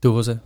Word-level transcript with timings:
¿Tú, 0.00 0.12
José? 0.12 0.38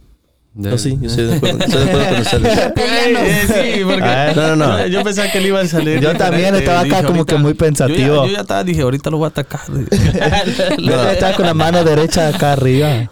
De- 0.54 0.70
No, 0.70 0.78
sí, 0.78 0.96
yo 1.00 1.08
estoy 1.08 1.26
de 1.26 1.34
acuerdo, 1.36 1.58
estoy 1.64 1.84
de 1.84 1.90
acuerdo 1.90 2.08
con 2.08 2.20
ustedes. 2.20 2.76
Eh, 2.76 3.12
eh, 3.16 3.74
sí, 3.76 3.84
porque 3.84 4.02
Ah, 4.04 4.32
no, 4.36 4.56
no, 4.56 4.66
no. 4.68 4.86
Yo 4.86 5.02
pensaba 5.02 5.30
que 5.32 5.40
le 5.40 5.48
iba 5.48 5.60
a 5.60 5.66
salir. 5.66 6.00
Yo 6.00 6.14
también 6.16 6.54
estaba 6.54 6.80
acá 6.80 6.96
Dije, 7.00 7.04
como 7.06 7.24
que 7.26 7.36
muy 7.36 7.52
Yo 7.52 7.58
pensativo. 7.58 7.98
ya, 8.24 8.26
yo 8.30 8.32
ya 8.34 8.40
estaba, 8.42 8.62
dije, 8.62 8.82
ahorita 8.82 9.10
lo 9.10 9.18
voy 9.18 9.24
a 9.26 9.28
atacar. 9.28 9.60
Yo 10.78 11.10
estaba 11.10 11.34
con 11.34 11.46
la 11.46 11.54
mano 11.54 11.82
derecha 11.82 12.28
acá 12.28 12.52
arriba. 12.52 13.10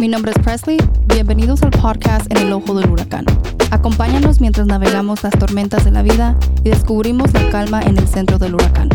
Mi 0.00 0.08
nombre 0.08 0.32
es 0.34 0.38
Presley. 0.42 0.78
Bienvenidos 1.06 1.62
al 1.62 1.70
podcast 1.70 2.30
En 2.30 2.38
el 2.46 2.52
Ojo 2.52 2.74
del 2.74 2.88
Huracán. 2.90 3.24
Acompáñanos 3.70 4.40
mientras 4.40 4.66
navegamos 4.66 5.22
las 5.22 5.38
tormentas 5.38 5.84
de 5.84 5.92
la 5.92 6.02
vida 6.02 6.36
y 6.64 6.70
descubrimos 6.70 7.32
la 7.32 7.48
calma 7.50 7.80
en 7.82 7.98
el 7.98 8.08
centro 8.08 8.36
del 8.36 8.54
huracán. 8.54 8.88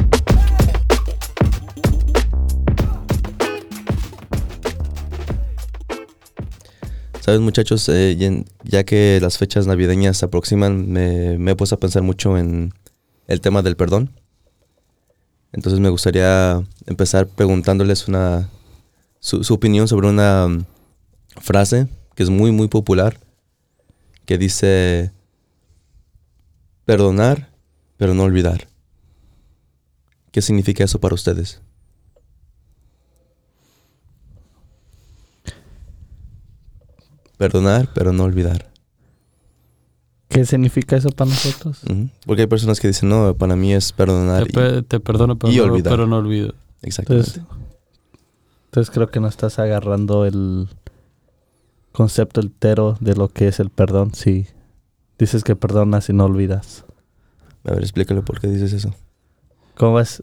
Sabes, 7.21 7.39
muchachos, 7.39 7.89
Eh, 7.89 8.43
ya, 8.63 8.83
que 8.83 9.19
las 9.21 9.37
fechas 9.37 9.65
navideñas 9.65 10.17
se 10.17 10.25
aproximan, 10.25 10.91
me, 10.91 11.51
he 11.51 11.55
puesto 11.55 11.75
a 11.75 11.79
pensar 11.79 12.03
mucho 12.03 12.37
en 12.37 12.73
el 13.27 13.41
tema 13.41 13.61
del 13.61 13.77
perdón. 13.77 14.11
Entonces 15.53 15.79
me 15.79 15.89
gustaría 15.89 16.61
empezar 16.85 17.27
preguntándoles 17.27 18.09
una 18.09 18.49
su, 19.21 19.43
su 19.45 19.53
opinión 19.53 19.87
sobre 19.87 20.09
una 20.09 20.47
mm, 20.49 20.65
frase 21.41 21.87
que 22.13 22.23
es 22.23 22.29
muy 22.29 22.51
muy 22.51 22.67
popular 22.67 23.24
que 24.25 24.37
dice 24.37 25.11
perdonar 26.85 27.49
pero 27.97 28.13
no 28.13 28.23
olvidar. 28.23 28.67
¿Qué 30.31 30.41
significa 30.41 30.83
eso 30.83 30.99
para 30.99 31.15
ustedes? 31.15 31.61
Perdonar 37.37 37.89
pero 37.93 38.13
no 38.13 38.23
olvidar. 38.23 38.71
¿Qué 40.29 40.45
significa 40.45 40.95
eso 40.97 41.09
para 41.11 41.29
nosotros? 41.29 41.81
Porque 42.25 42.41
hay 42.43 42.47
personas 42.47 42.79
que 42.79 42.87
dicen, 42.87 43.07
no, 43.09 43.35
para 43.35 43.55
mí 43.55 43.73
es 43.73 43.91
perdonar. 43.93 44.43
Te, 44.43 44.49
y- 44.49 44.53
pe- 44.53 44.81
te 44.83 44.99
perdono, 44.99 45.37
pero, 45.37 45.53
y 45.53 45.57
no, 45.57 45.63
olvidar. 45.63 45.93
pero 45.93 46.07
no 46.07 46.17
olvido. 46.17 46.53
Exactamente. 46.81 47.39
Entonces, 47.39 47.57
entonces 48.65 48.93
creo 48.93 49.07
que 49.09 49.19
no 49.19 49.27
estás 49.27 49.59
agarrando 49.59 50.25
el 50.25 50.67
concepto 51.95 52.41
entero 52.41 52.97
de 52.99 53.15
lo 53.15 53.29
que 53.29 53.47
es 53.47 53.59
el 53.59 53.69
perdón. 53.69 54.13
Si 54.13 54.47
dices 55.17 55.43
que 55.43 55.55
perdonas 55.55 56.09
y 56.09 56.13
no 56.13 56.25
olvidas. 56.25 56.85
A 57.65 57.71
ver, 57.71 57.81
explícale 57.81 58.21
por 58.21 58.39
qué 58.39 58.47
dices 58.47 58.73
eso. 58.73 58.93
¿Cómo 59.75 59.99
es? 59.99 60.21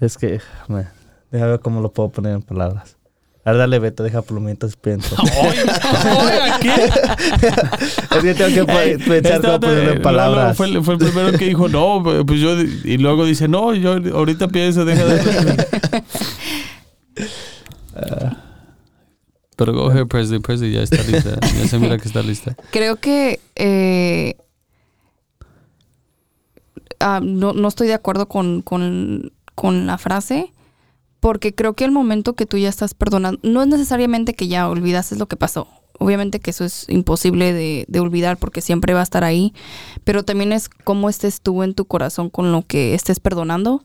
Es 0.00 0.16
que, 0.18 0.40
me, 0.68 0.86
déjame 1.30 1.52
ver 1.52 1.60
cómo 1.60 1.80
lo 1.80 1.90
puedo 1.92 2.10
poner 2.10 2.34
en 2.34 2.42
palabras. 2.42 2.96
A 3.44 3.52
ver, 3.52 3.58
dale, 3.60 3.78
Beto, 3.78 4.02
deja 4.02 4.20
plumitas, 4.20 4.76
pienso. 4.76 5.16
¿qué? 6.60 6.74
es 8.16 8.22
que 8.22 8.34
tengo 8.34 8.66
que 8.66 8.98
pensar 9.06 9.40
cómo 9.40 9.60
ponerlo 9.60 9.92
en 9.92 10.02
palabras. 10.02 10.56
fue, 10.56 10.66
el- 10.66 10.84
fue 10.84 10.94
el 10.94 11.00
primero 11.00 11.32
que 11.38 11.46
dijo, 11.46 11.68
no, 11.68 12.02
pues 12.26 12.40
yo, 12.40 12.60
y 12.60 12.98
luego 12.98 13.24
dice, 13.24 13.48
no, 13.48 13.74
yo 13.74 13.96
ahorita 14.14 14.48
pienso, 14.48 14.84
deja 14.84 15.04
de... 15.04 15.18
Pero 19.58 19.72
go 19.74 19.90
ahead, 19.90 20.06
Presley, 20.06 20.38
Presley, 20.38 20.70
ya 20.72 20.82
está 20.82 21.02
lista. 21.02 21.36
Ya 21.58 21.66
se 21.66 21.78
mira 21.80 21.98
que 21.98 22.06
está 22.06 22.22
lista. 22.22 22.56
Creo 22.70 22.94
que 22.96 23.40
eh, 23.56 24.36
ah, 27.00 27.20
no, 27.22 27.52
no 27.52 27.68
estoy 27.68 27.88
de 27.88 27.94
acuerdo 27.94 28.28
con, 28.28 28.62
con- 28.62 29.32
con 29.54 29.86
la 29.88 29.98
frase, 29.98 30.52
porque 31.20 31.52
creo 31.54 31.74
que 31.74 31.84
el 31.84 31.90
momento 31.90 32.34
que 32.34 32.46
tú 32.46 32.56
ya 32.56 32.68
estás 32.68 32.94
perdonando, 32.94 33.40
no 33.42 33.60
es 33.62 33.66
necesariamente 33.68 34.34
que 34.34 34.46
ya 34.46 34.68
olvidaste 34.68 35.16
lo 35.16 35.26
que 35.26 35.36
pasó. 35.36 35.66
Obviamente 35.98 36.38
que 36.38 36.50
eso 36.50 36.64
es 36.64 36.86
imposible 36.88 37.52
de, 37.52 37.84
de 37.88 37.98
olvidar 38.00 38.36
porque 38.36 38.60
siempre 38.60 38.94
va 38.94 39.00
a 39.00 39.02
estar 39.02 39.24
ahí, 39.24 39.52
pero 40.04 40.22
también 40.24 40.52
es 40.52 40.68
cómo 40.68 41.08
estés 41.08 41.40
tú 41.40 41.64
en 41.64 41.74
tu 41.74 41.86
corazón 41.86 42.30
con 42.30 42.52
lo 42.52 42.62
que 42.62 42.94
estés 42.94 43.18
perdonando. 43.18 43.82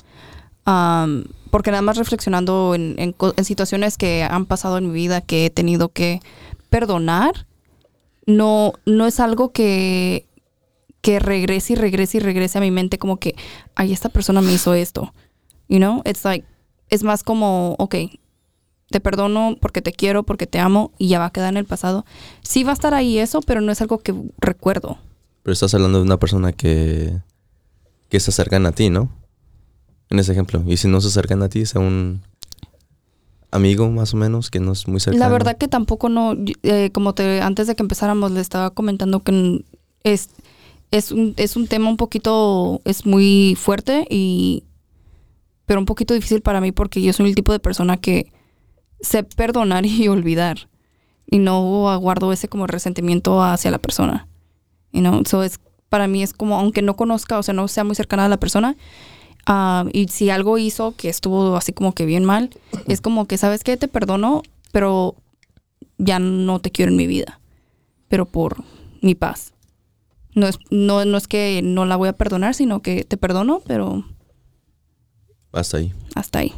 Am, 0.65 1.25
porque 1.51 1.71
nada 1.71 1.81
más 1.81 1.97
reflexionando 1.97 2.73
en, 2.73 2.95
en 2.97 3.15
en 3.35 3.45
situaciones 3.45 3.97
que 3.97 4.23
han 4.23 4.45
pasado 4.45 4.77
en 4.77 4.87
mi 4.87 4.93
vida 4.93 5.21
que 5.21 5.45
he 5.45 5.49
tenido 5.49 5.89
que 5.89 6.21
perdonar, 6.69 7.45
no, 8.25 8.73
no 8.85 9.05
es 9.05 9.19
algo 9.19 9.51
que, 9.51 10.25
que 11.01 11.19
regrese 11.19 11.73
y 11.73 11.75
regrese 11.75 12.17
y 12.17 12.19
regrese 12.21 12.57
a 12.57 12.61
mi 12.61 12.71
mente 12.71 12.97
como 12.97 13.17
que, 13.17 13.35
ay, 13.75 13.93
esta 13.93 14.09
persona 14.09 14.41
me 14.41 14.53
hizo 14.53 14.73
esto. 14.73 15.13
You 15.67 15.77
know, 15.77 16.01
it's 16.05 16.23
like, 16.23 16.45
es 16.89 17.03
más 17.03 17.23
como, 17.23 17.75
ok, 17.77 17.95
te 18.89 18.99
perdono 18.99 19.57
porque 19.59 19.81
te 19.81 19.91
quiero, 19.91 20.23
porque 20.23 20.47
te 20.47 20.59
amo 20.59 20.91
y 20.97 21.09
ya 21.09 21.19
va 21.19 21.25
a 21.25 21.31
quedar 21.31 21.53
en 21.53 21.57
el 21.57 21.65
pasado. 21.65 22.05
Sí 22.41 22.63
va 22.63 22.71
a 22.71 22.73
estar 22.73 22.93
ahí 22.93 23.19
eso, 23.19 23.41
pero 23.41 23.59
no 23.61 23.71
es 23.71 23.81
algo 23.81 23.99
que 23.99 24.13
recuerdo. 24.37 24.97
Pero 25.43 25.53
estás 25.53 25.73
hablando 25.73 25.97
de 25.97 26.05
una 26.05 26.17
persona 26.17 26.53
que, 26.53 27.19
que 28.09 28.19
se 28.19 28.31
acercan 28.31 28.65
a 28.65 28.71
ti, 28.71 28.89
¿no? 28.89 29.09
En 30.09 30.19
ese 30.19 30.31
ejemplo. 30.31 30.63
Y 30.67 30.77
si 30.77 30.87
no 30.87 31.01
se 31.01 31.07
acercan 31.07 31.41
a 31.43 31.49
ti, 31.49 31.61
es 31.61 31.75
un 31.75 32.21
amigo 33.53 33.89
más 33.89 34.13
o 34.13 34.17
menos 34.17 34.49
que 34.49 34.59
no 34.59 34.71
es 34.71 34.87
muy 34.87 34.99
cercano. 34.99 35.23
La 35.23 35.29
verdad 35.29 35.57
que 35.57 35.67
tampoco 35.67 36.09
no, 36.09 36.35
eh, 36.63 36.89
como 36.91 37.13
te 37.13 37.41
antes 37.41 37.67
de 37.67 37.75
que 37.75 37.83
empezáramos 37.83 38.31
le 38.31 38.41
estaba 38.41 38.71
comentando 38.71 39.21
que 39.21 39.63
es, 40.03 40.29
es, 40.91 41.11
un, 41.11 41.33
es 41.37 41.55
un 41.55 41.67
tema 41.67 41.89
un 41.89 41.97
poquito, 41.97 42.81
es 42.83 43.05
muy 43.05 43.55
fuerte 43.59 44.07
y, 44.09 44.63
pero 45.65 45.79
un 45.79 45.85
poquito 45.85 46.13
difícil 46.13 46.41
para 46.41 46.61
mí 46.61 46.71
porque 46.71 47.01
yo 47.01 47.13
soy 47.13 47.29
el 47.29 47.35
tipo 47.35 47.51
de 47.51 47.59
persona 47.59 47.97
que 47.97 48.31
sé 49.01 49.23
perdonar 49.23 49.85
y 49.87 50.07
olvidar 50.07 50.67
y 51.27 51.39
no 51.39 51.97
guardo 51.99 52.33
ese 52.33 52.47
como 52.47 52.67
resentimiento 52.67 53.41
hacia 53.43 53.71
la 53.71 53.79
persona. 53.79 54.27
You 54.91 55.01
know? 55.01 55.23
So 55.25 55.43
es, 55.43 55.59
para 55.89 56.07
mí 56.07 56.23
es 56.23 56.33
como, 56.33 56.57
aunque 56.57 56.81
no 56.81 56.95
conozca, 56.95 57.37
o 57.37 57.43
sea, 57.43 57.53
no 57.53 57.67
sea 57.67 57.83
muy 57.83 57.95
cercana 57.95 58.25
a 58.25 58.29
la 58.29 58.37
persona, 58.37 58.75
ah, 59.45 59.85
y 59.93 60.07
si 60.07 60.29
algo 60.29 60.57
hizo 60.57 60.95
que 60.95 61.09
estuvo 61.09 61.55
así 61.55 61.73
como 61.73 61.93
que 61.93 62.05
bien 62.05 62.25
mal, 62.25 62.49
es 62.87 63.01
como 63.01 63.25
que, 63.27 63.37
¿sabes 63.37 63.63
qué? 63.63 63.77
Te 63.77 63.87
perdono, 63.87 64.43
pero 64.71 65.15
ya 65.97 66.19
no 66.19 66.59
te 66.59 66.71
quiero 66.71 66.91
en 66.91 66.97
mi 66.97 67.07
vida. 67.07 67.39
Pero 68.07 68.25
por 68.25 68.63
mi 69.01 69.15
paz. 69.15 69.53
No 70.35 70.47
es, 70.47 70.57
no, 70.71 71.05
no 71.05 71.17
es 71.17 71.27
que 71.27 71.61
no 71.63 71.85
la 71.85 71.95
voy 71.95 72.09
a 72.09 72.13
perdonar, 72.13 72.55
sino 72.55 72.81
que 72.81 73.03
te 73.03 73.17
perdono, 73.17 73.61
pero 73.67 74.03
Hasta 75.51 75.77
ahí. 75.77 75.93
hasta 76.15 76.39
ahí. 76.39 76.53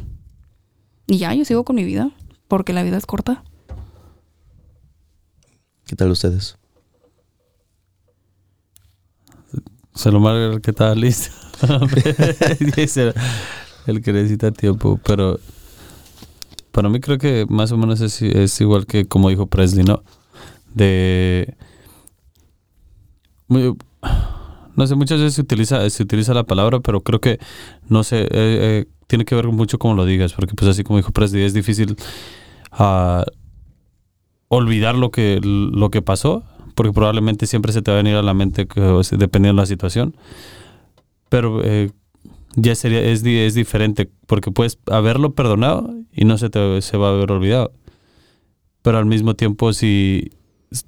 Y 1.06 1.18
ya, 1.18 1.34
yo 1.34 1.44
sigo 1.44 1.64
con 1.64 1.76
mi 1.76 1.84
vida, 1.84 2.10
porque 2.48 2.72
la 2.72 2.82
vida 2.82 2.96
es 2.96 3.06
corta. 3.06 3.44
¿Qué 5.86 5.94
tal 5.94 6.10
ustedes? 6.10 6.56
Se 9.96 10.12
lo 10.12 10.20
marca 10.20 10.54
el 10.54 10.60
que 10.60 10.70
estaba 10.70 10.94
listo. 10.94 11.30
El 13.86 14.02
que 14.02 14.12
necesita 14.12 14.52
tiempo, 14.52 15.00
pero 15.04 15.40
para 16.70 16.90
mí 16.90 17.00
creo 17.00 17.16
que 17.16 17.46
más 17.48 17.72
o 17.72 17.78
menos 17.78 18.00
es, 18.02 18.60
igual 18.60 18.84
que 18.84 19.06
como 19.06 19.30
dijo 19.30 19.46
Presley, 19.46 19.84
¿no? 19.84 20.02
De... 20.74 21.54
no 23.48 24.86
sé, 24.86 24.94
muchas 24.96 25.18
veces 25.18 25.34
se 25.34 25.40
utiliza, 25.40 25.88
se 25.88 26.02
utiliza 26.02 26.34
la 26.34 26.44
palabra, 26.44 26.80
pero 26.80 27.00
creo 27.00 27.20
que, 27.20 27.38
no 27.88 28.04
sé, 28.04 28.22
eh, 28.22 28.28
eh, 28.32 28.84
tiene 29.06 29.24
que 29.24 29.34
ver 29.34 29.46
mucho 29.46 29.78
como 29.78 29.94
lo 29.94 30.04
digas, 30.04 30.34
porque 30.34 30.54
pues 30.54 30.70
así 30.70 30.84
como 30.84 30.98
dijo 30.98 31.12
Presley, 31.12 31.44
es 31.44 31.54
difícil 31.54 31.96
ah, 32.72 33.24
olvidar 34.48 34.96
lo 34.96 35.10
que, 35.10 35.40
lo 35.42 35.90
que 35.90 36.02
pasó, 36.02 36.44
porque 36.76 36.92
probablemente 36.92 37.46
siempre 37.46 37.72
se 37.72 37.82
te 37.82 37.90
va 37.90 37.96
a 37.96 38.02
venir 38.02 38.16
a 38.16 38.22
la 38.22 38.34
mente 38.34 38.66
que, 38.66 38.80
dependiendo 39.12 39.60
de 39.60 39.62
la 39.62 39.66
situación. 39.66 40.14
Pero 41.30 41.64
eh, 41.64 41.90
ya 42.54 42.74
sería, 42.74 43.00
es, 43.00 43.24
es 43.24 43.54
diferente, 43.54 44.08
porque 44.26 44.52
puedes 44.52 44.78
haberlo 44.86 45.34
perdonado 45.34 45.92
y 46.12 46.26
no 46.26 46.38
se 46.38 46.50
te 46.50 46.82
se 46.82 46.96
va 46.98 47.08
a 47.08 47.12
haber 47.12 47.32
olvidado. 47.32 47.72
Pero 48.82 48.98
al 48.98 49.06
mismo 49.06 49.34
tiempo, 49.34 49.72
si 49.72 50.30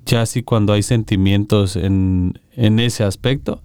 ya 0.05 0.27
si 0.27 0.43
cuando 0.43 0.75
hay 0.75 0.83
sentimientos 0.83 1.75
en, 1.75 2.39
en 2.53 2.81
ese 2.81 3.03
aspecto, 3.03 3.63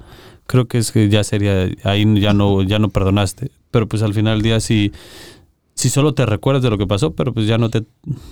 creo 0.48 0.68
que 0.68 0.78
es 0.78 0.94
que 0.94 1.10
ya 1.10 1.26
sería, 1.26 1.70
ahí 1.84 2.06
ya 2.22 2.34
no, 2.34 2.64
ya 2.64 2.80
no 2.80 2.90
perdonaste. 2.90 3.52
Pero 3.70 3.88
pues 3.88 4.02
al 4.02 4.14
final 4.14 4.38
del 4.38 4.44
día, 4.44 4.60
si, 4.62 4.94
si 5.76 5.90
solo 5.90 6.14
te 6.14 6.26
recuerdas 6.26 6.64
de 6.64 6.70
lo 6.70 6.78
que 6.78 6.88
pasó, 6.88 7.16
pero 7.16 7.34
pues 7.34 7.48
ya 7.48 7.58
no 7.58 7.70
te, 7.70 7.86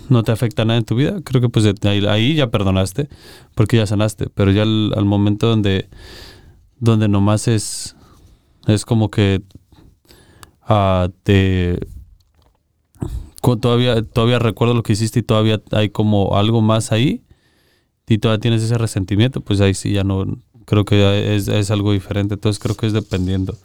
no 0.08 0.22
te 0.22 0.32
afecta 0.32 0.64
nada 0.64 0.78
en 0.78 0.84
tu 0.84 0.94
vida, 0.94 1.20
creo 1.24 1.40
que 1.40 1.48
pues 1.48 1.66
ahí, 1.84 2.04
ahí 2.06 2.34
ya 2.34 2.50
perdonaste, 2.50 3.08
porque 3.54 3.78
ya 3.78 3.86
sanaste. 3.86 4.28
Pero 4.30 4.50
ya 4.52 4.62
al, 4.62 5.04
momento 5.04 5.48
donde, 5.48 5.88
donde 6.78 7.08
nomás 7.08 7.48
es, 7.48 7.96
es 8.66 8.84
como 8.84 9.10
que 9.10 9.42
ah, 10.62 11.08
te 11.24 11.80
todavía, 13.60 14.02
todavía 14.02 14.38
recuerdo 14.38 14.74
lo 14.74 14.82
que 14.82 14.92
hiciste 14.92 15.20
y 15.20 15.22
todavía 15.22 15.60
hay 15.72 15.90
como 15.90 16.36
algo 16.36 16.62
más 16.62 16.92
ahí 16.92 17.24
y 18.06 18.18
todavía 18.18 18.40
tienes 18.40 18.62
ese 18.62 18.78
resentimiento, 18.78 19.40
pues 19.40 19.60
ahí 19.60 19.74
sí 19.74 19.92
ya 19.92 20.04
no, 20.04 20.26
creo 20.64 20.84
que 20.84 21.34
es, 21.34 21.48
es 21.48 21.70
algo 21.70 21.92
diferente. 21.92 22.34
Entonces 22.34 22.62
creo 22.62 22.76
que 22.76 22.86
es 22.86 22.92
dependiendo. 22.92 23.56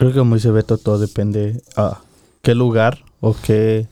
Creo 0.00 0.12
que 0.12 0.18
como 0.18 0.34
dice 0.34 0.50
Beto, 0.50 0.78
todo 0.78 0.98
depende 0.98 1.62
a 1.76 2.00
qué 2.40 2.54
lugar 2.54 3.04
o 3.20 3.36
qué 3.36 3.86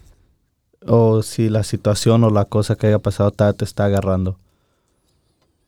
o 0.87 1.21
si 1.23 1.51
la 1.51 1.65
situación 1.65 2.25
o 2.25 2.31
la 2.31 2.47
cosa 2.47 2.77
que 2.77 2.87
haya 2.87 2.99
pasado 2.99 3.31
ta- 3.31 3.53
te 3.53 3.67
está 3.67 3.85
agarrando. 3.85 4.39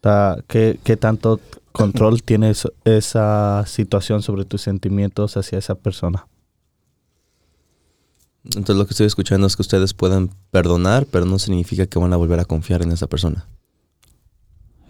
Ta- 0.00 0.38
¿qué, 0.48 0.80
qué 0.82 0.96
tanto 0.96 1.40
control 1.72 2.22
tiene 2.24 2.54
esa 2.86 3.64
situación 3.66 4.22
sobre 4.22 4.46
tus 4.46 4.62
sentimientos 4.62 5.36
hacia 5.36 5.58
esa 5.58 5.74
persona? 5.74 6.26
Entonces 8.44 8.76
lo 8.76 8.86
que 8.86 8.92
estoy 8.94 9.08
escuchando 9.08 9.46
es 9.46 9.56
que 9.56 9.60
ustedes 9.60 9.92
pueden 9.92 10.30
perdonar, 10.50 11.04
pero 11.04 11.26
no 11.26 11.38
significa 11.38 11.86
que 11.86 11.98
van 11.98 12.14
a 12.14 12.16
volver 12.16 12.40
a 12.40 12.46
confiar 12.46 12.80
en 12.80 12.92
esa 12.92 13.08
persona. 13.08 13.46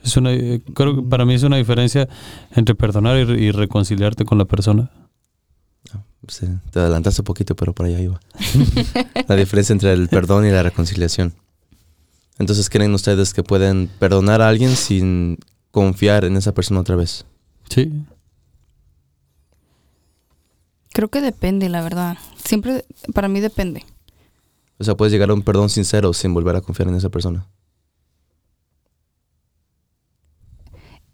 Es 0.04 0.16
una, 0.16 0.32
eh, 0.32 0.62
creo 0.76 0.94
que 0.94 1.02
para 1.02 1.24
mí 1.24 1.34
es 1.34 1.42
una 1.42 1.56
diferencia 1.56 2.08
entre 2.54 2.76
perdonar 2.76 3.16
y, 3.18 3.22
y 3.46 3.50
reconciliarte 3.50 4.24
con 4.24 4.38
la 4.38 4.44
persona. 4.44 4.92
Sí, 6.28 6.46
te 6.70 6.80
adelantaste 6.80 7.22
un 7.22 7.24
poquito, 7.24 7.56
pero 7.56 7.72
por 7.72 7.86
allá 7.86 7.98
iba. 8.00 8.20
la 9.28 9.36
diferencia 9.36 9.72
entre 9.72 9.92
el 9.92 10.08
perdón 10.08 10.46
y 10.46 10.50
la 10.50 10.62
reconciliación. 10.62 11.34
Entonces, 12.38 12.68
¿creen 12.70 12.94
ustedes 12.94 13.32
que 13.34 13.42
pueden 13.42 13.88
perdonar 13.98 14.40
a 14.42 14.48
alguien 14.48 14.76
sin 14.76 15.38
confiar 15.70 16.24
en 16.24 16.36
esa 16.36 16.52
persona 16.52 16.80
otra 16.80 16.96
vez? 16.96 17.24
Sí. 17.68 18.04
Creo 20.92 21.08
que 21.08 21.20
depende, 21.20 21.68
la 21.68 21.82
verdad. 21.82 22.18
Siempre, 22.44 22.84
para 23.14 23.28
mí 23.28 23.40
depende. 23.40 23.84
O 24.78 24.84
sea, 24.84 24.96
puedes 24.96 25.12
llegar 25.12 25.30
a 25.30 25.34
un 25.34 25.42
perdón 25.42 25.68
sincero 25.70 26.12
sin 26.12 26.34
volver 26.34 26.56
a 26.56 26.60
confiar 26.60 26.88
en 26.88 26.94
esa 26.96 27.08
persona. 27.10 27.46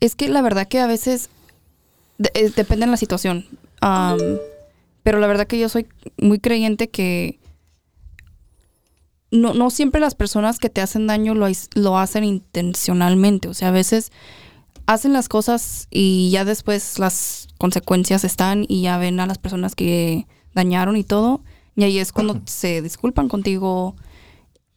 Es 0.00 0.14
que 0.14 0.29
la 0.29 0.43
verdad 0.43 0.69
que 0.69 0.81
a 0.81 0.87
veces 0.87 1.31
de- 2.19 2.31
eh, 2.34 2.50
depende 2.55 2.87
de 2.87 2.90
la 2.90 2.96
situación. 2.96 3.46
Am, 3.81 4.19
pero 5.06 5.20
la 5.20 5.29
verdad 5.29 5.47
que 5.47 5.56
yo 5.56 5.69
soy 5.69 5.87
muy 6.20 6.41
creyente 6.41 6.88
que 6.88 7.38
no, 9.31 9.55
no 9.55 9.70
siempre 9.70 10.00
las 10.00 10.17
personas 10.17 10.58
que 10.58 10.69
te 10.69 10.81
hacen 10.81 11.06
daño 11.06 11.32
lo, 11.37 11.47
lo 11.76 11.97
hacen 11.97 12.25
intencionalmente. 12.25 13.47
O 13.47 13.55
sea, 13.55 13.69
a 13.69 13.70
veces 13.70 14.11
hacen 14.87 15.12
las 15.12 15.29
cosas 15.29 15.87
y 15.93 16.31
ya 16.31 16.44
después 16.44 16.99
las 16.99 17.47
consecuencias 17.56 18.25
están 18.25 18.64
y 18.67 18.82
ya 18.82 18.99
ven 18.99 19.20
a 19.20 19.26
las 19.26 19.38
personas 19.38 19.76
que 19.76 20.26
dañaron 20.55 20.97
y 20.97 21.05
todo. 21.05 21.41
Y 21.76 21.85
ahí 21.85 22.00
es 22.00 22.11
cuando 22.11 22.41
se 22.44 22.82
disculpan 22.82 23.29
contigo 23.29 23.94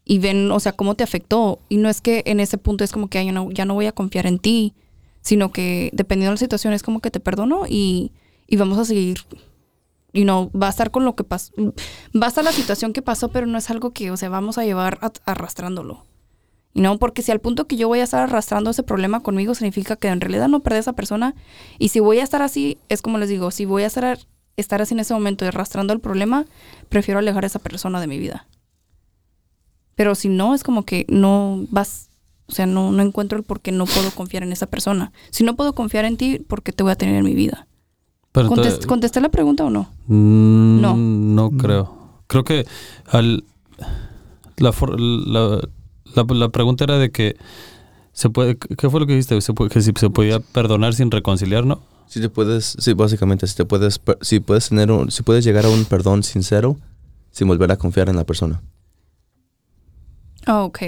y 0.06 0.20
ven, 0.20 0.52
o 0.52 0.60
sea, 0.60 0.74
cómo 0.74 0.94
te 0.94 1.04
afectó. 1.04 1.58
Y 1.70 1.78
no 1.78 1.90
es 1.90 2.02
que 2.02 2.22
en 2.28 2.40
ese 2.40 2.60
punto 2.60 2.84
es 2.84 2.92
como 2.92 3.08
que 3.08 3.18
"Ay, 3.18 3.26
yo 3.26 3.31
no, 3.31 3.50
ya 3.50 3.66
no 3.66 3.74
voy 3.74 3.88
a 3.88 3.94
confiar 3.94 4.28
en 4.28 4.38
ti, 4.38 4.76
sino 5.22 5.52
que 5.52 5.90
dependiendo 5.92 6.30
de 6.30 6.36
la 6.36 6.38
situación 6.46 6.74
es 6.74 6.84
como 6.84 7.00
que 7.00 7.10
te 7.10 7.20
perdono 7.20 7.64
y, 7.68 8.12
y 8.46 8.58
vamos 8.58 8.78
a 8.78 8.86
seguir. 8.86 9.22
You 10.14 10.24
know, 10.24 10.52
va 10.52 10.68
a 10.68 10.70
estar 10.72 10.92
con 10.92 11.06
lo 11.06 11.16
que 11.16 11.24
pasó. 11.24 11.54
Va 11.58 12.26
a 12.26 12.30
estar 12.30 12.44
la 12.44 12.52
situación 12.52 12.94
que 12.94 13.02
pasó, 13.02 13.30
pero 13.30 13.46
no 13.46 13.58
es 13.58 13.70
algo 13.70 13.92
que, 13.92 14.12
o 14.12 14.18
sea, 14.18 14.30
vamos 14.30 14.58
a 14.58 14.64
llevar 14.64 15.00
arrastrándolo. 15.26 16.04
Y 16.74 16.82
no, 16.82 16.98
porque 17.00 17.22
si 17.22 17.32
al 17.32 17.40
punto 17.40 17.68
que 17.68 17.78
yo 17.78 17.88
voy 17.88 18.00
a 18.00 18.04
estar 18.04 18.22
arrastrando 18.22 18.70
ese 18.70 18.84
problema 18.84 19.22
conmigo 19.22 19.56
significa 19.56 19.96
que 19.96 20.08
en 20.08 20.22
realidad 20.22 20.48
no 20.48 20.62
perdí 20.62 20.78
a 20.78 20.82
esa 20.82 20.94
persona. 20.94 21.36
Y 21.78 21.90
si 21.90 22.00
voy 22.00 22.20
a 22.20 22.24
estar 22.24 22.42
así, 22.42 22.78
es 22.90 23.02
como 23.02 23.18
les 23.18 23.30
digo, 23.30 23.52
si 23.52 23.66
voy 23.66 23.84
a 23.84 23.88
estar, 23.88 24.20
estar 24.58 24.82
así 24.82 24.94
en 24.94 25.00
ese 25.00 25.14
momento 25.14 25.46
arrastrando 25.46 25.94
el 25.94 26.00
problema, 26.00 26.46
prefiero 26.90 27.20
alejar 27.20 27.44
a 27.44 27.48
esa 27.48 27.60
persona 27.60 28.00
de 28.00 28.08
mi 28.08 28.20
vida. 28.20 28.48
Pero 29.96 30.16
si 30.16 30.30
no, 30.30 30.56
es 30.56 30.64
como 30.64 30.86
que 30.86 31.06
no 31.10 31.66
vas, 31.72 32.10
o 32.48 32.54
sea, 32.54 32.66
no, 32.66 32.92
no 32.92 33.04
encuentro 33.04 33.38
el 33.38 33.44
por 33.44 33.60
qué 33.62 33.72
no 33.72 33.86
puedo 33.86 34.12
confiar 34.12 34.44
en 34.44 34.54
esa 34.54 34.68
persona. 34.68 35.12
Si 35.32 35.44
no 35.44 35.56
puedo 35.56 35.74
confiar 35.74 36.06
en 36.06 36.18
ti, 36.18 36.40
¿por 36.40 36.64
qué 36.64 36.72
te 36.72 36.84
voy 36.84 36.92
a 36.92 36.96
tener 36.96 37.16
en 37.16 37.26
mi 37.26 37.34
vida? 37.36 37.68
Pero 38.31 38.50
Contest- 38.50 38.86
¿Contesté 38.86 39.22
la 39.22 39.30
pregunta 39.30 39.66
o 39.66 39.70
no? 39.70 39.90
Mm, 40.08 40.81
No. 40.81 40.96
No 40.98 41.52
creo. 41.58 41.98
Creo 42.28 42.44
que 42.44 42.66
al, 43.08 43.44
la, 44.58 44.72
la, 44.98 45.62
la, 46.16 46.26
la 46.36 46.50
pregunta 46.50 46.84
era 46.84 47.00
de 47.00 47.12
que 47.12 47.36
se 48.14 48.30
puede, 48.30 48.58
¿qué 48.58 48.90
fue 48.90 49.00
lo 49.00 49.08
que 49.08 49.14
dijiste? 49.14 49.40
Se 49.42 49.54
puede- 49.54 49.70
que 49.72 49.81
si 49.81 49.92
se 49.96 50.10
podía 50.10 50.40
perdonar 50.40 50.94
sin 50.94 51.10
reconciliar, 51.10 51.66
¿no? 51.66 51.81
Si 52.08 52.20
te 52.22 52.30
puedes, 52.30 52.76
sí, 52.80 52.94
básicamente, 52.94 53.46
si 53.48 53.56
te 53.56 53.66
puedes, 53.66 54.02
si 54.22 54.40
puedes 54.40 54.70
tener 54.70 54.92
un, 54.92 55.12
si 55.12 55.24
puedes 55.24 55.44
llegar 55.44 55.66
a 55.66 55.70
un 55.70 55.86
perdón 55.86 56.24
sincero 56.24 56.78
sin 57.31 57.48
volver 57.48 57.72
a 57.72 57.78
confiar 57.78 58.10
en 58.10 58.16
la 58.16 58.24
persona. 58.26 58.62
Ah, 60.46 60.64
ok. 60.64 60.80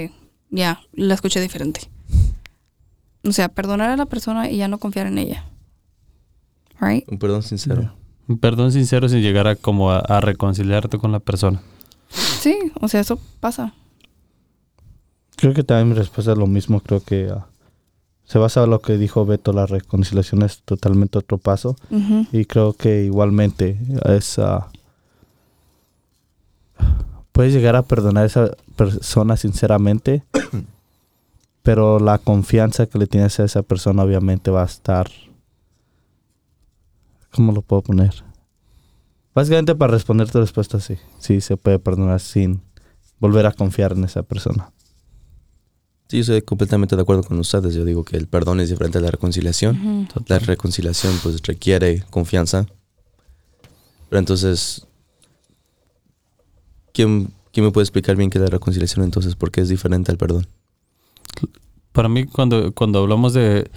Ya, 0.50 0.80
la 0.92 1.14
escuché 1.14 1.40
diferente. 1.40 1.88
O 3.24 3.32
sea, 3.32 3.48
perdonar 3.48 3.90
a 3.90 3.96
la 3.96 4.06
persona 4.06 4.50
y 4.50 4.56
ya 4.58 4.68
no 4.68 4.78
confiar 4.78 5.06
en 5.06 5.18
ella. 5.18 5.44
Right? 6.80 7.04
Un 7.08 7.18
perdón 7.18 7.42
sincero. 7.42 7.92
Un 8.28 8.38
Perdón 8.38 8.72
sincero 8.72 9.08
sin 9.08 9.20
llegar 9.20 9.48
a 9.48 9.56
como 9.56 9.90
a, 9.90 9.98
a 9.98 10.20
reconciliarte 10.20 10.98
con 10.98 11.12
la 11.12 11.18
persona. 11.18 11.60
Sí, 12.08 12.56
o 12.80 12.88
sea, 12.88 13.00
eso 13.00 13.18
pasa. 13.40 13.74
Creo 15.36 15.54
que 15.54 15.64
también 15.64 15.88
mi 15.88 15.94
respuesta 15.94 16.32
es 16.32 16.38
lo 16.38 16.46
mismo. 16.46 16.80
Creo 16.80 17.00
que 17.00 17.28
ah, 17.30 17.46
se 18.24 18.38
basa 18.38 18.62
en 18.64 18.70
lo 18.70 18.80
que 18.80 18.96
dijo 18.96 19.26
Beto, 19.26 19.52
la 19.52 19.66
reconciliación 19.66 20.42
es 20.42 20.62
totalmente 20.62 21.18
otro 21.18 21.38
paso. 21.38 21.76
Y 22.32 22.44
creo 22.44 22.72
que 22.72 23.04
igualmente 23.04 23.78
es... 24.04 24.38
ah, 24.38 24.68
puedes 27.32 27.52
llegar 27.52 27.76
a 27.76 27.82
perdonar 27.82 28.22
a 28.24 28.26
esa 28.26 28.50
persona 28.76 29.36
sinceramente, 29.36 30.22
pero 31.62 31.98
la 31.98 32.18
confianza 32.18 32.86
que 32.86 32.98
le 32.98 33.06
tienes 33.06 33.40
a 33.40 33.44
esa 33.44 33.62
persona 33.62 34.02
obviamente 34.02 34.50
va 34.50 34.62
a 34.62 34.66
estar... 34.66 35.10
¿Cómo 37.32 37.52
lo 37.52 37.62
puedo 37.62 37.82
poner? 37.82 38.24
Básicamente 39.34 39.74
para 39.74 39.92
responder 39.92 40.30
tu 40.30 40.38
respuesta, 40.38 40.78
sí. 40.80 40.96
Sí, 41.18 41.40
se 41.40 41.56
puede 41.56 41.78
perdonar 41.78 42.20
sin 42.20 42.62
volver 43.18 43.46
a 43.46 43.52
confiar 43.52 43.92
en 43.92 44.04
esa 44.04 44.22
persona. 44.22 44.70
Sí, 46.08 46.18
yo 46.18 46.20
estoy 46.20 46.42
completamente 46.42 46.94
de 46.94 47.02
acuerdo 47.02 47.22
con 47.22 47.38
ustedes. 47.38 47.74
Yo 47.74 47.86
digo 47.86 48.04
que 48.04 48.18
el 48.18 48.28
perdón 48.28 48.60
es 48.60 48.68
diferente 48.68 48.98
a 48.98 49.00
la 49.00 49.10
reconciliación. 49.10 50.08
La 50.26 50.38
reconciliación 50.38 51.18
pues 51.22 51.40
requiere 51.42 52.04
confianza. 52.10 52.66
Pero 54.10 54.18
entonces, 54.18 54.86
¿quién, 56.92 57.32
quién 57.50 57.64
me 57.64 57.72
puede 57.72 57.84
explicar 57.84 58.14
bien 58.16 58.28
qué 58.28 58.36
es 58.36 58.44
la 58.44 58.50
reconciliación 58.50 59.06
entonces? 59.06 59.36
¿Por 59.36 59.50
qué 59.50 59.62
es 59.62 59.70
diferente 59.70 60.12
al 60.12 60.18
perdón? 60.18 60.46
Para 61.92 62.10
mí, 62.10 62.26
cuando, 62.26 62.74
cuando 62.74 62.98
hablamos 62.98 63.32
de 63.32 63.70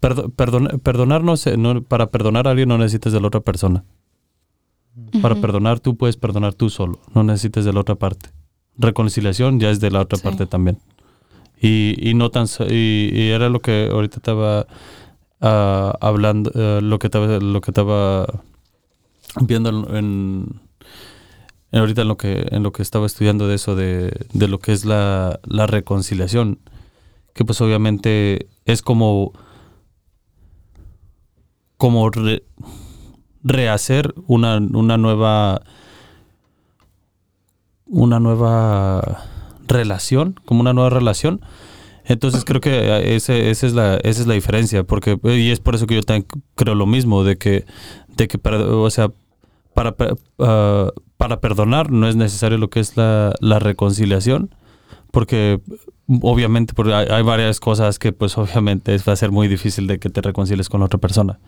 perdo- 0.00 0.28
perdon- 0.30 0.78
perdonar, 0.80 1.22
no 1.24 1.36
sé, 1.36 1.56
no- 1.56 1.82
para 1.82 2.10
perdonar 2.10 2.46
a 2.46 2.50
alguien 2.50 2.68
no 2.68 2.78
necesitas 2.78 3.12
de 3.12 3.20
la 3.20 3.26
otra 3.28 3.40
persona. 3.40 3.84
Para 5.22 5.36
perdonar, 5.36 5.78
tú 5.80 5.96
puedes 5.96 6.16
perdonar 6.16 6.54
tú 6.54 6.70
solo, 6.70 6.98
no 7.14 7.22
necesitas 7.22 7.64
de 7.64 7.72
la 7.72 7.80
otra 7.80 7.94
parte. 7.94 8.30
Reconciliación 8.76 9.60
ya 9.60 9.70
es 9.70 9.80
de 9.80 9.90
la 9.90 10.00
otra 10.00 10.18
Sí. 10.18 10.24
parte 10.24 10.46
también. 10.46 10.78
Y, 11.60 11.96
y 12.00 12.14
no 12.14 12.30
tan 12.30 12.46
y, 12.68 13.10
y 13.12 13.28
era 13.30 13.48
lo 13.48 13.60
que 13.60 13.88
ahorita 13.92 14.16
estaba 14.16 14.66
ah, 15.40 15.96
hablando, 16.00 16.50
eh, 16.54 16.80
lo 16.82 16.98
que 16.98 17.06
estaba, 17.08 17.26
lo 17.38 17.60
que 17.60 17.70
estaba 17.70 18.26
viendo 19.40 19.70
en, 19.70 19.96
en- 19.96 20.60
en 21.70 21.78
ahorita 21.80 22.02
en 22.02 22.08
lo 22.08 22.16
que 22.16 22.46
en 22.50 22.62
lo 22.62 22.72
que 22.72 22.82
estaba 22.82 23.06
estudiando 23.06 23.46
de 23.46 23.54
eso 23.56 23.76
de, 23.76 24.10
de 24.32 24.48
lo 24.48 24.58
que 24.58 24.72
es 24.72 24.84
la, 24.84 25.38
la 25.44 25.66
reconciliación. 25.66 26.58
Que 27.34 27.44
pues 27.44 27.60
obviamente 27.60 28.48
es 28.64 28.82
como 28.82 29.32
como 31.78 32.10
re- 32.10 32.42
rehacer 33.42 34.12
una, 34.26 34.58
una 34.58 34.98
nueva 34.98 35.62
una 37.86 38.20
nueva 38.20 39.24
relación, 39.66 40.38
como 40.44 40.60
una 40.60 40.72
nueva 40.74 40.90
relación. 40.90 41.40
Entonces 42.04 42.44
creo 42.44 42.60
que 42.60 43.14
ese, 43.16 43.50
esa, 43.50 43.66
es 43.66 43.74
la, 43.74 43.96
esa 43.96 44.20
es 44.22 44.26
la 44.26 44.34
diferencia, 44.34 44.82
porque 44.84 45.18
y 45.24 45.50
es 45.50 45.60
por 45.60 45.74
eso 45.74 45.86
que 45.86 45.94
yo 45.94 46.02
también 46.02 46.26
creo 46.54 46.74
lo 46.74 46.86
mismo, 46.86 47.22
de 47.24 47.36
que, 47.36 47.64
de 48.08 48.28
que 48.28 48.38
per- 48.38 48.54
o 48.54 48.90
sea, 48.90 49.10
para, 49.74 49.94
ah, 50.38 50.90
para 51.16 51.40
perdonar 51.40 51.90
no 51.90 52.08
es 52.08 52.16
necesario 52.16 52.58
lo 52.58 52.70
que 52.70 52.80
es 52.80 52.96
la, 52.96 53.34
la 53.40 53.58
reconciliación, 53.58 54.54
porque 55.10 55.60
obviamente 56.22 56.72
porque 56.74 56.94
hay, 56.94 57.06
hay 57.08 57.22
varias 57.22 57.60
cosas 57.60 57.98
que 57.98 58.12
pues 58.12 58.36
obviamente 58.38 58.96
va 59.06 59.12
a 59.12 59.16
ser 59.16 59.30
muy 59.30 59.46
difícil 59.48 59.86
de 59.86 59.98
que 59.98 60.08
te 60.10 60.20
reconcilies 60.22 60.68
con 60.68 60.80
la 60.80 60.86
otra 60.86 60.98
persona 60.98 61.38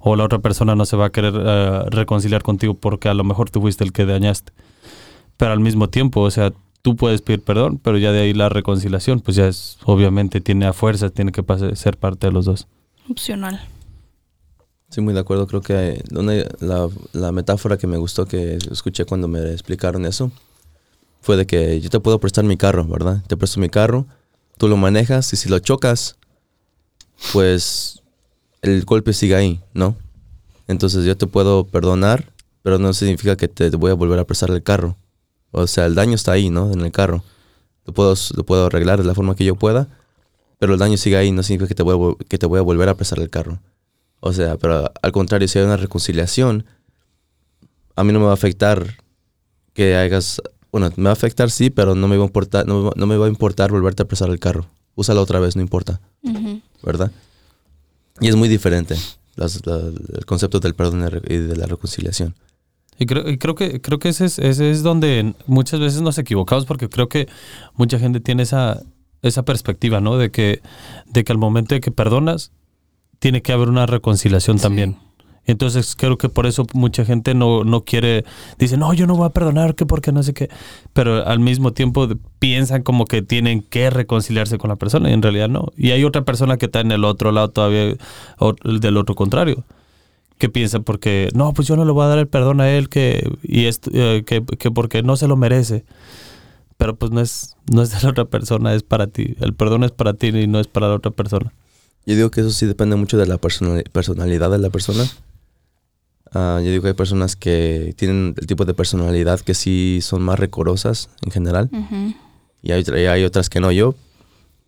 o 0.00 0.14
la 0.16 0.24
otra 0.24 0.38
persona 0.38 0.74
no 0.76 0.84
se 0.86 0.96
va 0.96 1.06
a 1.06 1.10
querer 1.10 1.34
eh, 1.36 1.82
reconciliar 1.90 2.42
contigo 2.42 2.74
porque 2.74 3.08
a 3.08 3.14
lo 3.14 3.24
mejor 3.24 3.50
tú 3.50 3.60
fuiste 3.60 3.82
el 3.84 3.92
que 3.92 4.04
dañaste. 4.06 4.52
Pero 5.36 5.52
al 5.52 5.60
mismo 5.60 5.88
tiempo, 5.88 6.20
o 6.20 6.30
sea, 6.30 6.52
tú 6.82 6.94
puedes 6.96 7.22
pedir 7.22 7.42
perdón, 7.42 7.80
pero 7.82 7.98
ya 7.98 8.12
de 8.12 8.20
ahí 8.20 8.34
la 8.34 8.48
reconciliación, 8.48 9.20
pues 9.20 9.36
ya 9.36 9.48
es, 9.48 9.78
obviamente 9.84 10.40
tiene 10.40 10.66
a 10.66 10.72
fuerza, 10.72 11.10
tiene 11.10 11.32
que 11.32 11.42
ser 11.74 11.96
parte 11.96 12.28
de 12.28 12.32
los 12.32 12.44
dos. 12.44 12.68
Opcional. 13.10 13.60
Sí, 14.90 15.00
muy 15.00 15.12
de 15.12 15.20
acuerdo. 15.20 15.48
Creo 15.48 15.60
que 15.60 16.02
una- 16.12 16.34
la, 16.60 16.88
la 17.12 17.32
metáfora 17.32 17.76
que 17.78 17.88
me 17.88 17.96
gustó 17.96 18.26
que 18.26 18.58
escuché 18.70 19.04
cuando 19.06 19.26
me 19.26 19.40
explicaron 19.50 20.06
eso 20.06 20.30
fue 21.24 21.38
de 21.38 21.46
que 21.46 21.80
yo 21.80 21.88
te 21.88 22.00
puedo 22.00 22.20
prestar 22.20 22.44
mi 22.44 22.58
carro, 22.58 22.84
¿verdad? 22.84 23.22
Te 23.26 23.34
presto 23.38 23.58
mi 23.58 23.70
carro, 23.70 24.06
tú 24.58 24.68
lo 24.68 24.76
manejas 24.76 25.32
y 25.32 25.36
si 25.36 25.48
lo 25.48 25.58
chocas, 25.58 26.16
pues 27.32 28.02
el 28.60 28.84
golpe 28.84 29.14
sigue 29.14 29.34
ahí, 29.34 29.62
¿no? 29.72 29.96
Entonces 30.68 31.06
yo 31.06 31.16
te 31.16 31.26
puedo 31.26 31.64
perdonar, 31.64 32.30
pero 32.62 32.78
no 32.78 32.92
significa 32.92 33.36
que 33.36 33.48
te 33.48 33.70
voy 33.70 33.90
a 33.90 33.94
volver 33.94 34.18
a 34.18 34.24
prestar 34.24 34.50
el 34.50 34.62
carro. 34.62 34.98
O 35.50 35.66
sea, 35.66 35.86
el 35.86 35.94
daño 35.94 36.14
está 36.14 36.32
ahí, 36.32 36.50
¿no? 36.50 36.70
En 36.70 36.82
el 36.82 36.92
carro. 36.92 37.24
Lo 37.86 37.94
puedo, 37.94 38.14
lo 38.36 38.44
puedo 38.44 38.66
arreglar 38.66 39.00
de 39.00 39.06
la 39.06 39.14
forma 39.14 39.34
que 39.34 39.46
yo 39.46 39.54
pueda, 39.54 39.88
pero 40.58 40.74
el 40.74 40.78
daño 40.78 40.98
sigue 40.98 41.16
ahí, 41.16 41.32
no 41.32 41.42
significa 41.42 41.68
que 41.68 41.74
te 41.74 41.82
voy 41.82 42.16
a, 42.18 42.24
que 42.26 42.36
te 42.36 42.44
voy 42.44 42.58
a 42.58 42.62
volver 42.62 42.90
a 42.90 42.96
prestar 42.96 43.20
el 43.20 43.30
carro. 43.30 43.60
O 44.20 44.34
sea, 44.34 44.58
pero 44.58 44.92
al 45.00 45.12
contrario, 45.12 45.48
si 45.48 45.58
hay 45.58 45.64
una 45.64 45.78
reconciliación, 45.78 46.66
a 47.96 48.04
mí 48.04 48.12
no 48.12 48.18
me 48.18 48.26
va 48.26 48.32
a 48.32 48.34
afectar 48.34 48.98
que 49.72 49.96
hagas, 49.96 50.42
bueno, 50.74 50.90
me 50.96 51.04
va 51.04 51.10
a 51.10 51.12
afectar 51.12 51.52
sí, 51.52 51.70
pero 51.70 51.94
no 51.94 52.08
me 52.08 52.16
va 52.16 52.24
a 52.24 52.26
importar, 52.26 52.66
no, 52.66 52.78
me 52.80 52.84
va- 52.88 52.92
no 52.96 53.06
me 53.06 53.16
va 53.16 53.26
a 53.26 53.28
importar 53.28 53.70
volverte 53.70 54.02
a 54.02 54.06
prestar 54.06 54.28
el 54.30 54.40
carro. 54.40 54.66
Úsala 54.96 55.20
otra 55.20 55.38
vez, 55.38 55.54
no 55.54 55.62
importa. 55.62 56.00
¿verdad? 56.82 57.12
Y 58.20 58.26
es 58.28 58.34
muy 58.34 58.48
diferente 58.48 58.96
las- 59.36 59.64
la- 59.66 59.76
el 60.18 60.24
concepto 60.26 60.58
del 60.58 60.74
perdón 60.74 61.00
y 61.00 61.02
de 61.04 61.10
re- 61.10 61.34
y 61.34 61.36
de 61.38 61.56
la 61.56 61.66
reconciliación. 61.66 62.34
Y 62.98 63.06
creo, 63.06 63.28
y 63.28 63.38
creo 63.38 63.54
que 63.54 63.80
creo 63.80 63.98
que 64.00 64.08
ese 64.08 64.24
es, 64.24 64.38
ese 64.40 64.70
es 64.72 64.82
donde 64.82 65.34
muchas 65.46 65.78
veces 65.78 66.00
nos 66.02 66.18
equivocamos 66.18 66.64
porque 66.66 66.88
creo 66.88 67.08
que 67.08 67.28
mucha 67.74 67.98
gente 68.00 68.18
tiene 68.20 68.42
esa, 68.42 68.82
esa 69.22 69.44
perspectiva, 69.44 70.00
¿no? 70.00 70.16
De 70.18 70.30
que, 70.32 70.60
de 71.06 71.22
que 71.24 71.30
al 71.32 71.38
momento 71.38 71.74
de 71.76 71.80
que 71.80 71.90
perdonas, 71.92 72.50
tiene 73.20 73.42
que 73.42 73.52
haber 73.52 73.68
una 73.68 73.86
reconciliación 73.86 74.58
Sí. 74.58 74.62
también. 74.64 74.96
Entonces 75.46 75.94
creo 75.96 76.16
que 76.16 76.28
por 76.28 76.46
eso 76.46 76.66
mucha 76.72 77.04
gente 77.04 77.34
no, 77.34 77.64
no 77.64 77.82
quiere, 77.84 78.24
dice, 78.58 78.76
no, 78.76 78.94
yo 78.94 79.06
no 79.06 79.14
voy 79.14 79.26
a 79.26 79.30
perdonar, 79.30 79.74
que 79.74 79.84
porque 79.86 80.10
no 80.12 80.22
sé 80.22 80.32
qué. 80.32 80.48
Pero 80.94 81.26
al 81.26 81.38
mismo 81.40 81.72
tiempo 81.72 82.08
piensan 82.38 82.82
como 82.82 83.04
que 83.04 83.20
tienen 83.22 83.62
que 83.62 83.90
reconciliarse 83.90 84.56
con 84.58 84.70
la 84.70 84.76
persona 84.76 85.10
y 85.10 85.12
en 85.12 85.20
realidad 85.22 85.48
no. 85.48 85.66
Y 85.76 85.90
hay 85.90 86.04
otra 86.04 86.22
persona 86.22 86.56
que 86.56 86.66
está 86.66 86.80
en 86.80 86.92
el 86.92 87.04
otro 87.04 87.30
lado 87.32 87.48
todavía, 87.50 87.94
o- 88.38 88.54
del 88.64 88.96
otro 88.96 89.14
contrario 89.14 89.64
que 90.38 90.48
piensa 90.48 90.80
porque 90.80 91.28
no 91.32 91.52
pues 91.54 91.68
yo 91.68 91.76
no 91.76 91.84
le 91.84 91.92
voy 91.92 92.04
a 92.04 92.08
dar 92.08 92.18
el 92.18 92.26
perdón 92.26 92.60
a 92.60 92.68
él 92.68 92.88
que 92.88 93.24
y 93.44 93.66
esto, 93.66 93.88
eh, 93.94 94.24
que, 94.26 94.42
que 94.44 94.68
porque 94.72 95.02
no 95.04 95.16
se 95.16 95.28
lo 95.28 95.36
merece 95.36 95.84
pero 96.76 96.96
pues 96.96 97.12
no 97.12 97.20
es 97.20 97.54
no 97.72 97.82
es 97.82 97.90
de 97.92 97.98
la 98.02 98.10
otra 98.10 98.24
persona 98.24 98.74
es 98.74 98.82
para 98.82 99.06
ti 99.06 99.36
el 99.40 99.54
perdón 99.54 99.84
es 99.84 99.92
para 99.92 100.12
ti 100.14 100.28
y 100.28 100.48
no 100.48 100.58
es 100.58 100.66
para 100.66 100.88
la 100.88 100.94
otra 100.94 101.12
persona 101.12 101.52
Yo 102.04 102.16
digo 102.16 102.30
que 102.32 102.40
eso 102.40 102.50
sí 102.50 102.66
depende 102.66 102.96
mucho 102.96 103.16
de 103.16 103.26
la 103.28 103.40
personali- 103.40 103.88
personalidad 103.90 104.50
de 104.50 104.58
la 104.58 104.70
persona. 104.70 105.04
Ah, 106.32 106.60
yo 106.64 106.70
digo 106.70 106.82
que 106.82 106.88
hay 106.88 106.94
personas 106.94 107.36
que 107.36 107.94
tienen 107.96 108.34
el 108.36 108.46
tipo 108.46 108.64
de 108.64 108.74
personalidad 108.74 109.40
que 109.40 109.54
sí 109.54 110.00
son 110.02 110.22
más 110.22 110.38
recorosas 110.38 111.08
en 111.22 111.30
general 111.30 111.70
y 112.62 112.72
hay, 112.72 112.82
y 112.88 113.06
hay 113.06 113.24
otras 113.24 113.48
que 113.50 113.60
no. 113.60 113.70
Yo 113.70 113.94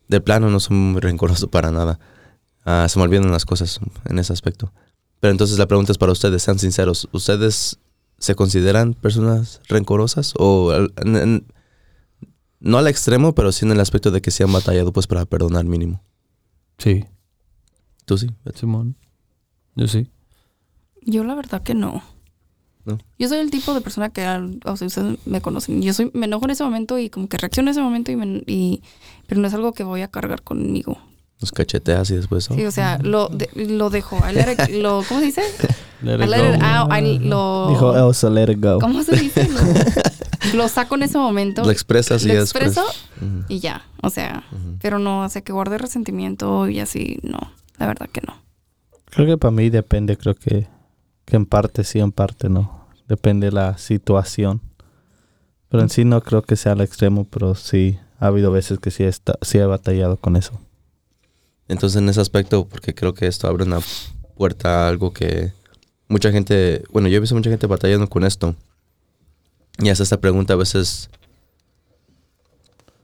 de 0.09 0.21
plano 0.21 0.49
no 0.51 0.61
soy 0.61 0.77
muy 0.77 1.01
rencoroso 1.01 1.49
para 1.49 1.71
nada. 1.73 1.99
Ah, 2.65 2.87
se 2.89 2.99
me 2.99 3.05
olvidan 3.05 3.31
las 3.33 3.45
cosas 3.45 3.81
en 4.05 4.19
ese 4.19 4.33
aspecto. 4.33 4.73
Pero 5.21 5.31
entonces 5.33 5.59
la 5.59 5.67
pregunta 5.67 5.93
es 5.93 5.99
para 5.99 6.13
ustedes, 6.13 6.43
sean 6.43 6.59
sinceros. 6.59 7.09
¿Ustedes 7.13 7.79
se 8.19 8.35
consideran 8.35 8.95
personas 8.95 9.61
rencorosas? 9.69 10.35
O 10.39 10.71
al- 10.71 10.93
en- 10.99 11.17
en- 11.17 11.47
no 12.61 12.79
al 12.79 12.87
extremo, 12.87 13.35
pero 13.35 13.51
sí 13.53 13.65
en 13.67 13.73
el 13.73 13.81
aspecto 13.81 14.11
de 14.11 14.21
que 14.21 14.31
se 14.31 14.45
han 14.45 14.53
batallado 14.53 14.93
pues 14.93 15.07
para 15.07 15.25
perdonar 15.25 15.65
mínimo. 15.65 16.03
sí 16.79 17.05
¿Tú 18.05 18.19
sí? 18.19 18.29
Simón 18.55 18.95
yo 19.75 19.89
sí 19.89 20.11
Yo 21.07 21.25
la 21.25 21.35
verdad 21.35 21.63
que 21.63 21.75
no. 21.75 22.03
¿No? 22.85 22.99
Yo 23.19 23.29
soy 23.29 23.39
el 23.39 23.51
tipo 23.51 23.73
de 23.75 23.81
persona 23.81 24.11
que, 24.11 24.23
al- 24.25 24.61
o 24.65 24.77
sea, 24.77 24.87
ustedes 24.87 25.19
me 25.27 25.41
conocen. 25.41 25.81
Yo 25.83 25.93
soy, 25.95 26.11
me 26.15 26.27
enojo 26.27 26.45
en 26.45 26.51
ese 26.51 26.63
momento 26.63 26.99
y 26.99 27.09
como 27.11 27.29
que 27.29 27.37
reacciono 27.39 27.69
en 27.69 27.73
ese 27.73 27.81
momento 27.81 28.13
y, 28.13 28.17
me- 28.17 28.43
y- 28.47 28.83
pero 29.27 29.41
no 29.41 29.49
es 29.49 29.55
algo 29.55 29.73
que 29.73 29.83
voy 29.85 30.03
a 30.03 30.09
cargar 30.09 30.43
conmigo. 30.43 30.99
Nos 31.41 31.51
cacheteas 31.53 32.11
y 32.11 32.17
después... 32.17 32.45
Sí, 32.45 32.65
oh. 32.65 32.69
o 32.69 32.71
sea, 32.71 32.99
lo, 33.03 33.29
de- 33.29 33.49
lo 33.55 33.89
dejo. 33.91 34.19
I 34.19 34.33
let 34.35 34.53
it- 34.53 34.83
lo, 34.83 35.03
¿Cómo 35.09 35.21
se 35.21 35.27
dice? 35.27 35.43
Let 36.03 36.19
I 36.21 36.25
it 36.25 36.55
it 36.57 36.61
go. 36.61 36.67
out, 36.67 36.93
I 36.93 37.19
lo, 37.21 37.69
Dijo 37.71 37.97
Elsa, 38.09 38.29
let 38.29 38.53
it 38.53 38.63
go. 38.63 38.79
¿Cómo 38.79 39.03
se 39.03 39.17
dice? 39.17 39.49
Lo, 39.49 40.55
lo 40.59 40.69
saco 40.69 40.95
en 40.95 41.05
ese 41.05 41.17
momento. 41.19 41.65
Lo 41.65 41.71
expresas 41.71 42.23
y 42.25 42.29
lo 42.29 42.35
ya 42.35 42.41
después... 42.41 42.65
expreso 42.67 42.87
y 43.49 43.61
ya. 43.61 43.83
O 44.03 44.11
sea, 44.11 44.45
pero 44.83 44.99
no, 44.99 45.23
o 45.23 45.29
sea, 45.31 45.41
que 45.43 45.53
guarde 45.55 45.79
resentimiento 45.79 46.69
y 46.69 46.81
así, 46.81 47.19
no. 47.23 47.39
La 47.79 47.87
verdad 47.87 48.09
que 48.13 48.21
no. 48.21 48.35
Creo 49.07 49.27
que 49.27 49.39
para 49.39 49.51
mí 49.53 49.71
depende, 49.71 50.17
creo 50.19 50.35
que, 50.35 50.69
que 51.27 51.37
en 51.37 51.45
parte 51.45 51.85
sí, 51.85 51.99
en 51.99 52.13
parte 52.13 52.49
no. 52.49 52.87
Depende 53.09 53.49
de 53.49 53.53
la 53.53 53.77
situación. 53.77 54.63
Pero 55.69 55.83
en 55.83 55.91
sí 55.91 56.05
no 56.05 56.23
creo 56.23 56.43
que 56.43 56.57
sea 56.57 56.73
al 56.73 56.81
extremo, 56.81 57.25
pero 57.25 57.55
sí 57.55 57.99
ha 58.19 58.29
habido 58.29 58.51
veces 58.51 58.79
que 58.79 58.91
sí, 58.91 59.03
está, 59.05 59.39
he 59.53 59.65
batallado 59.65 60.17
con 60.17 60.37
eso. 60.37 60.59
Entonces 61.69 62.01
en 62.01 62.09
ese 62.09 62.21
aspecto, 62.21 62.67
porque 62.67 62.95
creo 62.95 63.13
que 63.13 63.27
esto 63.27 63.49
abre 63.49 63.65
una 63.65 63.81
puerta 64.37 64.85
a 64.85 64.89
algo 64.89 65.13
que 65.13 65.53
mucha 66.09 66.31
gente, 66.31 66.85
bueno, 66.93 67.09
yo 67.09 67.17
he 67.17 67.21
visto 67.21 67.35
mucha 67.35 67.51
gente 67.51 67.67
batallando 67.67 68.09
con 68.09 68.25
esto. 68.25 68.55
Y 69.79 69.89
hace 69.89 70.05
esta 70.05 70.21
pregunta 70.21 70.55
a 70.55 70.57
veces, 70.57 71.11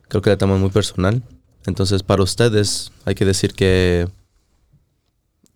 creo 0.08 0.22
que 0.22 0.30
la 0.30 0.38
toman 0.38 0.60
muy 0.60 0.70
personal. 0.70 1.22
Entonces 1.66 2.04
para 2.04 2.22
ustedes 2.22 2.92
hay 3.04 3.16
que 3.16 3.24
decir 3.24 3.52
que 3.54 4.08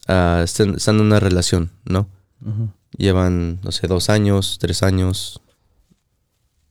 ah, 0.09 0.43
están 0.45 0.77
en 0.77 1.01
una 1.01 1.21
relación, 1.21 1.71
¿no? 1.85 2.09
Llevan, 2.97 3.61
no 3.63 3.73
sé, 3.73 3.87
dos 3.87 4.09
años, 4.11 4.59
tres 4.61 4.83
años, 4.83 5.41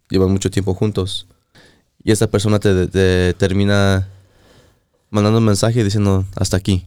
llevan 0.09 0.31
mucho 0.31 0.49
tiempo 0.49 0.73
juntos. 0.73 1.27
Y 2.03 2.11
esta 2.11 2.27
persona 2.27 2.59
te, 2.59 2.87
te 2.87 3.33
termina 3.33 4.07
mandando 5.09 5.39
un 5.39 5.45
mensaje 5.45 5.83
diciendo 5.83 6.25
hasta 6.35 6.57
aquí. 6.57 6.85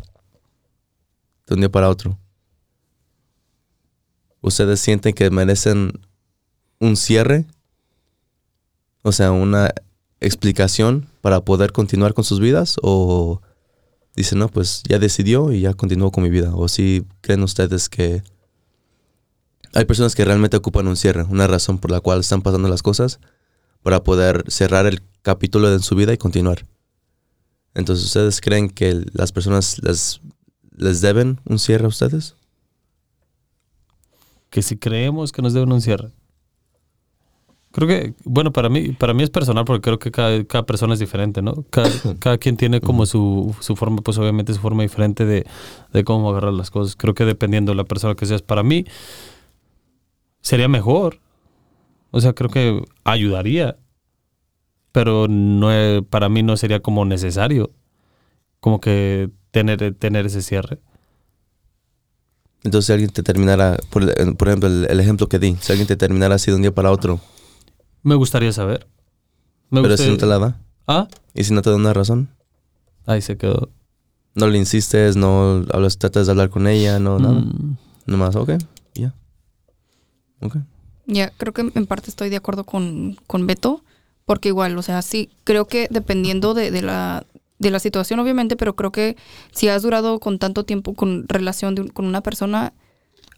De 1.46 1.54
un 1.54 1.60
día 1.60 1.70
para 1.70 1.88
otro. 1.88 2.18
¿Ustedes 4.40 4.80
sienten 4.80 5.14
que 5.14 5.30
merecen 5.30 5.92
un 6.78 6.96
cierre? 6.96 7.46
O 9.02 9.12
sea, 9.12 9.32
una 9.32 9.72
explicación 10.20 11.08
para 11.20 11.44
poder 11.44 11.72
continuar 11.72 12.14
con 12.14 12.24
sus 12.24 12.40
vidas? 12.40 12.76
¿O 12.82 13.40
dicen, 14.14 14.38
no, 14.38 14.48
pues 14.48 14.82
ya 14.88 14.98
decidió 14.98 15.52
y 15.52 15.62
ya 15.62 15.74
continúo 15.74 16.10
con 16.10 16.24
mi 16.24 16.30
vida? 16.30 16.54
¿O 16.54 16.68
si 16.68 17.06
creen 17.20 17.42
ustedes 17.42 17.88
que 17.88 18.22
hay 19.74 19.84
personas 19.84 20.14
que 20.14 20.24
realmente 20.24 20.56
ocupan 20.56 20.88
un 20.88 20.96
cierre, 20.96 21.24
una 21.24 21.46
razón 21.46 21.78
por 21.78 21.90
la 21.90 22.00
cual 22.00 22.20
están 22.20 22.42
pasando 22.42 22.68
las 22.68 22.82
cosas 22.82 23.20
para 23.82 24.02
poder 24.02 24.44
cerrar 24.48 24.86
el 24.86 25.02
capítulo 25.22 25.70
de 25.70 25.78
su 25.80 25.94
vida 25.94 26.12
y 26.12 26.18
continuar? 26.18 26.66
Entonces, 27.74 28.06
¿ustedes 28.06 28.40
creen 28.40 28.70
que 28.70 29.04
las 29.12 29.32
personas 29.32 29.80
les, 29.82 30.20
les 30.76 31.00
deben 31.00 31.40
un 31.44 31.58
cierre 31.58 31.84
a 31.84 31.88
ustedes? 31.88 32.34
que 34.50 34.62
si 34.62 34.76
creemos 34.76 35.32
que 35.32 35.42
nos 35.42 35.52
deben 35.52 35.72
un 35.72 35.80
cierre 35.80 36.10
creo 37.72 37.86
que 37.86 38.14
bueno 38.24 38.52
para 38.52 38.68
mí 38.68 38.92
para 38.92 39.12
mí 39.12 39.22
es 39.22 39.30
personal 39.30 39.64
porque 39.64 39.82
creo 39.82 39.98
que 39.98 40.10
cada, 40.10 40.42
cada 40.44 40.64
persona 40.64 40.94
es 40.94 41.00
diferente 41.00 41.42
no 41.42 41.64
cada, 41.70 41.90
cada 42.18 42.38
quien 42.38 42.56
tiene 42.56 42.80
como 42.80 43.06
su, 43.06 43.54
su 43.60 43.76
forma 43.76 43.98
pues 43.98 44.18
obviamente 44.18 44.54
su 44.54 44.60
forma 44.60 44.82
diferente 44.82 45.24
de, 45.24 45.46
de 45.92 46.04
cómo 46.04 46.30
agarrar 46.30 46.52
las 46.52 46.70
cosas 46.70 46.96
creo 46.96 47.14
que 47.14 47.24
dependiendo 47.24 47.72
de 47.72 47.76
la 47.76 47.84
persona 47.84 48.14
que 48.14 48.26
seas 48.26 48.42
para 48.42 48.62
mí 48.62 48.84
sería 50.40 50.68
mejor. 50.68 51.20
O 52.10 52.20
sea 52.20 52.32
creo 52.32 52.50
que 52.50 52.82
ayudaría 53.04 53.76
pero 54.92 55.28
no 55.28 55.68
para 56.08 56.28
mí 56.30 56.42
no 56.42 56.56
sería 56.56 56.80
como 56.80 57.04
necesario 57.04 57.70
como 58.60 58.80
que 58.80 59.30
tener 59.50 59.94
tener 59.94 60.26
ese 60.26 60.42
cierre. 60.42 60.80
Entonces, 62.64 62.86
si 62.86 62.92
alguien 62.92 63.10
te 63.10 63.22
terminara, 63.22 63.76
por, 63.90 64.02
por 64.36 64.48
ejemplo, 64.48 64.68
el, 64.68 64.86
el 64.90 64.98
ejemplo 65.00 65.28
que 65.28 65.38
di, 65.38 65.56
si 65.60 65.70
alguien 65.72 65.86
te 65.86 65.96
terminara 65.96 66.34
así 66.34 66.50
de 66.50 66.56
un 66.56 66.62
día 66.62 66.74
para 66.74 66.90
otro, 66.90 67.20
me 68.02 68.16
gustaría 68.16 68.52
saber. 68.52 68.88
Me 69.70 69.80
pero 69.82 69.96
si 69.96 70.08
gustaría- 70.10 70.12
no 70.12 70.18
te 70.18 70.26
la 70.26 70.38
da, 70.38 70.60
ah 70.88 71.08
y 71.34 71.44
si 71.44 71.52
no 71.54 71.62
te 71.62 71.70
da 71.70 71.76
una 71.76 71.92
razón, 71.92 72.30
ahí 73.06 73.22
se 73.22 73.36
quedó. 73.36 73.70
No 74.34 74.46
le 74.48 74.58
insistes, 74.58 75.14
no 75.16 75.64
hablas, 75.72 75.98
tratas 75.98 76.26
de 76.26 76.32
hablar 76.32 76.50
con 76.50 76.66
ella, 76.66 76.98
no, 76.98 77.18
nada, 77.20 77.34
Mm. 77.40 77.76
nomás, 78.06 78.34
ok, 78.34 78.52
ya. 78.94 79.14
Ok. 80.40 80.56
Ya, 81.06 81.30
creo 81.36 81.52
que 81.52 81.62
en 81.74 81.86
parte 81.86 82.10
estoy 82.10 82.28
de 82.28 82.36
acuerdo 82.36 82.64
con, 82.64 83.16
con 83.26 83.46
Beto, 83.46 83.82
porque 84.26 84.48
igual, 84.48 84.76
o 84.76 84.82
sea, 84.82 85.00
sí, 85.02 85.30
creo 85.44 85.66
que 85.66 85.88
dependiendo 85.90 86.52
de, 86.54 86.70
de 86.70 86.82
la, 86.82 87.24
de 87.58 87.70
la 87.70 87.78
situación, 87.78 88.20
obviamente, 88.20 88.56
pero 88.56 88.76
creo 88.76 88.92
que 88.92 89.16
si 89.52 89.68
has 89.68 89.82
durado 89.82 90.20
con 90.20 90.38
tanto 90.38 90.64
tiempo 90.64 90.94
con 90.94 91.26
relación 91.28 91.74
de 91.74 91.82
un- 91.82 91.88
con 91.88 92.04
una 92.04 92.20
persona, 92.20 92.72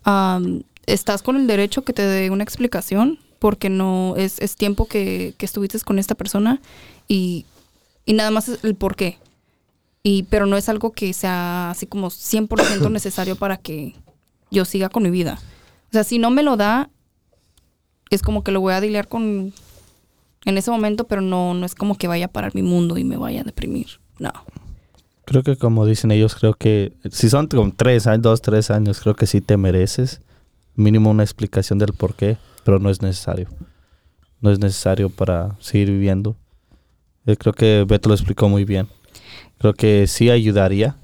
am, 0.02 0.62
estás 0.87 1.23
con 1.23 1.37
el 1.37 1.47
derecho 1.47 1.83
que 1.85 1.92
te 1.92 2.02
dé 2.02 2.30
una 2.30 2.42
explicación, 2.42 3.19
porque 3.38 3.71
no 3.71 4.14
es, 4.16 4.38
es 4.40 4.57
tiempo 4.57 4.87
que, 4.87 5.35
que 5.38 5.47
estuviste 5.47 5.78
con 5.80 5.99
esta 5.99 6.14
persona 6.14 6.61
y, 7.09 7.47
y 8.04 8.12
nada 8.14 8.30
más 8.30 8.49
es 8.49 8.64
el 8.64 8.75
por 8.75 8.97
qué. 8.97 9.19
Y, 10.02 10.25
pero 10.25 10.47
no 10.47 10.57
es 10.57 10.69
algo 10.69 10.92
que 10.92 11.12
sea 11.12 11.71
así 11.71 11.87
como 11.87 12.09
100% 12.11 12.90
necesario 12.90 13.37
para 13.37 13.59
que 13.59 13.95
yo 14.50 14.64
siga 14.64 14.88
con 14.88 15.02
mi 15.04 15.11
vida. 15.11 15.38
O 15.90 15.92
sea, 15.92 16.04
si 16.04 16.18
no 16.18 16.30
me 16.30 16.44
lo 16.44 16.56
da, 16.56 16.88
es 18.11 18.23
como 18.23 18.44
que 18.44 18.52
lo 18.52 18.61
voy 18.61 18.75
a 18.75 18.80
dilear 18.80 19.09
con 19.09 19.52
en 20.44 20.56
ese 20.56 20.70
momento, 20.70 21.04
pero 21.04 21.20
no, 21.20 21.52
no 21.52 21.66
es 21.66 21.75
como 21.75 21.97
que 21.97 22.06
vaya 22.09 22.26
a 22.26 22.28
parar 22.28 22.54
mi 22.54 22.62
mundo 22.62 22.97
y 22.97 23.04
me 23.04 23.16
vaya 23.16 23.40
a 23.40 23.44
deprimir. 23.44 24.00
No. 24.18 24.32
Creo 25.25 25.42
que 25.42 25.56
como 25.56 25.87
dicen 25.87 26.11
ellos, 26.11 26.35
creo 26.35 26.54
que 26.54 26.92
si 27.11 27.28
son 27.28 27.49
como 27.49 27.73
tres 27.75 28.06
años, 28.06 28.23
dos, 28.23 28.40
tres 28.40 28.70
años, 28.70 29.00
creo 29.00 29.14
que 29.14 29.26
sí 29.26 29.40
te 29.40 29.56
mereces 29.56 30.20
mínimo 30.76 31.11
una 31.11 31.25
explicación 31.25 31.78
del 31.78 31.92
por 31.92 32.14
qué, 32.14 32.38
pero 32.64 32.78
no 32.78 32.88
es 32.88 33.02
necesario. 33.02 33.49
No 34.40 34.50
es 34.50 34.59
necesario 34.59 35.11
para 35.11 35.56
seguir 35.61 35.90
viviendo. 35.90 36.37
Yo 37.26 37.37
creo 37.37 37.52
que 37.52 37.85
Beto 37.87 38.09
lo 38.09 38.14
explicó 38.14 38.49
muy 38.49 38.64
bien. 38.64 38.88
Creo 39.59 39.75
que 39.75 40.06
sí 40.06 40.30
ayudaría, 40.30 40.97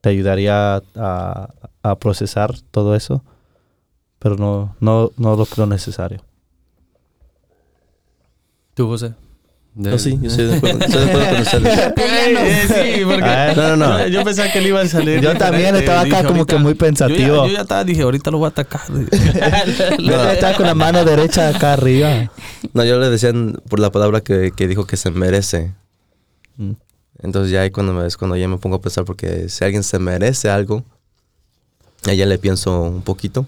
te 0.00 0.10
ayudaría 0.10 0.82
a 0.94 1.96
procesar 1.98 2.54
todo 2.70 2.94
eso, 2.94 3.24
pero 4.20 4.36
no, 4.36 4.76
no, 4.78 5.10
no 5.16 5.34
lo 5.34 5.44
creo 5.46 5.66
necesario. 5.66 6.22
¿Tú, 8.74 8.86
José? 8.86 9.14
No, 9.74 9.96
sí, 9.98 10.18
yo 10.20 10.28
estoy 10.28 10.46
de 10.46 10.56
acuerdo, 10.56 10.80
estoy 10.84 11.04
de 11.04 11.10
acuerdo 11.10 11.28
con 11.30 11.40
ustedes. 11.42 11.88
Eh, 12.38 12.94
sí, 12.98 13.04
porque 13.04 13.24
Ah, 13.24 13.52
no, 13.56 13.76
no, 13.76 13.98
no. 13.98 14.06
Yo, 14.08 14.24
pensaba 14.24 14.50
que 14.52 14.58
él 14.58 14.66
iba 14.66 14.80
a 14.80 14.86
salir. 14.88 15.20
Yo 15.20 15.36
también 15.36 15.76
estaba 15.76 16.00
acá 16.00 16.16
Dije, 16.18 16.24
como 16.26 16.44
que 16.44 16.54
ahorita- 16.54 16.58
muy 16.62 16.74
pensativo. 16.74 17.18
Yo 17.18 17.42
ya, 17.44 17.48
yo 17.48 17.54
ya 17.54 17.60
estaba, 17.62 17.84
dije, 17.84 18.02
ahorita 18.02 18.30
lo 18.30 18.38
voy 18.38 18.46
a 18.46 18.48
atacar. 18.48 18.80
Beto 18.90 20.30
está 20.32 20.54
con 20.56 20.66
la 20.66 20.74
mano 20.74 21.04
derecha 21.04 21.48
acá 21.48 21.74
arriba. 21.74 22.30
No, 22.74 22.84
yo 22.84 22.98
le 22.98 23.08
decían 23.10 23.60
por 23.68 23.78
la 23.78 23.90
palabra 23.90 24.20
que, 24.22 24.52
que 24.54 24.66
dijo 24.66 24.86
que 24.86 24.96
se 24.96 25.10
merece. 25.12 25.72
Mm. 26.56 26.72
Entonces 27.22 27.52
ya 27.52 27.60
ahí 27.62 27.70
cuando 27.70 27.92
me, 27.92 28.06
es 28.06 28.16
cuando 28.16 28.36
ya 28.36 28.48
me 28.48 28.58
pongo 28.58 28.76
a 28.76 28.80
pensar 28.80 29.04
porque 29.04 29.48
si 29.48 29.64
alguien 29.64 29.82
se 29.84 29.98
merece 29.98 30.50
algo, 30.50 30.84
ya 32.02 32.26
le 32.26 32.38
pienso 32.38 32.82
un 32.82 33.02
poquito. 33.02 33.46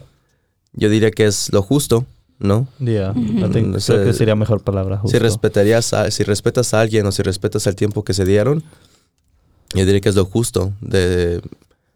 Yo 0.75 0.88
diría 0.88 1.11
que 1.11 1.26
es 1.26 1.52
lo 1.52 1.62
justo, 1.62 2.07
¿no? 2.38 2.67
Yeah, 2.79 3.12
I 3.17 3.43
think- 3.50 3.67
No 3.67 3.81
sé. 3.81 3.93
creo 3.95 4.05
que 4.07 4.12
sería 4.14 4.35
mejor 4.35 4.62
palabra. 4.62 5.00
Si 5.07 5.19
respetarías 5.19 5.93
a- 5.93 6.11
si 6.11 6.25
respetas 6.25 6.73
a 6.75 6.81
alguien 6.81 7.07
o 7.07 7.12
si 7.12 7.23
respetas 7.23 7.67
el 7.67 7.76
tiempo 7.76 8.05
que 8.05 8.14
se 8.14 8.25
dieron, 8.25 8.62
yo 9.75 9.85
diría 9.85 10.00
que 10.00 10.09
es 10.09 10.14
lo 10.17 10.25
justo 10.25 10.73
de 10.81 11.41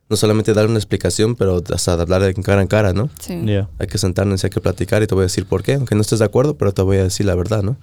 no 0.09 0.17
solamente 0.17 0.55
dar 0.55 0.67
una 0.67 0.77
explicación, 0.79 1.35
pero 1.35 1.61
hasta 1.75 1.97
de 1.97 2.03
hablar 2.03 2.23
de 2.23 2.33
cara 2.35 2.63
en 2.63 2.69
cara, 2.69 2.93
¿no? 2.93 3.11
Sí. 3.19 3.41
Yeah. 3.45 3.69
Hay 3.79 3.87
que 3.89 3.99
sentarnos 3.99 4.43
y 4.43 4.47
hay 4.47 4.51
que 4.51 4.61
platicar 4.61 5.03
y 5.03 5.07
te 5.07 5.15
voy 5.15 5.23
a 5.23 5.27
decir 5.27 5.47
por 5.47 5.63
qué, 5.63 5.75
aunque 5.75 5.95
no 5.97 6.01
estés 6.03 6.21
de 6.21 6.25
acuerdo, 6.27 6.57
pero 6.57 6.73
te 6.73 6.83
voy 6.83 6.99
a 6.99 7.03
decir 7.05 7.27
la 7.27 7.35
verdad, 7.35 7.63
¿no? 7.63 7.77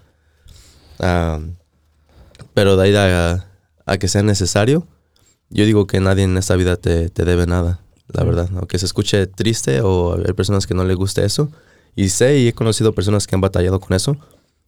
Ah, 0.99 1.39
pero 2.53 2.77
de 2.77 2.83
ahí 2.87 2.95
a, 2.95 3.45
a 3.85 3.97
que 3.97 4.07
sea 4.07 4.23
necesario, 4.23 4.87
yo 5.49 5.65
digo 5.65 5.85
que 5.85 5.99
nadie 5.99 6.23
en 6.23 6.37
esta 6.37 6.55
vida 6.55 6.77
te, 6.77 7.09
te 7.09 7.25
debe 7.25 7.45
nada, 7.45 7.79
la 8.13 8.23
verdad. 8.23 8.49
Aunque 8.55 8.79
se 8.79 8.85
escuche 8.85 9.27
triste 9.27 9.81
o 9.81 10.15
hay 10.15 10.33
personas 10.33 10.65
que 10.67 10.73
no 10.73 10.83
les 10.83 10.95
guste 10.97 11.23
eso, 11.25 11.49
y 11.95 12.09
sé 12.09 12.39
y 12.39 12.47
he 12.47 12.53
conocido 12.53 12.93
personas 12.93 13.27
que 13.27 13.35
han 13.35 13.41
batallado 13.41 13.79
con 13.79 13.95
eso, 13.95 14.17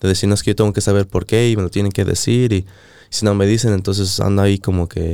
de 0.02 0.08
decir, 0.10 0.28
no 0.30 0.36
es 0.36 0.44
que 0.44 0.52
yo 0.52 0.56
tengo 0.56 0.74
que 0.74 0.82
saber 0.82 1.08
por 1.08 1.25
qué 1.25 1.50
y 1.50 1.56
me 1.56 1.64
lo 1.64 1.70
tienen 1.70 1.92
que 1.92 2.04
decir 2.06 2.52
y 2.54 2.66
si 3.10 3.24
no 3.25 3.34
me 3.34 3.46
dicen, 3.48 3.72
entonces 3.74 4.20
ando 4.20 4.42
ahí 4.42 4.58
como 4.60 4.90
que 4.90 5.14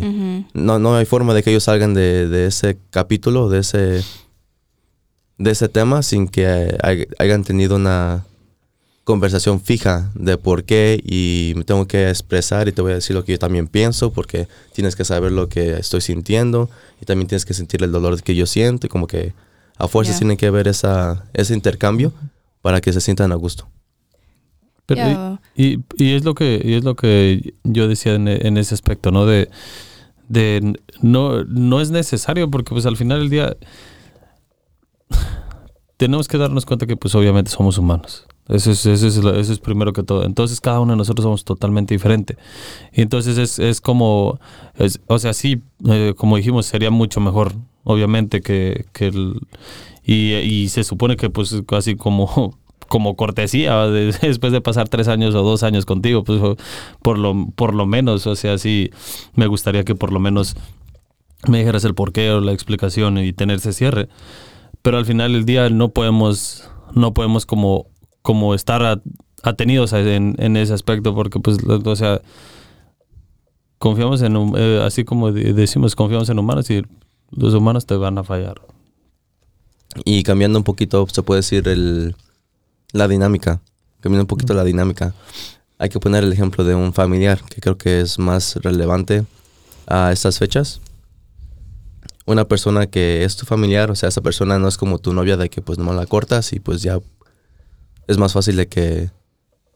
no, 0.53 0.79
no 0.79 0.95
hay 0.95 1.05
forma 1.05 1.33
de 1.33 1.43
que 1.43 1.51
ellos 1.51 1.63
salgan 1.65 1.93
de, 1.93 2.27
de 2.27 2.47
ese 2.47 2.77
capítulo, 2.89 3.47
de 3.49 3.59
ese, 3.59 4.03
de 5.37 5.51
ese 5.51 5.69
tema, 5.69 6.01
sin 6.03 6.27
que 6.27 6.77
hay- 6.81 7.05
hayan 7.19 7.43
tenido 7.43 7.75
una 7.75 8.25
conversación 9.03 9.59
fija 9.59 10.11
de 10.13 10.37
por 10.37 10.63
qué 10.63 11.01
y 11.03 11.53
me 11.55 11.63
tengo 11.63 11.87
que 11.87 12.09
expresar 12.09 12.67
y 12.67 12.71
te 12.71 12.81
voy 12.81 12.91
a 12.91 12.95
decir 12.95 13.15
lo 13.15 13.25
que 13.25 13.33
yo 13.33 13.39
también 13.39 13.67
pienso 13.67 14.13
porque 14.13 14.47
tienes 14.73 14.95
que 14.95 15.05
saber 15.05 15.31
lo 15.31 15.49
que 15.49 15.73
estoy 15.73 16.01
sintiendo 16.01 16.69
y 17.01 17.05
también 17.05 17.27
tienes 17.27 17.45
que 17.45 17.53
sentir 17.53 17.83
el 17.83 17.91
dolor 17.91 18.21
que 18.21 18.35
yo 18.35 18.45
siento 18.45 18.87
y 18.87 18.89
como 18.89 19.07
que 19.07 19.33
a 19.77 19.87
fuerzas 19.87 20.19
tiene 20.19 20.37
que 20.37 20.45
haber 20.45 20.67
esa, 20.67 21.25
ese 21.33 21.53
intercambio 21.53 22.13
para 22.61 22.79
que 22.81 22.93
se 22.93 23.01
sientan 23.01 23.31
a 23.31 23.35
gusto. 23.35 23.67
Pero, 24.85 25.39
y, 25.55 25.79
y 25.97 26.13
es 26.15 26.23
lo 26.23 26.35
que 26.35 26.61
y 26.63 26.73
es 26.73 26.83
lo 26.83 26.95
que 26.95 27.53
yo 27.63 27.87
decía 27.87 28.13
en, 28.15 28.27
en 28.27 28.57
ese 28.57 28.75
aspecto, 28.75 29.11
¿no? 29.11 29.25
De, 29.25 29.49
de 30.27 30.73
no, 31.01 31.43
no 31.45 31.81
es 31.81 31.91
necesario 31.91 32.51
porque 32.51 32.71
pues 32.71 32.85
al 32.85 32.97
final 32.97 33.19
del 33.19 33.29
día 33.29 33.57
tenemos 35.97 36.27
que 36.27 36.37
darnos 36.37 36.65
cuenta 36.65 36.85
que 36.85 36.97
pues 36.97 37.15
obviamente 37.15 37.51
somos 37.51 37.77
humanos. 37.77 38.27
Eso 38.51 38.71
es, 38.71 38.85
eso 38.85 39.07
es, 39.07 39.17
eso 39.17 39.53
es 39.53 39.59
primero 39.59 39.93
que 39.93 40.03
todo. 40.03 40.25
Entonces 40.25 40.59
cada 40.61 40.79
uno 40.79 40.93
de 40.93 40.97
nosotros 40.97 41.23
somos 41.23 41.45
totalmente 41.45 41.93
diferente. 41.95 42.37
Y 42.93 43.01
entonces 43.01 43.37
es, 43.37 43.59
es 43.59 43.81
como, 43.81 44.39
es- 44.75 44.99
o 45.07 45.17
sea, 45.19 45.33
sí, 45.33 45.61
eh, 45.87 46.13
como 46.17 46.37
dijimos, 46.37 46.65
sería 46.65 46.91
mucho 46.91 47.19
mejor, 47.21 47.53
obviamente, 47.83 48.41
que, 48.41 48.85
que 48.93 49.07
el... 49.07 49.39
Y, 50.03 50.67
se 50.69 50.83
supone 50.83 51.15
que 51.15 51.29
pues 51.29 51.55
casi 51.67 51.95
como, 51.95 52.57
como 52.89 53.15
cortesía, 53.15 53.87
de- 53.87 54.11
después 54.21 54.51
de 54.53 54.61
pasar 54.61 54.89
tres 54.89 55.07
años 55.07 55.33
o 55.35 55.43
dos 55.43 55.63
años 55.63 55.85
contigo, 55.85 56.23
pues 56.23 56.41
por 57.01 57.17
lo, 57.17 57.47
por 57.55 57.73
lo 57.73 57.85
menos, 57.85 58.27
o 58.27 58.35
sea, 58.35 58.57
sí, 58.57 58.89
me 59.35 59.47
gustaría 59.47 59.83
que 59.85 59.95
por 59.95 60.11
lo 60.11 60.19
menos 60.19 60.55
me 61.47 61.59
dijeras 61.59 61.83
el 61.85 61.95
porqué 61.95 62.31
o 62.31 62.41
la 62.41 62.51
explicación 62.51 63.17
y 63.17 63.33
tener 63.33 63.57
ese 63.57 63.73
cierre. 63.73 64.09
Pero 64.81 64.97
al 64.97 65.05
final 65.05 65.33
del 65.33 65.45
día 65.45 65.69
no 65.69 65.89
podemos, 65.89 66.69
no 66.93 67.13
podemos 67.13 67.45
como, 67.45 67.87
como 68.21 68.53
estar 68.53 69.01
atenidos 69.43 69.93
en, 69.93 70.57
ese 70.57 70.73
aspecto 70.73 71.15
porque 71.15 71.39
pues, 71.39 71.57
o 71.65 71.95
sea, 71.95 72.21
confiamos 73.77 74.21
en, 74.21 74.35
eh, 74.55 74.81
así 74.83 75.03
como 75.03 75.31
de- 75.31 75.53
decimos, 75.53 75.95
confiamos 75.95 76.29
en 76.29 76.39
humanos 76.39 76.69
y 76.69 76.83
los 77.31 77.53
humanos 77.53 77.85
te 77.85 77.95
van 77.95 78.17
a 78.17 78.23
fallar. 78.23 78.61
Y 80.05 80.23
cambiando 80.23 80.59
un 80.59 80.63
poquito, 80.63 81.05
se 81.11 81.23
puede 81.23 81.39
decir 81.39 81.67
el, 81.67 82.15
la 82.93 83.07
dinámica. 83.07 83.61
Cambiando 83.99 84.23
un 84.23 84.27
poquito 84.27 84.53
la 84.53 84.63
dinámica. 84.63 85.13
Hay 85.77 85.89
que 85.89 85.99
poner 85.99 86.23
el 86.23 86.31
ejemplo 86.31 86.63
de 86.63 86.75
un 86.75 86.93
familiar, 86.93 87.41
que 87.43 87.59
creo 87.59 87.77
que 87.77 88.01
es 88.01 88.19
más 88.19 88.55
relevante 88.57 89.25
a 89.87 90.11
estas 90.11 90.37
fechas. 90.37 90.79
Una 92.25 92.45
persona 92.45 92.87
que 92.87 93.23
es 93.23 93.35
tu 93.35 93.45
familiar, 93.45 93.89
o 93.91 93.95
sea, 93.95 94.09
esa 94.09 94.21
persona 94.21 94.59
no 94.59 94.67
es 94.67 94.77
como 94.77 94.99
tu 94.99 95.11
novia 95.11 95.37
de 95.37 95.49
que 95.49 95.61
pues 95.61 95.77
nomás 95.77 95.95
la 95.95 96.05
cortas 96.05 96.53
y 96.53 96.59
pues 96.59 96.81
ya 96.81 96.99
es 98.11 98.17
más 98.17 98.33
fácil 98.33 98.55
de 98.55 98.67
que 98.67 99.09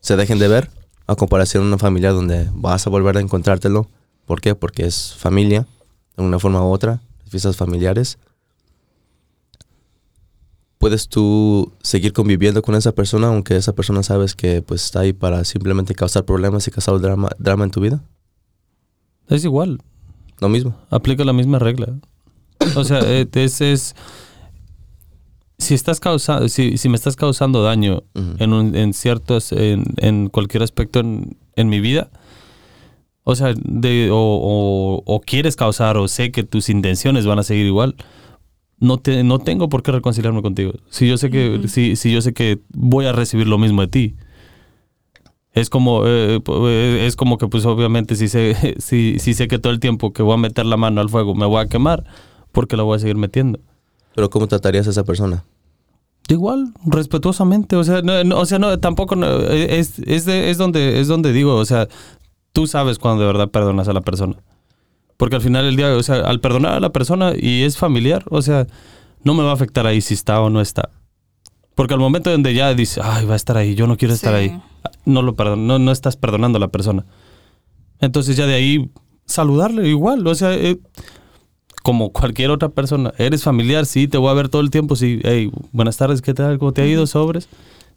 se 0.02 0.15
dejen 0.15 0.39
de 0.39 0.48
ver 0.48 0.69
a 1.08 1.15
comparación 1.15 1.63
de 1.63 1.67
una 1.67 1.78
familia 1.78 2.12
donde 2.12 2.50
vas 2.54 2.86
a 2.86 2.89
volver 2.89 3.17
a 3.17 3.21
encontrártelo. 3.21 3.88
¿Por 4.26 4.41
qué? 4.41 4.56
Porque 4.56 4.86
es 4.86 5.15
familia, 5.17 5.67
de 6.17 6.24
una 6.24 6.39
forma 6.39 6.63
u 6.63 6.71
otra, 6.71 7.02
fiestas 7.30 7.58
familiares 7.58 8.17
puedes 10.86 11.08
tú 11.08 11.71
seguir 11.82 12.13
conviviendo 12.13 12.62
con 12.62 12.76
esa 12.76 12.91
persona 12.91 13.30
aunque 13.30 13.56
esa 13.56 13.74
persona 13.74 14.04
sabes 14.04 14.36
que 14.36 14.62
pues 14.62 14.84
está 14.86 15.00
ahí 15.00 15.13
para 15.13 15.43
simplemente 15.43 15.95
causar 15.95 16.26
problemas 16.26 16.67
y 16.67 16.71
causar 16.71 17.00
drama, 17.00 17.30
drama 17.39 17.63
en 17.63 17.71
tu 17.71 17.82
vida? 17.82 18.04
Es 19.28 19.43
igual, 19.43 19.82
Lo 20.39 20.48
mismo. 20.48 20.76
aplica 20.91 21.24
la 21.24 21.34
misma 21.34 21.58
regla. 21.58 21.88
O 22.76 22.84
sea, 22.84 23.00
eh, 23.04 23.28
es, 23.34 23.62
es 23.62 23.95
si 25.58 25.74
estás 25.74 26.00
causando, 26.00 26.48
si, 26.50 26.78
si 26.78 26.89
me 26.89 26.96
estás 26.96 27.15
causando 27.15 27.63
daño 27.63 28.04
en, 28.39 28.54
un, 28.54 28.76
en 28.76 28.94
ciertos, 28.94 29.52
en, 29.52 29.84
en 29.98 30.28
cualquier 30.30 30.63
aspecto 30.63 31.00
en, 31.00 31.38
en 31.56 31.70
mi 31.70 31.80
vida, 31.80 32.10
o 33.24 33.36
sea, 33.36 33.54
de, 33.58 34.10
o, 34.12 34.18
o- 34.18 35.04
o 35.06 35.22
quieres 35.22 35.56
causar 35.56 35.98
o 35.98 36.08
sé 36.08 36.32
que 36.32 36.44
tus 36.44 36.70
intenciones 36.70 37.26
van 37.26 37.39
a 37.39 37.44
seguir 37.44 37.65
igual, 37.65 37.96
no 38.80 38.98
te, 38.98 39.24
no 39.24 39.39
tengo 39.39 39.70
por 39.70 39.82
qué 39.82 39.91
reconciliarme 39.94 40.41
contigo. 40.41 40.74
Si 40.89 41.08
yo 41.08 41.18
sé 41.18 41.30
que, 41.30 41.68
si, 41.68 41.96
si 41.96 42.12
yo 42.12 42.22
sé 42.22 42.34
que 42.34 42.60
voy 42.74 43.06
a 43.06 43.13
recibir 43.13 43.48
lo 43.48 43.58
mismo 43.58 43.82
de 43.82 43.88
ti. 43.88 44.15
Es 45.54 45.70
como, 45.70 46.06
eh, 46.06 46.41
eh, 46.46 47.04
es 47.08 47.15
como 47.15 47.38
que 47.38 47.48
pues 47.48 47.65
obviamente 47.65 48.15
si 48.18 48.28
sé, 48.28 48.76
si, 48.80 49.18
si 49.20 49.34
sé 49.34 49.48
que 49.48 49.58
todo 49.58 49.72
el 49.72 49.80
tiempo 49.80 50.12
que 50.12 50.22
voy 50.22 50.34
a 50.34 50.38
meter 50.38 50.65
la 50.65 50.76
mano 50.78 51.00
al 51.02 51.10
fuego 51.10 51.34
me 51.34 51.46
voy 51.46 51.62
a 51.63 51.68
quemar, 51.68 52.04
porque 52.52 52.76
la 52.76 52.84
voy 52.84 52.98
a 52.98 53.00
seguir 53.00 53.15
metiendo. 53.15 53.60
Pero 54.15 54.30
¿cómo 54.30 54.47
tratarías 54.47 54.88
a 54.88 54.91
esa 54.91 55.04
persona? 55.04 55.43
Igual, 56.28 56.73
respetuosamente, 56.86 57.75
o 57.75 57.84
sea, 57.84 58.01
no, 58.01 58.23
no, 58.23 58.39
o 58.39 58.45
sea, 58.47 58.58
no, 58.58 58.80
tampoco 58.80 59.15
no, 59.15 59.28
es, 59.41 59.99
es, 59.99 60.25
de- 60.25 60.49
es 60.49 60.58
donde 60.58 60.99
es 60.99 61.08
donde 61.08 61.32
digo, 61.34 61.56
o 61.56 61.65
sea, 61.65 61.88
tú 62.51 62.65
sabes 62.65 62.97
cuando 62.97 63.21
de 63.21 63.28
verdad 63.28 63.49
perdonas 63.49 63.88
a 63.88 63.93
la 63.93 64.01
persona. 64.01 64.36
Porque 65.17 65.36
al 65.36 65.41
final 65.41 65.65
del 65.65 65.75
día, 65.75 65.93
o 65.95 66.01
sea, 66.04 66.15
al 66.21 66.39
perdonar 66.41 66.73
a 66.73 66.80
la 66.80 66.91
persona 66.91 67.34
y 67.38 67.62
es 67.63 67.78
familiar, 67.78 68.23
o 68.30 68.41
sea, 68.41 68.65
no 69.23 69.34
me 69.36 69.43
va 69.43 69.51
a 69.51 69.54
afectar 69.54 69.86
ahí 69.86 70.01
si 70.01 70.13
está 70.15 70.41
o 70.41 70.49
no 70.49 70.62
está. 70.62 70.89
Porque 71.75 71.93
al 71.93 71.99
momento 71.99 72.32
donde 72.32 72.54
ya 72.54 72.73
dices, 72.73 73.04
ay, 73.04 73.25
va 73.25 73.34
a 73.34 73.38
estar 73.38 73.56
ahí, 73.58 73.75
yo 73.75 73.86
no 73.86 73.95
quiero 73.97 74.13
estar 74.13 74.34
Sí. 74.34 74.39
ahí, 74.39 74.62
no 75.06 75.21
lo 75.21 75.36
perdon 75.36 75.67
no, 75.67 75.78
no 75.78 75.91
estás 75.91 76.15
perdonando 76.17 76.58
a 76.58 76.60
la 76.62 76.69
persona. 76.69 77.06
Entonces 77.99 78.36
ya 78.36 78.45
de 78.47 78.56
ahí 78.56 78.89
saludarle 79.25 79.88
igual, 79.88 80.25
o 80.25 80.36
sea, 80.36 80.54
eh, 80.54 80.80
como 81.86 82.12
cualquier 82.12 82.50
otra 82.50 82.69
persona. 82.69 83.13
Eres 83.19 83.43
familiar, 83.43 83.86
sí, 83.86 84.08
te 84.08 84.17
voy 84.17 84.32
a 84.32 84.34
ver 84.34 84.50
todo 84.50 84.63
el 84.63 84.71
tiempo, 84.71 84.95
sí, 84.95 85.19
hey, 85.24 85.52
buenas 85.71 85.98
tardes, 85.98 86.24
¿qué 86.24 86.34
tal? 86.34 86.58
¿Cómo 86.58 86.74
te 86.74 86.82
ha 86.82 86.88
ido? 86.88 87.06
Sobres. 87.06 87.48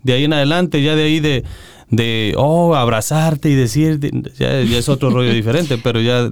De 0.02 0.12
ahí 0.12 0.24
en 0.24 0.34
adelante, 0.34 0.82
ya 0.82 0.94
de 0.94 1.04
ahí 1.04 1.20
de, 1.20 1.42
de 1.88 2.34
oh, 2.36 2.74
abrazarte 2.74 3.48
y 3.48 3.54
decir, 3.54 3.98
ya, 4.38 4.60
ya 4.60 4.76
es 4.76 4.90
otro 4.90 5.08
rollo 5.08 5.32
diferente, 5.32 5.78
pero 5.82 6.02
ya 6.02 6.28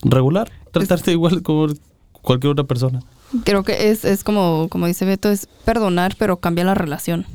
regular, 0.00 0.50
tratarte 0.72 1.12
igual 1.12 1.42
como 1.42 1.66
cualquier 2.22 2.52
otra 2.52 2.64
persona. 2.64 3.00
Creo 3.44 3.64
que 3.64 3.90
es, 3.90 4.06
es 4.06 4.24
como, 4.24 4.68
como 4.70 4.86
dice 4.86 5.04
Beto, 5.04 5.28
es 5.28 5.46
perdonar, 5.66 6.16
pero 6.18 6.40
cambia 6.40 6.64
la 6.64 6.74
relación. 6.74 7.26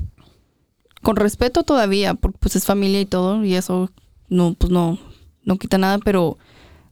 Con 1.04 1.16
respeto 1.16 1.62
todavía, 1.62 2.16
porque 2.16 2.40
pues 2.40 2.56
es 2.56 2.66
familia 2.66 3.02
y 3.02 3.06
todo, 3.06 3.46
y 3.46 3.54
eso 3.54 3.92
no, 4.30 4.56
pues 4.56 4.72
no, 4.72 4.98
no 5.44 5.58
quita 5.60 5.78
nada, 5.78 6.00
pero 6.00 6.40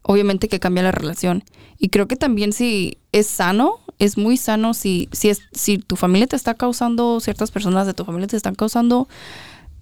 obviamente 0.01 0.47
que 0.47 0.59
cambia 0.59 0.83
la 0.83 0.91
relación. 0.91 1.43
Y 1.77 1.89
creo 1.89 2.07
que 2.07 2.15
también 2.15 2.53
si 2.53 2.97
es 3.11 3.27
sano, 3.27 3.79
es 3.99 4.17
muy 4.17 4.37
sano 4.37 4.73
si, 4.73 5.09
si, 5.11 5.29
es, 5.29 5.41
si 5.51 5.77
tu 5.77 5.95
familia 5.95 6.27
te 6.27 6.35
está 6.35 6.55
causando, 6.55 7.19
ciertas 7.19 7.51
personas 7.51 7.87
de 7.87 7.93
tu 7.93 8.05
familia 8.05 8.27
te 8.27 8.37
están 8.37 8.55
causando, 8.55 9.07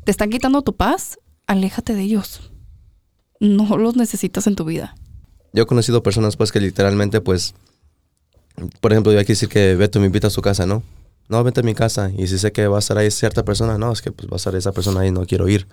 te 0.04 0.12
están 0.12 0.30
quitando 0.30 0.62
tu 0.62 0.76
paz, 0.76 1.20
aléjate 1.48 1.94
de 1.94 2.02
ellos. 2.02 2.52
No 3.40 3.78
los 3.78 3.96
necesitas 3.96 4.48
en 4.48 4.56
tu 4.56 4.66
vida. 4.66 4.96
Yo 5.54 5.64
he 5.64 5.66
conocido 5.66 6.04
personas 6.04 6.36
pues 6.36 6.52
que 6.52 6.60
literalmente 6.60 7.22
pues, 7.22 7.56
por 8.82 8.92
ejemplo, 8.92 9.12
yo 9.12 9.20
hay 9.20 9.26
que 9.26 9.34
decir 9.34 9.50
que 9.50 9.76
Beto 9.76 10.00
me 10.00 10.08
invita 10.08 10.28
a 10.28 10.32
su 10.32 10.42
casa, 10.42 10.66
¿no? 10.66 10.84
No, 11.30 11.44
vente 11.44 11.62
a 11.62 11.64
mi 11.64 11.76
casa. 11.76 12.12
Y 12.18 12.28
si 12.28 12.40
sé 12.40 12.52
que 12.52 12.68
va 12.68 12.78
a 12.78 12.80
estar 12.80 12.98
ahí 12.98 13.10
cierta 13.12 13.46
persona, 13.46 13.78
no, 13.78 13.92
es 13.92 14.02
que 14.02 14.12
pues 14.12 14.28
va 14.28 14.34
a 14.34 14.38
estar 14.38 14.56
esa 14.56 14.72
persona 14.72 15.02
ahí, 15.02 15.12
no 15.12 15.26
quiero 15.26 15.48
ir. 15.48 15.68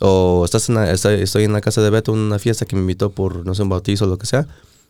O 0.00 0.42
estás 0.44 0.68
en 0.68 0.74
la- 0.76 0.90
estoy, 0.90 1.20
estoy 1.22 1.44
en 1.44 1.52
la 1.52 1.60
casa 1.60 1.80
de 1.82 1.90
Beto 1.90 2.12
en 2.12 2.18
una 2.20 2.38
fiesta 2.38 2.66
que 2.66 2.76
me 2.76 2.82
invitó 2.82 3.10
por, 3.10 3.46
no 3.46 3.54
sé, 3.54 3.62
un 3.62 3.68
bautizo 3.68 4.04
o 4.04 4.08
lo 4.08 4.18
que 4.18 4.26
sea. 4.26 4.46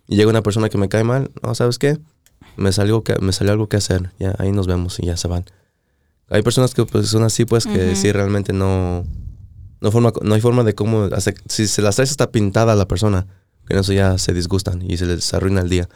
Y 0.09 0.16
llega 0.16 0.31
una 0.31 0.42
persona 0.42 0.69
que 0.69 0.79
me 0.79 0.88
cae 0.88 1.05
mal. 1.05 1.31
No, 1.42 1.55
¿sabes 1.55 1.79
qué? 1.79 1.99
Me 2.57 2.73
salió, 2.73 3.03
me 3.21 3.33
salió 3.33 3.53
algo 3.53 3.69
que 3.69 3.77
hacer. 3.77 4.11
Ya, 4.19 4.35
ahí 4.38 4.53
nos 4.53 4.66
vemos 4.66 4.99
y 4.99 5.07
ya 5.07 5.16
se 5.16 5.29
van. 5.29 5.45
Hay 6.29 6.42
personas 6.42 6.75
que 6.75 6.85
pues 6.85 7.09
son 7.09 7.23
así, 7.23 7.45
pues, 7.45 7.66
que 7.66 7.87
Ujú. 7.92 7.97
sí 7.97 8.11
realmente 8.12 8.53
no... 8.53 9.05
No, 9.81 9.92
forma, 9.92 10.12
no 10.23 10.35
hay 10.35 10.40
forma 10.40 10.64
de 10.64 10.75
cómo... 10.75 11.05
hacer- 11.12 11.37
si 11.49 11.66
se 11.69 11.83
las 11.83 11.97
traes 11.97 12.11
hasta 12.11 12.31
pintada 12.33 12.73
a 12.73 12.77
la 12.77 12.88
persona, 12.88 13.27
que 13.69 13.75
en 13.75 13.81
eso 13.81 13.92
ya 13.92 14.16
se 14.19 14.33
disgustan 14.33 14.83
y 14.88 14.97
se 14.97 15.07
les 15.07 15.33
arruina 15.35 15.61
el 15.61 15.69
día. 15.69 15.88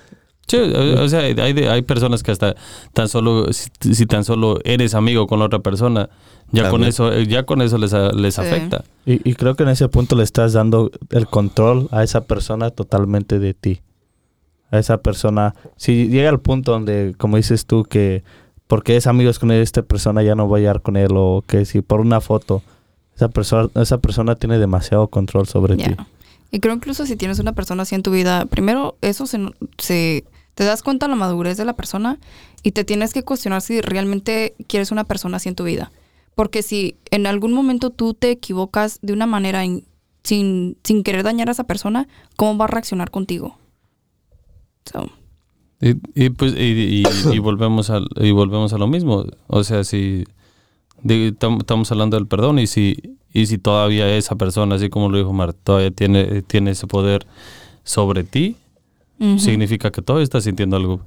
Sí, 0.46 0.56
o 0.56 1.08
sea, 1.08 1.20
hay, 1.20 1.52
de- 1.52 1.68
hay 1.68 1.82
personas 1.82 2.22
que 2.24 2.32
hasta 2.32 2.56
tan 2.92 3.08
solo, 3.08 3.52
si, 3.52 3.70
si 3.94 4.06
tan 4.06 4.24
solo 4.24 4.58
eres 4.64 4.94
amigo 4.94 5.26
con 5.28 5.38
la 5.38 5.44
otra 5.44 5.60
persona, 5.60 6.08
ya 6.50 6.68
con 6.70 6.82
eso, 6.82 7.12
eh, 7.12 7.26
ya 7.28 7.44
con 7.44 7.62
eso 7.62 7.78
les, 7.78 7.92
les 7.92 8.34
Sí. 8.34 8.40
afecta. 8.40 8.82
Y, 9.06 9.28
y 9.28 9.34
creo 9.34 9.54
que 9.54 9.62
en 9.62 9.68
ese 9.68 9.88
punto 9.88 10.16
le 10.16 10.24
estás 10.24 10.52
dando 10.52 10.90
el 11.10 11.28
control 11.28 11.86
a 11.92 12.02
esa 12.02 12.22
persona 12.22 12.70
totalmente 12.70 13.38
de 13.38 13.54
ti. 13.54 13.80
A 14.72 14.78
esa 14.80 14.98
persona. 14.98 15.54
Si 15.76 16.08
llega 16.08 16.28
al 16.28 16.40
punto 16.40 16.72
donde, 16.72 17.14
como 17.16 17.36
dices 17.36 17.66
tú, 17.66 17.84
que 17.84 18.24
porque 18.66 18.96
es 18.96 19.06
amigos 19.06 19.38
con 19.38 19.50
esta 19.52 19.82
persona 19.82 20.22
ya 20.22 20.34
no 20.34 20.46
voy 20.48 20.60
a 20.60 20.62
llegar 20.62 20.82
con 20.82 20.96
él, 20.96 21.10
o 21.14 21.44
que 21.46 21.64
si 21.64 21.80
por 21.82 22.00
una 22.00 22.20
foto, 22.20 22.62
esa 23.14 23.28
persona, 23.28 23.68
esa 23.76 23.98
persona 23.98 24.34
tiene 24.34 24.58
demasiado 24.58 25.06
control 25.08 25.46
sobre 25.46 25.76
ti. 25.76 25.94
Y 26.50 26.60
creo 26.60 26.74
incluso 26.74 27.06
si 27.06 27.16
tienes 27.16 27.38
una 27.38 27.52
persona 27.52 27.82
así 27.84 27.94
en 27.94 28.02
tu 28.02 28.10
vida, 28.10 28.46
primero 28.46 28.96
eso 29.02 29.26
se, 29.26 29.38
se- 29.78 30.24
te 30.54 30.64
das 30.64 30.82
cuenta 30.82 31.06
de 31.06 31.10
la 31.10 31.16
madurez 31.16 31.56
de 31.56 31.64
la 31.64 31.74
persona 31.74 32.18
y 32.62 32.72
te 32.72 32.84
tienes 32.84 33.12
que 33.12 33.22
cuestionar 33.22 33.62
si 33.62 33.80
realmente 33.80 34.54
quieres 34.66 34.90
una 34.90 35.04
persona 35.04 35.36
así 35.36 35.48
en 35.48 35.54
tu 35.54 35.64
vida. 35.64 35.90
Porque 36.34 36.62
si 36.62 36.96
en 37.10 37.26
algún 37.26 37.52
momento 37.52 37.90
tú 37.90 38.14
te 38.14 38.30
equivocas 38.30 38.98
de 39.02 39.12
una 39.12 39.26
manera 39.26 39.62
sin, 40.24 40.76
sin 40.84 41.02
querer 41.02 41.22
dañar 41.22 41.48
a 41.48 41.52
esa 41.52 41.64
persona, 41.64 42.08
¿cómo 42.36 42.58
va 42.58 42.64
a 42.64 42.68
reaccionar 42.68 43.10
contigo? 43.10 43.56
Y, 45.80 46.30
pues 46.30 46.54
y, 46.58 47.04
volvemos 47.38 47.88
al 47.88 48.06
y 48.16 48.32
volvemos 48.32 48.74
a 48.74 48.78
lo 48.78 48.86
mismo 48.86 49.24
o 49.46 49.64
sea 49.64 49.82
si 49.82 50.24
estamos 51.08 51.90
hablando 51.90 52.18
del 52.18 52.26
perdón 52.26 52.58
y 52.58 52.66
si 52.66 53.16
y 53.32 53.46
si 53.46 53.58
todavía 53.58 54.08
esa 54.16 54.34
persona 54.36 54.74
así 54.76 54.88
como 54.88 55.08
lo 55.08 55.18
dijo 55.18 55.32
Mar 55.32 55.52
todavía 55.52 55.90
tiene 55.90 56.42
tiene 56.42 56.72
ese 56.72 56.86
poder 56.86 57.26
sobre 57.84 58.24
ti 58.24 58.56
significa 59.38 59.90
que 59.90 60.00
todavía 60.02 60.24
estás 60.24 60.44
sintiendo 60.44 60.76
algo. 60.76 61.00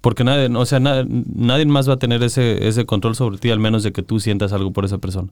Porque 0.00 0.24
nadie 0.24 0.48
o 0.56 0.64
sea 0.64 0.80
na- 0.80 1.04
nadie 1.06 1.66
más 1.66 1.86
va 1.88 1.94
a 1.94 1.98
tener 1.98 2.22
ese 2.22 2.66
ese 2.66 2.86
control 2.86 3.14
sobre 3.14 3.36
ti 3.38 3.50
al 3.50 3.58
menos 3.58 3.82
de 3.82 3.92
que 3.92 4.02
tú 4.02 4.18
sientas 4.18 4.52
algo 4.54 4.72
por 4.72 4.84
esa 4.86 4.96
persona. 4.98 5.28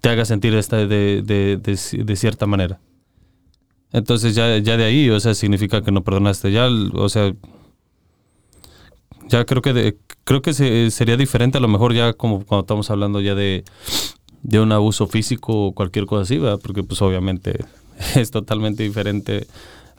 Te 0.00 0.08
haga 0.08 0.24
sentir 0.24 0.54
esta 0.54 0.76
de, 0.78 0.86
de, 1.22 1.56
de, 1.58 2.04
de 2.04 2.16
cierta 2.16 2.46
manera. 2.46 2.80
Entonces 3.92 4.34
ya, 4.34 4.58
ya 4.58 4.76
de 4.76 4.84
ahí, 4.84 5.08
o 5.10 5.20
sea, 5.20 5.34
significa 5.34 5.82
que 5.82 5.92
no 5.92 6.02
perdonaste. 6.02 6.50
Ya, 6.52 6.66
o 6.94 7.08
sea, 7.08 7.32
ya 9.28 9.44
creo 9.44 9.62
que 9.62 9.96
creo 10.24 10.42
que 10.42 10.52
se- 10.52 10.90
sería 10.90 11.16
diferente 11.16 11.58
a 11.58 11.60
lo 11.60 11.68
mejor 11.68 11.94
ya 11.94 12.12
como 12.12 12.44
cuando 12.44 12.62
estamos 12.62 12.90
hablando 12.90 13.20
ya 13.20 13.34
de, 13.34 13.64
de 14.44 14.60
un 14.60 14.70
abuso 14.72 15.06
físico 15.08 15.66
o 15.66 15.72
cualquier 15.72 16.06
cosa 16.06 16.22
así, 16.22 16.38
¿verdad? 16.38 16.60
Porque 16.62 16.84
pues 16.84 17.02
obviamente 17.02 17.58
es 18.14 18.30
totalmente 18.30 18.82
diferente 18.84 19.46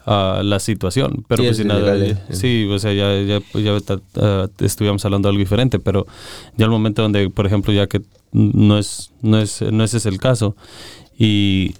a 0.06 0.42
la 0.44 0.60
situación. 0.60 1.26
Pero 1.28 1.42
Sí, 1.44 1.48
pues 1.50 1.58
es 1.60 1.64
si 1.64 1.68
nada, 1.68 1.96
ilegal, 1.96 2.18
eh. 2.30 2.34
sí, 2.36 2.68
o 2.72 2.78
sea, 2.80 2.94
ya, 2.94 3.22
ya, 3.24 3.42
ya 3.60 3.80
ta- 3.82 4.00
ah, 4.18 4.48
estuvimos 4.60 5.04
hablando 5.04 5.28
de 5.28 5.32
algo 5.32 5.40
diferente, 5.40 5.80
pero 5.80 6.06
ya 6.58 6.66
el 6.66 6.72
momento 6.72 7.02
donde, 7.02 7.30
por 7.30 7.46
ejemplo, 7.48 7.74
ya 7.74 7.88
que 7.88 8.02
no 8.32 8.78
es, 8.78 9.12
no 9.22 9.40
es, 9.40 9.62
no 9.64 9.84
ese 9.84 9.98
es 9.98 10.06
el 10.06 10.20
caso 10.20 10.56
y 11.18 11.74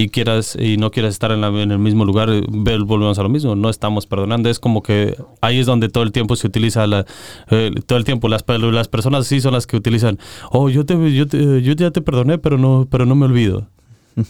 y 0.00 0.08
quieras 0.10 0.56
y 0.58 0.76
no 0.78 0.90
quieras 0.92 1.12
estar 1.12 1.32
en, 1.32 1.40
la- 1.42 1.48
en 1.48 1.72
el 1.72 1.78
mismo 1.78 2.04
lugar, 2.06 2.30
eh, 2.30 2.42
ve- 2.48 2.78
volvemos 2.78 3.18
a 3.18 3.22
lo 3.24 3.28
mismo, 3.28 3.54
no 3.56 3.68
estamos 3.68 4.06
perdonando, 4.06 4.48
es 4.48 4.60
como 4.60 4.82
que 4.82 5.16
ahí 5.40 5.58
es 5.58 5.66
donde 5.66 5.88
todo 5.88 6.04
el 6.04 6.12
tiempo 6.12 6.36
se 6.36 6.46
utiliza 6.46 6.86
la, 6.86 7.04
eh, 7.50 7.72
todo 7.84 7.98
el 7.98 8.04
tiempo 8.04 8.28
las, 8.28 8.44
las 8.46 8.88
personas 8.88 9.26
sí 9.26 9.40
son 9.40 9.52
las 9.54 9.66
que 9.66 9.76
utilizan, 9.76 10.18
oh, 10.52 10.70
yo 10.70 10.86
te, 10.86 10.94
yo 11.14 11.26
te- 11.26 11.60
yo 11.62 11.72
ya 11.74 11.90
te 11.90 12.00
perdoné, 12.00 12.38
pero 12.38 12.56
no 12.58 12.86
pero 12.90 13.04
no 13.06 13.14
me 13.16 13.26
olvido. 13.26 13.66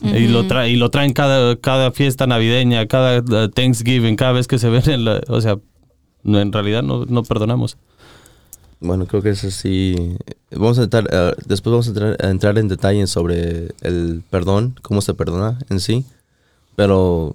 Y 0.03 0.29
lo 0.29 0.47
trae, 0.47 0.71
y 0.71 0.77
lo 0.77 0.91
traen 0.91 1.13
cada, 1.15 1.57
cada 1.57 1.93
fiesta 1.93 2.27
navideña, 2.27 2.87
cada 2.87 3.21
uh, 3.21 3.49
Thanksgiving, 3.49 4.17
cada 4.17 4.33
vez 4.33 4.47
que 4.47 4.59
se 4.59 4.69
ven 4.69 4.89
en 4.91 5.05
la, 5.05 5.21
o 5.29 5.41
sea, 5.41 5.57
en 6.25 6.53
realidad 6.53 6.83
no, 6.83 7.05
no 7.07 7.23
perdonamos. 7.23 7.79
Bueno, 8.81 9.07
creo 9.07 9.23
que 9.23 9.31
eso 9.31 9.51
sí. 9.51 10.17
Vamos 10.51 10.79
a 10.79 10.85
entrar, 10.85 11.09
eh, 11.11 11.33
después 11.47 11.73
vamos 11.73 11.87
a 11.87 11.91
entrar, 11.91 12.17
a 12.25 12.31
entrar 12.31 12.59
en 12.59 12.69
detalle 12.69 13.07
sobre 13.07 13.75
el 13.81 14.23
perdón, 14.31 14.77
cómo 14.83 15.01
se 15.01 15.15
perdona 15.15 15.59
en 15.69 15.81
sí. 15.81 16.07
Pero 16.77 17.35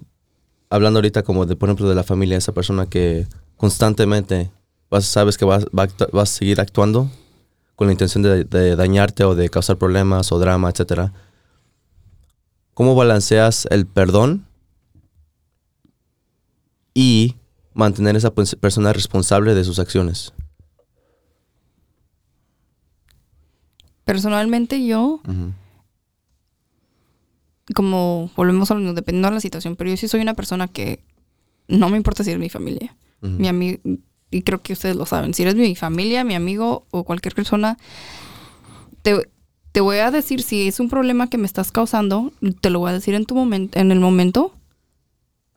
hablando 0.69 0.99
ahorita 0.99 1.23
como 1.23 1.45
de, 1.45 1.55
por 1.55 1.69
ejemplo, 1.69 1.89
de 1.89 1.95
la 1.95 2.03
familia, 2.03 2.37
esa 2.37 2.53
persona 2.53 2.85
que 2.87 3.27
constantemente 3.57 4.51
sabes 5.01 5.37
que 5.37 5.45
vas, 5.45 5.65
va 5.73 6.21
a 6.21 6.25
seguir 6.25 6.61
actuando 6.61 7.09
con 7.75 7.87
la 7.87 7.93
intención 7.93 8.23
de, 8.23 8.75
dañarte 8.75 9.23
o 9.23 9.35
de 9.35 9.49
causar 9.49 9.77
problemas 9.77 10.31
o 10.31 10.39
drama, 10.39 10.69
etcétera. 10.69 11.11
¿Cómo 12.73 12.95
balanceas 12.95 13.67
el 13.69 13.85
perdón 13.85 14.45
y 16.93 17.35
mantener 17.73 18.15
esa 18.15 18.33
pers- 18.33 18.57
persona 18.57 18.93
responsable 18.93 19.53
de 19.55 19.63
sus 19.63 19.79
acciones? 19.79 20.33
Personalmente 24.05 24.85
yo, 24.85 25.21
como 27.73 28.29
volvemos 28.35 28.69
a 28.71 28.75
lo 28.75 28.93
dependiendo 28.93 29.29
de 29.29 29.35
la 29.35 29.41
situación, 29.41 29.75
pero 29.75 29.89
yo 29.89 29.97
sí 29.97 30.07
soy 30.07 30.21
una 30.21 30.33
persona 30.33 30.67
que 30.67 30.99
no 31.67 31.89
me 31.89 31.97
importa 31.97 32.23
si 32.23 32.31
es 32.31 32.39
mi 32.39 32.49
familia. 32.49 32.95
Mi 33.21 33.47
amigo, 33.47 33.79
y 34.31 34.41
creo 34.41 34.61
que 34.61 34.73
ustedes 34.73 34.97
lo 34.97 35.05
saben, 35.05 35.33
si 35.33 35.43
eres 35.43 35.55
mi 35.55 35.75
familia, 35.75 36.25
mi 36.25 36.35
amigo 36.35 36.85
o 36.91 37.05
cualquier 37.05 37.33
persona, 37.33 37.77
te, 39.01 39.29
te 39.71 39.79
voy 39.79 39.97
a 39.97 40.11
decir 40.11 40.41
si 40.41 40.67
es 40.67 40.81
un 40.81 40.89
problema 40.89 41.29
que 41.29 41.37
me 41.37 41.45
estás 41.45 41.71
causando, 41.71 42.33
te 42.59 42.69
lo 42.69 42.79
voy 42.79 42.89
a 42.89 42.93
decir 42.93 43.13
en 43.13 43.25
tu 43.25 43.33
momento, 43.33 43.79
en 43.79 43.93
el 43.93 44.01
momento, 44.01 44.53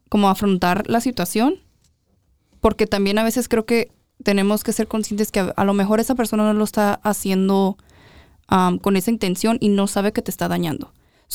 como 0.09 0.29
afrontar 0.29 0.89
la 0.89 1.01
situación, 1.01 1.57
porque 2.61 2.87
también 2.87 3.19
a 3.19 3.25
veces 3.25 3.49
creo 3.49 3.67
que 3.67 3.91
tenemos 4.23 4.63
que 4.63 4.73
ser 4.73 4.87
conscientes 4.87 5.33
que 5.33 5.41
a, 5.41 5.47
a 5.57 5.65
lo 5.65 5.75
mejor 5.75 5.99
esa 5.99 6.15
persona 6.15 6.45
no 6.45 6.53
lo 6.53 6.65
está 6.65 6.95
haciendo 7.03 7.77
con 8.49 8.97
esa 8.97 9.11
intención 9.11 9.59
y 9.61 9.69
no 9.69 9.87
sabe 9.87 10.13
que 10.13 10.23
te 10.23 10.31
está 10.31 10.49
dañando. 10.49 10.93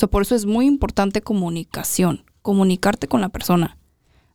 Por 0.10 0.24
eso 0.24 0.36
es 0.36 0.46
muy 0.46 0.66
importante 0.66 1.22
comunicación, 1.22 2.26
comunicarte 2.42 3.08
con 3.08 3.22
la 3.22 3.30
persona, 3.30 3.78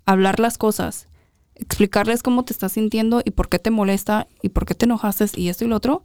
hablar 0.04 0.38
las 0.38 0.58
cosas, 0.58 1.08
explicarles 1.54 2.22
cómo 2.22 2.44
te 2.44 2.52
estás 2.52 2.72
sintiendo 2.72 3.22
y 3.24 3.30
por 3.30 3.48
qué 3.48 3.58
te 3.58 3.70
molesta 3.70 4.28
y 4.42 4.50
por 4.50 4.66
qué 4.66 4.74
te 4.74 4.84
enojaste 4.84 5.26
y 5.36 5.48
esto 5.48 5.64
y 5.64 5.68
lo 5.68 5.76
otro 5.76 6.04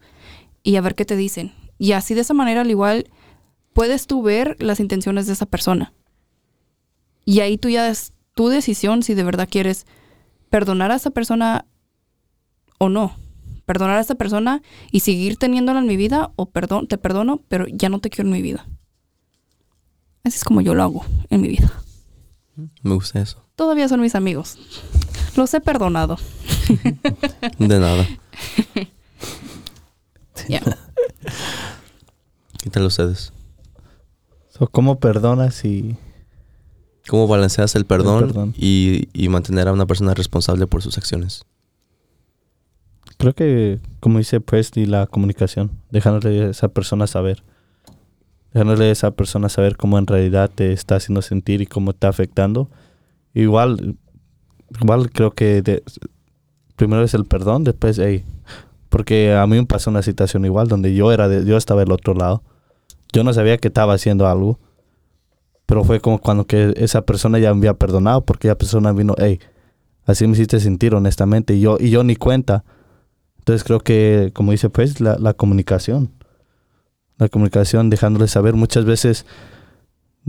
y 0.64 0.76
a 0.76 0.82
ver 0.82 0.96
qué 0.96 1.06
te 1.06 1.16
dicen. 1.16 1.54
Y 1.78 1.92
así 1.92 2.14
de 2.14 2.22
esa 2.22 2.34
manera 2.34 2.62
al 2.62 2.72
igual 2.72 3.10
puedes 3.74 4.08
tú 4.08 4.22
ver 4.22 4.56
las 4.60 4.80
intenciones 4.80 5.28
de 5.28 5.34
esa 5.34 5.46
persona. 5.46 5.94
Y 7.26 7.42
ahí 7.42 7.58
tú 7.58 7.70
ya 7.70 7.90
es 7.90 8.14
tu 8.34 8.48
decisión 8.48 9.04
si 9.04 9.14
de 9.14 9.24
verdad 9.24 9.48
quieres 9.50 9.86
perdonar 10.50 10.92
a 10.92 10.96
esa 10.96 11.12
persona 11.12 11.66
o 12.78 12.90
no. 12.90 13.16
Perdonar 13.72 14.00
a 14.00 14.02
esa 14.02 14.16
persona 14.16 14.62
y 14.92 15.00
seguir 15.00 15.38
teniéndola 15.38 15.80
en 15.80 15.88
mi 15.88 15.96
vida 15.96 16.34
o 16.36 16.48
perdón, 16.48 16.88
te 16.88 16.98
perdono, 16.98 17.42
pero 17.48 17.68
ya 17.70 17.88
no 17.88 18.00
te 18.00 18.10
quiero 18.10 18.28
en 18.28 18.34
mi 18.34 18.42
vida. 18.42 18.68
Así 20.26 20.36
es 20.36 20.44
como 20.44 20.60
yo 20.60 20.74
lo 20.74 20.84
hago 20.84 21.06
en 21.30 21.40
mi 21.40 21.48
vida. 21.48 21.72
Me 22.84 22.96
gusta 22.96 23.22
eso. 23.22 23.46
Todavía 23.56 23.88
son 23.88 24.02
mis 24.02 24.14
amigos. 24.14 24.58
Los 25.38 25.54
he 25.54 25.62
perdonado. 25.62 26.18
De 27.60 27.80
nada. 27.80 28.06
Ya. 30.50 30.60
¿Qué 32.62 32.70
tal 32.72 32.84
ustedes? 32.86 33.32
So, 34.50 34.68
¿Cómo 34.68 35.00
perdonas 35.00 35.64
y 35.64 35.96
¿Cómo 37.08 37.26
balanceas 37.28 37.76
el 37.76 37.86
perdón, 37.86 38.28
perdón. 38.28 38.54
Y, 38.58 39.08
y 39.14 39.30
mantener 39.30 39.70
a 39.70 39.72
una 39.72 39.86
persona 39.86 40.14
responsable 40.14 40.68
por 40.68 40.82
sus 40.82 40.98
acciones? 40.98 41.46
Creo 43.22 43.34
que, 43.36 43.80
como 44.00 44.18
dice 44.18 44.40
pues, 44.42 44.72
y 44.76 44.86
la 44.88 45.06
comunicación, 45.06 45.70
dejándole 45.92 46.42
a 46.46 46.50
esa 46.50 46.70
persona 46.70 47.06
saber. 47.06 47.44
Dejándole 48.52 48.86
a 48.86 48.92
esa 48.92 49.12
persona 49.12 49.48
saber 49.48 49.78
cómo 49.78 50.00
en 50.00 50.08
realidad 50.08 50.50
te 50.54 50.74
está 50.74 50.96
haciendo 50.96 51.22
sentir 51.22 51.62
y 51.62 51.68
cómo 51.68 51.92
está 51.92 52.08
afectando 52.10 52.70
igual, 53.34 53.96
igual 54.82 55.12
creo 55.12 55.32
que 55.32 55.62
de- 55.62 55.84
primero 56.76 57.04
es 57.04 57.14
el 57.14 57.26
perdón, 57.26 57.64
después, 57.64 58.00
hey, 58.00 58.26
porque 58.90 59.34
a 59.34 59.46
mí 59.48 59.56
me 59.56 59.66
pasó 59.66 59.90
una 59.92 60.02
situación 60.02 60.44
igual 60.44 60.68
donde 60.68 60.94
yo 60.96 61.12
era, 61.14 61.28
de- 61.30 61.46
yo 61.46 61.56
estaba 61.58 61.82
del 61.82 61.92
otro 61.92 62.14
lado. 62.16 62.44
Yo 63.14 63.24
no 63.24 63.34
sabía 63.34 63.58
que 63.58 63.68
estaba 63.68 63.94
haciendo 63.94 64.28
algo, 64.28 64.60
pero 65.68 65.84
fue 65.84 66.00
como 66.02 66.20
cuando 66.20 66.46
que 66.46 66.74
esa 66.76 67.04
persona 67.04 67.38
ya 67.40 67.54
me 67.54 67.60
había 67.60 67.76
perdonado 67.76 68.26
porque 68.26 68.48
esa 68.48 68.58
persona 68.58 68.92
vino, 68.92 69.14
hey, 69.18 69.40
así 70.06 70.26
me 70.26 70.34
hiciste 70.34 70.60
sentir 70.60 70.96
honestamente 70.96 71.54
y 71.54 71.62
yo, 71.62 71.78
y 71.80 71.92
yo 71.92 72.04
ni 72.04 72.16
cuenta. 72.16 72.64
Entonces 73.42 73.64
creo 73.64 73.80
que, 73.80 74.32
como 74.34 74.52
dice 74.52 74.70
pues, 74.70 75.02
la, 75.02 75.18
la 75.18 75.34
comunicación. 75.34 76.12
La 77.18 77.28
comunicación, 77.28 77.90
dejándole 77.90 78.28
saber 78.28 78.54
muchas 78.54 78.86
veces 78.86 79.26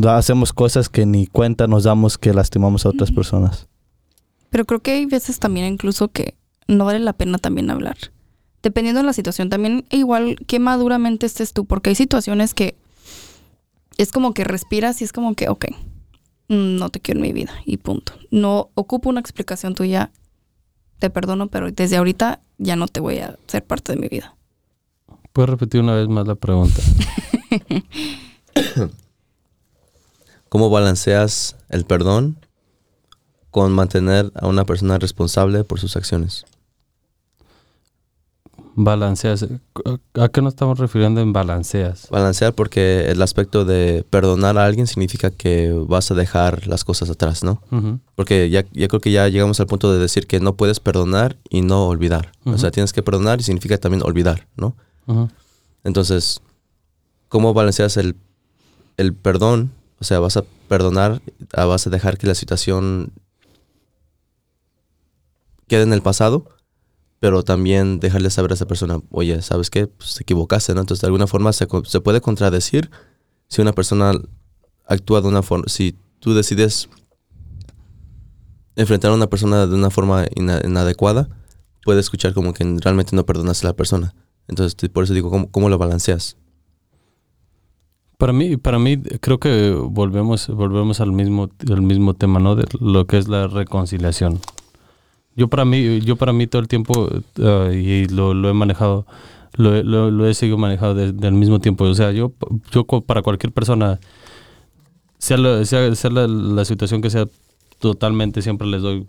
hacemos 0.09 0.53
cosas 0.53 0.89
que 0.89 1.07
ni 1.07 1.27
cuenta 1.27 1.67
nos 1.67 1.85
damos 1.85 2.19
que 2.19 2.33
lastimamos 2.33 2.87
a 2.87 2.89
otras 2.89 3.13
personas. 3.13 3.69
Pero 4.51 4.65
creo 4.65 4.81
que 4.81 4.93
hay 4.93 5.07
veces 5.07 5.39
también 5.39 5.67
incluso 5.67 6.09
que 6.09 6.35
no 6.69 6.85
vale 6.85 6.99
la 6.99 7.13
pena 7.13 7.39
también 7.39 7.71
hablar. 7.71 7.97
Dependiendo 8.63 9.01
de 9.01 9.07
la 9.07 9.13
situación, 9.13 9.49
también 9.49 9.85
igual 9.91 10.37
qué 10.47 10.59
maduramente 10.59 11.27
estés 11.27 11.53
tú, 11.53 11.65
porque 11.65 11.91
hay 11.91 11.97
situaciones 11.97 12.55
que 12.55 12.77
es 13.99 14.13
como 14.13 14.35
que 14.35 14.45
respiras 14.45 15.01
y 15.01 15.05
es 15.05 15.13
como 15.13 15.35
que, 15.35 15.49
ok, 15.49 15.67
no 16.49 16.89
te 16.91 17.01
quiero 17.01 17.19
en 17.19 17.27
mi 17.27 17.33
vida 17.33 17.53
y 17.67 17.79
punto. 17.79 18.13
No 18.31 18.71
ocupo 18.75 19.11
una 19.11 19.21
explicación 19.21 19.75
tuya, 19.75 20.13
te 21.03 21.11
perdono, 21.11 21.49
pero 21.49 21.69
desde 21.73 21.97
ahorita 21.97 22.39
ya 22.59 22.77
no 22.77 22.87
te 22.87 23.01
voy 23.01 23.19
a 23.19 23.37
ser 23.49 23.65
parte 23.65 23.93
de 23.93 23.99
mi 23.99 24.07
vida. 24.07 24.37
¿Puedes 25.33 25.51
repetir 25.51 25.81
una 25.81 25.95
vez 25.95 26.07
más 26.07 26.29
la 26.29 26.37
pregunta? 26.37 26.81
¿Cómo 30.49 30.71
balanceas 30.71 31.57
el 31.71 31.87
perdón 31.87 32.37
con 33.51 33.73
mantener 33.73 34.31
a 34.37 34.47
una 34.47 34.65
persona 34.65 34.97
responsable 34.99 35.65
por 35.65 35.81
sus 35.81 35.97
acciones? 35.97 36.45
Balanceas. 38.75 39.47
¿A 40.15 40.29
qué 40.29 40.41
nos 40.41 40.55
estamos 40.55 40.79
refiriendo 40.79 41.21
en 41.21 41.33
balanceas? 41.33 42.09
Balancear 42.11 42.55
porque 42.55 43.11
el 43.11 43.21
aspecto 43.21 43.65
de 43.65 44.05
perdonar 44.09 44.57
a 44.57 44.65
alguien 44.65 44.87
significa 44.87 45.31
que 45.31 45.73
vas 45.73 46.11
a 46.11 46.15
dejar 46.15 46.67
las 46.67 46.85
cosas 46.85 47.11
atrás, 47.11 47.45
¿no? 47.45 47.63
Porque 48.15 48.49
ya, 48.51 48.65
ya 48.73 48.89
creo 48.89 49.01
que 49.01 49.13
ya 49.13 49.29
llegamos 49.29 49.61
al 49.61 49.67
punto 49.67 49.93
de 49.93 49.99
decir 49.99 50.27
que 50.27 50.41
no 50.41 50.55
puedes 50.57 50.81
perdonar 50.81 51.37
y 51.51 51.63
no 51.63 51.87
olvidar. 51.87 52.33
O 52.45 52.57
sea, 52.59 52.71
tienes 52.71 52.93
que 52.93 53.03
perdonar 53.03 53.41
y 53.41 53.43
significa 53.43 53.77
también 53.79 54.03
olvidar, 54.03 54.49
¿no? 54.57 54.77
Entonces, 55.85 56.41
¿cómo 57.29 57.55
balanceas 57.55 57.97
el, 57.97 58.17
el 58.97 59.15
perdón? 59.15 59.73
O 60.01 60.05
sea, 60.05 60.19
vas 60.19 60.37
a 60.37 60.45
perdonar, 60.69 61.21
ah, 61.53 61.67
vas 61.67 61.87
a 61.87 61.91
dejar 61.91 62.19
que 62.19 62.27
la 62.27 62.35
situación 62.35 63.13
quede 65.69 65.83
en 65.83 65.93
el 65.93 66.03
pasado, 66.03 66.47
pero 67.23 67.45
también 67.45 68.01
dejarle 68.01 68.31
saber 68.31 68.51
a 68.51 68.55
esa 68.55 68.67
persona, 68.67 68.99
oye, 69.13 69.41
¿sabes 69.43 69.71
qué? 69.71 69.87
Pues 69.87 70.15
te 70.17 70.25
equivocaste, 70.25 70.75
¿no? 70.75 70.81
Entonces, 70.81 71.03
de 71.03 71.07
alguna 71.07 71.29
forma 71.29 71.53
se, 71.53 71.69
se 71.85 72.01
puede 72.01 72.21
contradecir 72.21 72.91
si 73.47 73.63
una 73.63 73.73
persona 73.73 74.11
actúa 74.89 75.21
de 75.21 75.29
una 75.29 75.41
forma, 75.41 75.67
si 75.69 75.95
tú 76.19 76.35
decides 76.35 76.89
enfrentar 78.75 79.13
a 79.13 79.15
una 79.15 79.29
persona 79.29 79.69
de 79.69 79.75
una 79.77 79.91
forma 79.91 80.25
ina- 80.35 80.61
inadecuada, 80.65 81.29
puede 81.85 82.01
escuchar 82.01 82.35
como 82.35 82.53
que 82.55 82.65
realmente 82.83 83.15
no 83.15 83.25
perdonaste 83.25 83.69
a 83.69 83.71
la 83.71 83.77
persona. 83.77 84.15
Entonces, 84.49 84.75
por 84.91 85.05
eso 85.05 85.15
digo, 85.15 85.31
¿cómo, 85.31 85.49
cómo 85.49 85.69
lo 85.69 85.79
balanceas? 85.79 86.37
Para 88.19 88.33
mí, 88.33 88.57
para 88.57 88.81
mí 88.81 89.01
creo 89.21 89.39
que 89.39 89.71
volvemos, 89.71 90.49
volvemos 90.49 91.01
al 91.01 91.13
mismo, 91.13 91.51
al 91.71 91.83
mismo 91.83 92.15
tema, 92.15 92.41
¿no? 92.41 92.57
De 92.57 92.65
lo 92.81 93.07
que 93.07 93.19
es 93.19 93.29
la 93.29 93.47
reconciliación. 93.47 94.41
Yo 95.37 95.49
para 95.49 95.65
mí, 95.65 96.01
yo 96.01 96.17
para 96.17 96.33
mí 96.33 96.47
todo 96.47 96.61
el 96.61 96.69
tiempo, 96.69 97.09
eh, 97.39 98.05
y 98.09 98.13
lo, 98.13 98.33
he 98.49 98.53
manejado, 98.53 99.07
lo, 99.57 99.75
he- 100.29 100.35
seguido 100.35 100.59
manejando 100.59 100.95
desde 100.95 101.27
el 101.27 101.35
mismo 101.35 101.59
tiempo. 101.59 101.85
O 101.85 101.95
sea, 101.95 102.13
yo, 102.13 102.33
yo 102.71 102.85
para 102.85 103.23
cualquier 103.23 103.53
persona, 103.53 103.99
sea, 105.19 105.37
la, 105.39 105.65
sea, 105.65 105.95
sea 105.95 106.11
la, 106.11 106.65
situación 106.65 107.01
que 107.01 107.11
sea, 107.11 107.27
totalmente 107.79 108.43
siempre 108.43 108.67
les 108.69 108.83
doy, 108.83 109.07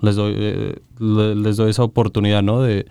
les 0.00 0.16
doy, 0.16 0.34
eh, 0.36 0.76
le- 0.98 1.34
les 1.36 1.56
doy 1.56 1.70
esa 1.70 1.84
oportunidad, 1.84 2.42
¿no? 2.42 2.60
De 2.62 2.86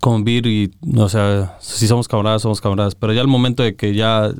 convivir 0.00 0.46
y, 0.46 0.70
o 0.96 1.08
sea, 1.08 1.56
si 1.60 1.86
somos 1.86 2.08
camaradas, 2.08 2.42
somos 2.42 2.60
camaradas. 2.60 2.94
Pero 2.94 3.12
ya 3.12 3.20
al 3.20 3.28
momento 3.28 3.62
de 3.62 3.76
que 3.76 3.94
ya 3.94 4.30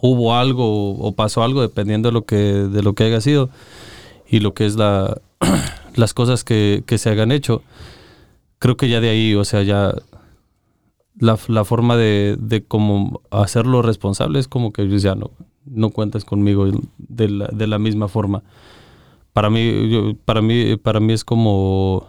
hubo 0.00 0.34
algo 0.34 0.94
o 0.98 1.12
pasó 1.14 1.42
algo, 1.42 1.60
dependiendo 1.62 2.08
de 2.08 2.12
lo 2.12 2.24
que, 2.24 2.36
de 2.36 2.82
lo 2.82 2.94
que 2.94 3.04
haya 3.04 3.20
sido 3.20 3.50
y 4.28 4.40
lo 4.40 4.54
que 4.54 4.66
es 4.66 4.76
la, 4.76 5.20
las 5.98 6.14
cosas 6.14 6.44
que, 6.44 6.82
que 6.86 6.98
se 6.98 7.10
hayan 7.10 7.32
hecho, 7.32 7.62
creo 8.58 8.76
que 8.76 8.88
ya 8.88 9.00
de 9.00 9.10
ahí, 9.10 9.34
o 9.34 9.44
sea, 9.44 9.62
ya 9.62 9.94
la, 11.18 11.38
la 11.48 11.64
forma 11.64 11.96
de, 11.96 12.36
de 12.38 12.64
como 12.64 13.20
hacerlo 13.30 13.82
responsable 13.82 14.38
es 14.38 14.48
como 14.48 14.72
que 14.72 14.88
ya 14.98 15.14
no, 15.14 15.30
no 15.66 15.90
cuentas 15.90 16.24
conmigo 16.24 16.66
de 16.98 17.28
la, 17.28 17.46
de 17.48 17.66
la 17.66 17.78
misma 17.78 18.08
forma. 18.08 18.42
Para 19.32 19.50
mí, 19.50 20.16
para 20.24 20.42
mí, 20.42 20.76
para 20.76 21.00
mí 21.00 21.12
es 21.12 21.24
como 21.24 22.08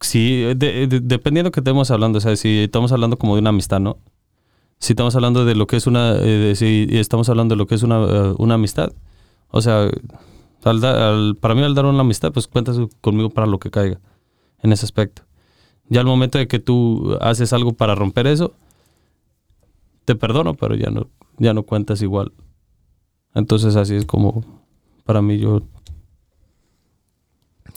Sí, 0.00 0.42
de- 0.56 0.86
de- 0.86 1.00
dependiendo 1.00 1.50
que 1.50 1.60
estemos 1.60 1.90
hablando, 1.90 2.18
o 2.18 2.20
sea, 2.20 2.36
si 2.36 2.58
estamos 2.64 2.92
hablando 2.92 3.18
como 3.18 3.34
de 3.34 3.40
una 3.40 3.50
amistad, 3.50 3.80
¿no? 3.80 3.98
Si 4.78 4.92
estamos 4.92 5.16
hablando 5.16 5.44
de 5.44 5.54
lo 5.56 5.66
que 5.66 5.76
es 5.76 5.86
una, 5.88 6.14
eh, 6.20 6.54
si 6.56 6.86
estamos 6.92 7.28
hablando 7.28 7.54
de 7.54 7.58
lo 7.58 7.66
que 7.66 7.74
es 7.76 7.82
una, 7.82 8.04
eh, 8.04 8.34
una 8.38 8.54
amistad, 8.54 8.92
o 9.50 9.60
sea, 9.62 9.90
para 10.62 11.54
mí 11.54 11.62
al 11.62 11.74
dar 11.74 11.86
una 11.86 12.00
amistad, 12.00 12.32
pues 12.32 12.46
cuentas 12.46 12.76
conmigo 13.00 13.30
para 13.30 13.46
lo 13.46 13.58
que 13.58 13.70
caiga, 13.70 14.00
en 14.62 14.72
ese 14.72 14.84
aspecto. 14.84 15.22
Ya 15.88 16.00
al 16.00 16.06
momento 16.06 16.38
de 16.38 16.48
que 16.48 16.58
tú 16.58 17.16
haces 17.20 17.52
algo 17.52 17.72
para 17.72 17.94
romper 17.94 18.26
eso, 18.26 18.52
te 20.04 20.14
perdono, 20.14 20.54
pero 20.54 20.74
ya 20.74 20.90
no, 20.90 21.08
ya 21.38 21.54
no 21.54 21.62
cuentas 21.62 22.02
igual. 22.02 22.32
Entonces 23.34 23.76
así 23.76 23.94
es 23.94 24.04
como, 24.04 24.44
para 25.04 25.22
mí 25.22 25.38
yo, 25.38 25.62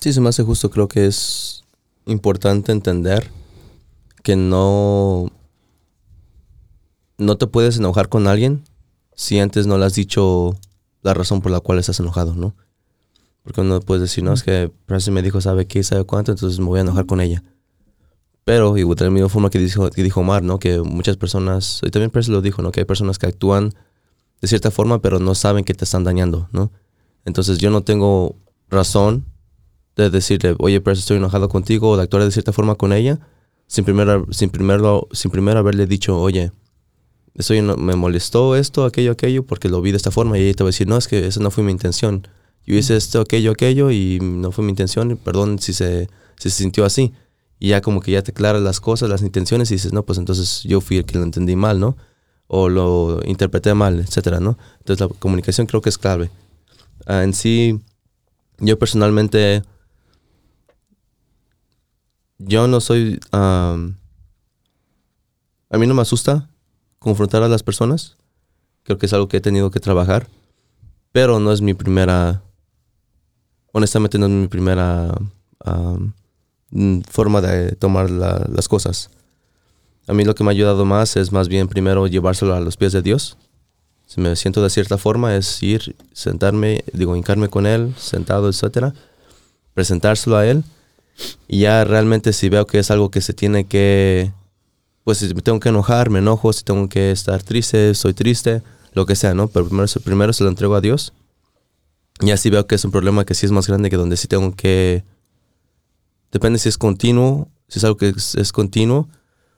Sí, 0.01 0.13
se 0.13 0.19
me 0.19 0.29
hace 0.29 0.41
justo. 0.41 0.71
Creo 0.71 0.87
que 0.87 1.05
es 1.05 1.63
importante 2.07 2.71
entender 2.71 3.29
que 4.23 4.35
no, 4.35 5.29
no 7.19 7.37
te 7.37 7.45
puedes 7.45 7.77
enojar 7.77 8.09
con 8.09 8.25
alguien 8.25 8.63
si 9.15 9.39
antes 9.39 9.67
no 9.67 9.77
le 9.77 9.85
has 9.85 9.93
dicho 9.93 10.55
la 11.03 11.13
razón 11.13 11.41
por 11.41 11.51
la 11.51 11.59
cual 11.59 11.77
estás 11.77 11.99
enojado, 11.99 12.33
¿no? 12.33 12.55
Porque 13.43 13.61
uno 13.61 13.79
puede 13.79 14.01
decir, 14.01 14.23
no, 14.23 14.33
es 14.33 14.43
que 14.43 14.71
Presley 14.85 15.13
me 15.13 15.21
dijo, 15.21 15.41
sabe 15.41 15.65
qué, 15.65 15.83
sabe 15.83 16.03
cuánto, 16.03 16.31
entonces 16.31 16.59
me 16.59 16.65
voy 16.65 16.79
a 16.79 16.81
enojar 16.81 17.05
con 17.05 17.21
ella. 17.21 17.43
Pero, 18.43 18.77
y 18.77 18.83
de 18.83 19.05
la 19.05 19.11
misma 19.11 19.29
forma 19.29 19.49
que 19.49 19.59
dijo, 19.59 19.89
que 19.89 20.03
dijo 20.03 20.21
Omar, 20.21 20.43
¿no? 20.43 20.59
Que 20.59 20.81
muchas 20.81 21.17
personas, 21.17 21.81
y 21.83 21.89
también 21.89 22.11
Presley 22.11 22.35
lo 22.35 22.41
dijo, 22.41 22.61
¿no? 22.61 22.71
Que 22.71 22.81
hay 22.81 22.85
personas 22.85 23.17
que 23.19 23.27
actúan 23.27 23.73
de 24.41 24.47
cierta 24.47 24.71
forma, 24.71 25.01
pero 25.01 25.19
no 25.19 25.35
saben 25.35 25.63
que 25.63 25.73
te 25.73 25.85
están 25.85 26.03
dañando, 26.03 26.49
¿no? 26.51 26.71
Entonces 27.25 27.59
yo 27.59 27.69
no 27.69 27.83
tengo 27.83 28.35
razón 28.69 29.25
de 29.95 30.09
decirle, 30.09 30.55
oye, 30.59 30.81
pero 30.81 30.93
estoy 30.93 31.17
enojado 31.17 31.49
contigo, 31.49 31.89
o 31.89 31.97
de 31.97 32.03
actuar 32.03 32.23
de 32.23 32.31
cierta 32.31 32.51
forma 32.51 32.75
con 32.75 32.93
ella, 32.93 33.19
sin 33.67 33.85
primero, 33.85 34.25
sin 34.31 34.49
primero, 34.49 35.07
sin 35.11 35.31
primero 35.31 35.59
haberle 35.59 35.85
dicho, 35.85 36.19
oye, 36.19 36.51
estoy 37.35 37.61
me 37.61 37.95
molestó 37.95 38.55
esto, 38.55 38.85
aquello, 38.85 39.11
aquello, 39.11 39.45
porque 39.45 39.69
lo 39.69 39.81
vi 39.81 39.91
de 39.91 39.97
esta 39.97 40.11
forma, 40.11 40.37
y 40.37 40.43
ella 40.43 40.55
te 40.55 40.63
va 40.63 40.69
a 40.69 40.71
decir, 40.71 40.87
no, 40.87 40.97
es 40.97 41.07
que 41.07 41.27
esa 41.27 41.39
no 41.39 41.51
fue 41.51 41.63
mi 41.63 41.71
intención. 41.71 42.27
Yo 42.65 42.75
hice 42.75 42.95
esto, 42.95 43.21
aquello, 43.21 43.51
aquello, 43.51 43.91
y 43.91 44.19
no 44.21 44.51
fue 44.51 44.63
mi 44.63 44.69
intención, 44.69 45.19
perdón 45.23 45.59
si 45.59 45.73
se, 45.73 46.09
se 46.37 46.49
sintió 46.49 46.85
así. 46.85 47.13
Y 47.59 47.69
ya 47.69 47.81
como 47.81 48.01
que 48.01 48.11
ya 48.11 48.21
te 48.21 48.31
aclaras 48.31 48.61
las 48.61 48.79
cosas, 48.79 49.09
las 49.09 49.21
intenciones, 49.21 49.71
y 49.71 49.75
dices, 49.75 49.93
no, 49.93 50.03
pues 50.03 50.17
entonces 50.17 50.63
yo 50.63 50.81
fui 50.81 50.97
el 50.97 51.05
que 51.05 51.17
lo 51.17 51.23
entendí 51.23 51.55
mal, 51.55 51.79
¿no? 51.79 51.97
O 52.47 52.69
lo 52.69 53.21
interpreté 53.25 53.73
mal, 53.73 53.99
etcétera, 53.99 54.39
¿no? 54.39 54.57
Entonces 54.79 54.99
la 54.99 55.07
comunicación 55.19 55.67
creo 55.67 55.81
que 55.81 55.89
es 55.89 55.97
clave. 55.97 56.31
Ah, 57.05 57.23
en 57.23 57.33
sí, 57.33 57.79
yo 58.59 58.77
personalmente 58.77 59.63
yo 62.37 62.67
no 62.67 62.81
soy... 62.81 63.19
a 63.31 63.77
mí 65.71 65.87
no 65.87 65.93
me 65.93 66.01
asusta 66.01 66.49
confrontar 66.99 67.43
a 67.43 67.47
las 67.47 67.63
personas. 67.63 68.17
Creo 68.83 68.97
que 68.97 69.05
es 69.05 69.13
algo 69.13 69.27
que 69.27 69.37
he 69.37 69.41
tenido 69.41 69.71
que 69.71 69.79
trabajar. 69.79 70.27
Pero 71.11 71.39
no 71.39 71.51
es 71.51 71.61
mi 71.61 71.73
primera... 71.73 72.43
Honestamente 73.71 74.17
no 74.17 74.25
es 74.25 74.31
mi 74.31 74.47
primera 74.47 75.13
am, 75.63 76.13
mm, 76.71 77.01
forma 77.09 77.41
de 77.41 77.73
tomar 77.75 78.09
la- 78.09 78.45
las 78.51 78.67
cosas. 78.67 79.09
A 80.07 80.13
mí 80.13 80.25
lo 80.25 80.35
que 80.35 80.43
me 80.43 80.49
ha 80.49 80.51
ayudado 80.51 80.83
más 80.85 81.15
es 81.15 81.31
más 81.31 81.47
bien 81.47 81.67
primero 81.67 82.07
llevárselo 82.07 82.53
a 82.53 82.59
los 82.59 82.75
pies 82.77 82.91
de 82.91 83.01
Dios. 83.01 83.37
Si 84.07 84.19
me 84.19 84.35
siento 84.35 84.61
de 84.61 84.69
cierta 84.69 84.97
forma 84.97 85.35
es 85.37 85.61
ir, 85.63 85.95
sentarme, 86.11 86.83
digo, 86.91 87.15
hincarme 87.15 87.47
con 87.47 87.65
Él, 87.65 87.93
sentado, 87.97 88.49
etcétera, 88.49 88.93
presentárselo 89.73 90.35
a 90.37 90.45
Él 90.45 90.63
y 91.47 91.59
ya 91.61 91.85
realmente 91.85 92.33
si 92.33 92.49
veo 92.49 92.67
que 92.67 92.79
es 92.79 92.91
algo 92.91 93.09
que 93.09 93.21
se 93.21 93.33
tiene 93.33 93.65
que, 93.67 94.33
pues 95.05 95.19
si 95.19 95.33
tengo 95.35 95.59
que 95.61 95.69
enojar, 95.69 96.09
me 96.09 96.19
enojo, 96.19 96.51
si 96.51 96.63
tengo 96.63 96.89
que 96.89 97.11
estar 97.11 97.41
triste, 97.43 97.91
estoy 97.91 98.13
triste, 98.13 98.63
lo 98.93 99.05
que 99.05 99.15
sea, 99.15 99.33
¿no? 99.33 99.47
Pero 99.47 99.69
primero 100.03 100.33
se 100.33 100.43
lo 100.43 100.49
entrego 100.49 100.75
a 100.75 100.81
Dios. 100.81 101.13
Y 102.21 102.31
así 102.31 102.49
veo 102.49 102.67
que 102.67 102.75
es 102.75 102.85
un 102.85 102.91
problema 102.91 103.25
que 103.25 103.33
sí 103.33 103.45
es 103.45 103.51
más 103.51 103.67
grande 103.67 103.89
que 103.89 103.97
donde 103.97 104.17
sí 104.17 104.27
tengo 104.27 104.55
que... 104.55 105.03
Depende 106.31 106.59
si 106.59 106.69
es 106.69 106.77
continuo, 106.77 107.49
si 107.67 107.79
es 107.79 107.83
algo 107.83 107.97
que 107.97 108.13
es, 108.15 108.51
continuo 108.51 109.09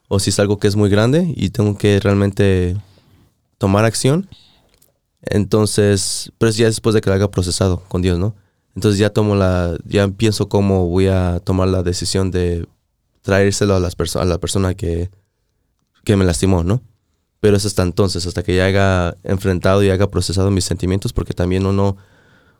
o 0.07 0.19
si 0.19 0.29
es 0.29 0.39
algo 0.39 0.57
que 0.57 0.67
es 0.67 0.75
muy 0.75 0.89
grande 0.89 1.33
y 1.35 1.49
tengo 1.49 1.77
que 1.77 1.99
realmente 1.99 2.77
tomar 3.57 3.85
acción. 3.85 4.27
Entonces, 5.21 6.31
pero 6.37 6.49
es 6.49 6.57
ya 6.57 6.65
después 6.65 6.95
de 6.95 7.01
que 7.01 7.09
lo 7.09 7.15
haya 7.15 7.29
procesado 7.29 7.83
con 7.87 8.01
Dios, 8.01 8.17
¿no? 8.17 8.35
Entonces 8.75 8.99
ya 8.99 9.11
tomo 9.11 9.35
la, 9.35 9.77
ya 9.85 10.07
pienso 10.07 10.49
cómo 10.49 10.87
voy 10.87 11.07
a 11.07 11.39
tomar 11.43 11.67
la 11.67 11.83
decisión 11.83 12.31
de 12.31 12.67
traérselo 13.21 13.75
a, 13.75 13.79
las 13.79 13.95
a 14.15 14.25
la 14.25 14.37
persona 14.39 14.73
que, 14.73 15.11
que 16.03 16.15
me 16.15 16.25
lastimó, 16.25 16.63
¿no? 16.63 16.81
Pero 17.39 17.57
es 17.57 17.65
hasta 17.65 17.83
entonces, 17.83 18.25
hasta 18.25 18.43
que 18.43 18.55
ya 18.55 18.65
haya 18.65 19.17
enfrentado 19.23 19.83
y 19.83 19.89
haya 19.89 20.07
procesado 20.07 20.49
mis 20.49 20.65
sentimientos, 20.65 21.13
porque 21.13 21.33
también 21.33 21.65
uno, 21.65 21.97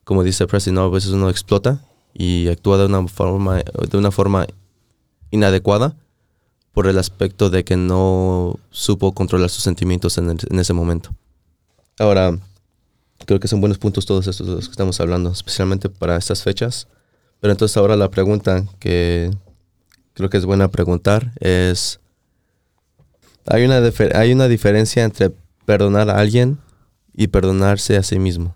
como 0.03 0.23
dice 0.23 0.47
Presley, 0.47 0.77
a 0.77 0.87
veces 0.87 1.11
uno 1.11 1.29
explota 1.29 1.81
y 2.13 2.47
actúa 2.47 2.77
de 2.77 2.85
una 2.85 3.07
forma, 3.07 3.57
de 3.57 3.97
una 3.97 4.11
forma 4.11 4.45
inadecuada 5.31 5.95
por 6.71 6.87
el 6.87 6.97
aspecto 6.97 7.49
de 7.49 7.63
que 7.63 7.77
no 7.77 8.59
supo 8.69 9.13
controlar 9.13 9.49
sus 9.49 9.63
sentimientos 9.63 10.17
en, 10.17 10.29
en 10.29 10.59
ese 10.59 10.73
momento. 10.73 11.11
Ahora, 11.99 12.37
creo 13.25 13.39
que 13.39 13.47
son 13.47 13.61
buenos 13.61 13.77
puntos 13.77 14.05
todos 14.05 14.27
estos 14.27 14.47
de 14.47 14.55
los 14.55 14.65
que 14.65 14.71
estamos 14.71 14.99
hablando, 14.99 15.31
especialmente 15.31 15.89
para 15.89 16.17
estas 16.17 16.43
fechas. 16.43 16.87
Pero 17.39 17.51
entonces 17.51 17.75
ahora 17.77 17.95
la 17.95 18.09
pregunta 18.09 18.65
que 18.79 19.31
creo 20.13 20.29
que 20.29 20.37
es 20.37 20.45
buena 20.45 20.69
preguntar 20.69 21.33
es, 21.39 21.99
¿hay 23.45 23.65
una, 23.65 23.81
¿hay 24.15 24.33
una 24.33 24.47
diferencia 24.47 25.03
entre 25.03 25.31
perdonar 25.65 26.09
a 26.09 26.19
alguien 26.19 26.57
y 27.13 27.27
perdonarse 27.27 27.97
a 27.97 28.03
sí 28.03 28.19
mismo? 28.19 28.55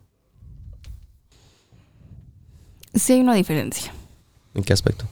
Sí 2.97 3.13
hay 3.13 3.21
una 3.21 3.35
diferencia. 3.35 3.93
¿En 4.53 4.63
qué 4.63 4.73
aspecto? 4.73 5.05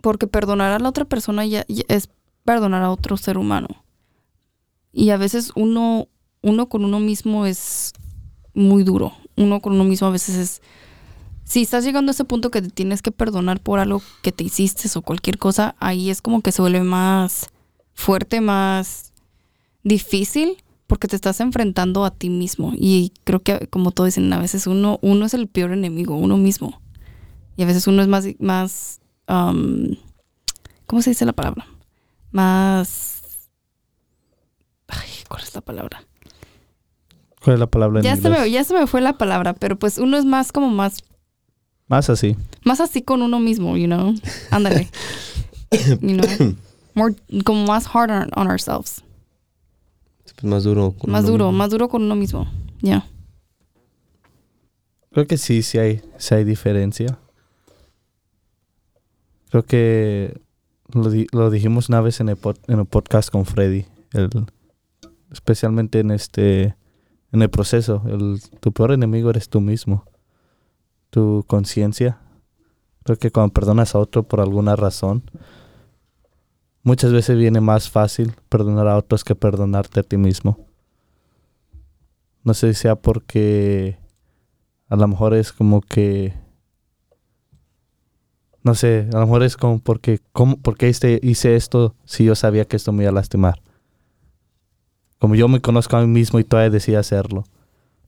Porque 0.00 0.26
perdonar 0.26 0.72
a 0.72 0.78
la 0.78 0.88
otra 0.88 1.04
persona 1.04 1.44
ya, 1.44 1.64
ya 1.68 1.82
es 1.88 2.08
perdonar 2.44 2.82
a 2.82 2.90
otro 2.90 3.16
ser 3.16 3.36
humano. 3.36 3.68
Y 4.92 5.10
a 5.10 5.16
veces 5.16 5.52
uno, 5.54 6.08
uno 6.42 6.68
con 6.68 6.84
uno 6.84 7.00
mismo 7.00 7.46
es 7.46 7.92
muy 8.54 8.82
duro. 8.82 9.12
Uno 9.36 9.60
con 9.60 9.74
uno 9.74 9.84
mismo 9.84 10.08
a 10.08 10.10
veces 10.10 10.36
es... 10.36 10.62
Si 11.44 11.62
estás 11.62 11.84
llegando 11.84 12.10
a 12.10 12.14
ese 12.14 12.24
punto 12.24 12.50
que 12.50 12.62
te 12.62 12.68
tienes 12.68 13.02
que 13.02 13.10
perdonar 13.10 13.60
por 13.60 13.80
algo 13.80 14.02
que 14.22 14.30
te 14.30 14.44
hiciste 14.44 14.88
o 14.96 15.02
cualquier 15.02 15.36
cosa, 15.36 15.74
ahí 15.80 16.10
es 16.10 16.22
como 16.22 16.42
que 16.42 16.52
se 16.52 16.62
vuelve 16.62 16.82
más 16.82 17.48
fuerte, 17.92 18.40
más 18.40 19.12
difícil, 19.82 20.62
porque 20.90 21.06
te 21.06 21.14
estás 21.14 21.38
enfrentando 21.38 22.04
a 22.04 22.10
ti 22.10 22.30
mismo. 22.30 22.72
Y 22.76 23.12
creo 23.22 23.38
que, 23.44 23.68
como 23.68 23.92
todos 23.92 24.08
dicen, 24.08 24.32
a 24.32 24.40
veces 24.40 24.66
uno, 24.66 24.98
uno 25.02 25.24
es 25.24 25.34
el 25.34 25.46
peor 25.46 25.70
enemigo, 25.72 26.16
uno 26.16 26.36
mismo. 26.36 26.82
Y 27.56 27.62
a 27.62 27.66
veces 27.66 27.86
uno 27.86 28.02
es 28.02 28.08
más, 28.08 28.24
más 28.40 29.00
um, 29.28 29.94
¿cómo 30.86 31.00
se 31.00 31.10
dice 31.10 31.24
la 31.24 31.32
palabra? 31.32 31.64
Más... 32.32 33.22
Ay, 34.88 35.08
¿cuál 35.28 35.44
es 35.44 35.54
la 35.54 35.60
palabra? 35.60 36.02
¿Cuál 37.44 37.54
es 37.54 37.60
la 37.60 37.68
palabra 37.68 38.00
en 38.00 38.04
Ya 38.04 38.16
se, 38.16 38.26
inglés? 38.26 38.40
me, 38.40 38.50
ya 38.50 38.64
se 38.64 38.74
me 38.74 38.88
fue 38.88 39.00
la 39.00 39.12
palabra, 39.16 39.52
pero 39.54 39.78
pues 39.78 39.96
uno 39.96 40.16
es 40.16 40.24
más 40.24 40.50
como 40.50 40.70
más, 40.70 41.04
Más 41.86 42.10
así. 42.10 42.34
más 42.64 42.80
así 42.80 43.00
con 43.02 43.22
uno 43.22 43.38
mismo, 43.38 43.76
you 43.76 43.86
know? 43.86 44.12
Ándale. 44.50 44.90
you 46.00 46.16
know? 46.16 46.56
More, 46.94 47.14
como 47.44 47.64
más 47.66 47.86
hard 47.86 48.10
on, 48.10 48.28
on 48.34 48.48
ourselves. 48.48 49.04
Es 50.36 50.44
más 50.44 50.64
duro. 50.64 50.92
con 50.98 51.10
Más 51.10 51.26
duro, 51.26 51.46
mismo. 51.46 51.58
más 51.58 51.70
duro 51.70 51.88
con 51.88 52.02
uno 52.02 52.14
mismo. 52.14 52.46
Ya. 52.80 53.06
Creo 55.12 55.26
que 55.26 55.36
sí, 55.38 55.62
sí 55.62 55.78
hay, 55.78 56.02
sí 56.18 56.34
hay 56.34 56.44
diferencia. 56.44 57.18
Creo 59.50 59.64
que 59.64 60.40
lo, 60.92 61.10
di- 61.10 61.26
lo 61.32 61.50
dijimos 61.50 61.88
una 61.88 62.00
vez 62.00 62.20
en 62.20 62.28
el, 62.28 62.38
en 62.68 62.78
el 62.78 62.86
podcast 62.86 63.30
con 63.30 63.44
Freddy. 63.44 63.86
el- 64.12 64.30
especialmente 65.32 66.00
en 66.00 66.10
este 66.10 66.74
en 67.32 67.42
el 67.42 67.50
proceso. 67.50 68.02
El, 68.06 68.40
tu 68.60 68.72
peor 68.72 68.92
enemigo 68.92 69.30
eres 69.30 69.48
tú 69.48 69.60
mismo. 69.60 70.04
Tu 71.10 71.44
conciencia. 71.46 72.18
Creo 73.04 73.16
que 73.18 73.30
cuando 73.30 73.52
perdonas 73.52 73.94
a 73.94 73.98
otro 73.98 74.24
por 74.24 74.40
alguna 74.40 74.76
razón, 74.76 75.22
muchas 76.82 77.12
veces 77.12 77.36
viene 77.36 77.60
más 77.60 77.90
fácil 77.90 78.34
perdonar 78.48 78.88
a 78.88 78.96
otros 78.96 79.24
que 79.24 79.34
perdonarte 79.34 80.00
a 80.00 80.02
ti 80.02 80.16
mismo. 80.16 80.66
No 82.42 82.54
sé 82.54 82.72
si 82.72 82.80
sea 82.80 82.96
porque 82.96 83.98
a 84.88 84.96
lo 84.96 85.06
mejor 85.06 85.34
es 85.34 85.52
como 85.52 85.80
que 85.82 86.34
no 88.62 88.74
sé, 88.74 89.08
a 89.12 89.16
lo 89.18 89.26
mejor 89.26 89.42
es 89.42 89.56
como 89.56 89.78
porque 89.78 90.20
¿cómo, 90.32 90.56
¿por 90.56 90.76
qué 90.76 90.88
hice, 90.88 91.18
hice 91.22 91.56
esto 91.56 91.94
si 92.04 92.24
yo 92.24 92.34
sabía 92.34 92.66
que 92.66 92.76
esto 92.76 92.92
me 92.92 93.04
iba 93.04 93.10
a 93.10 93.14
lastimar? 93.14 93.62
Como 95.18 95.34
yo 95.34 95.48
me 95.48 95.60
conozco 95.60 95.96
a 95.96 96.00
mí 96.00 96.06
mismo 96.06 96.38
y 96.38 96.44
todavía 96.44 96.70
decía 96.70 97.00
hacerlo. 97.00 97.44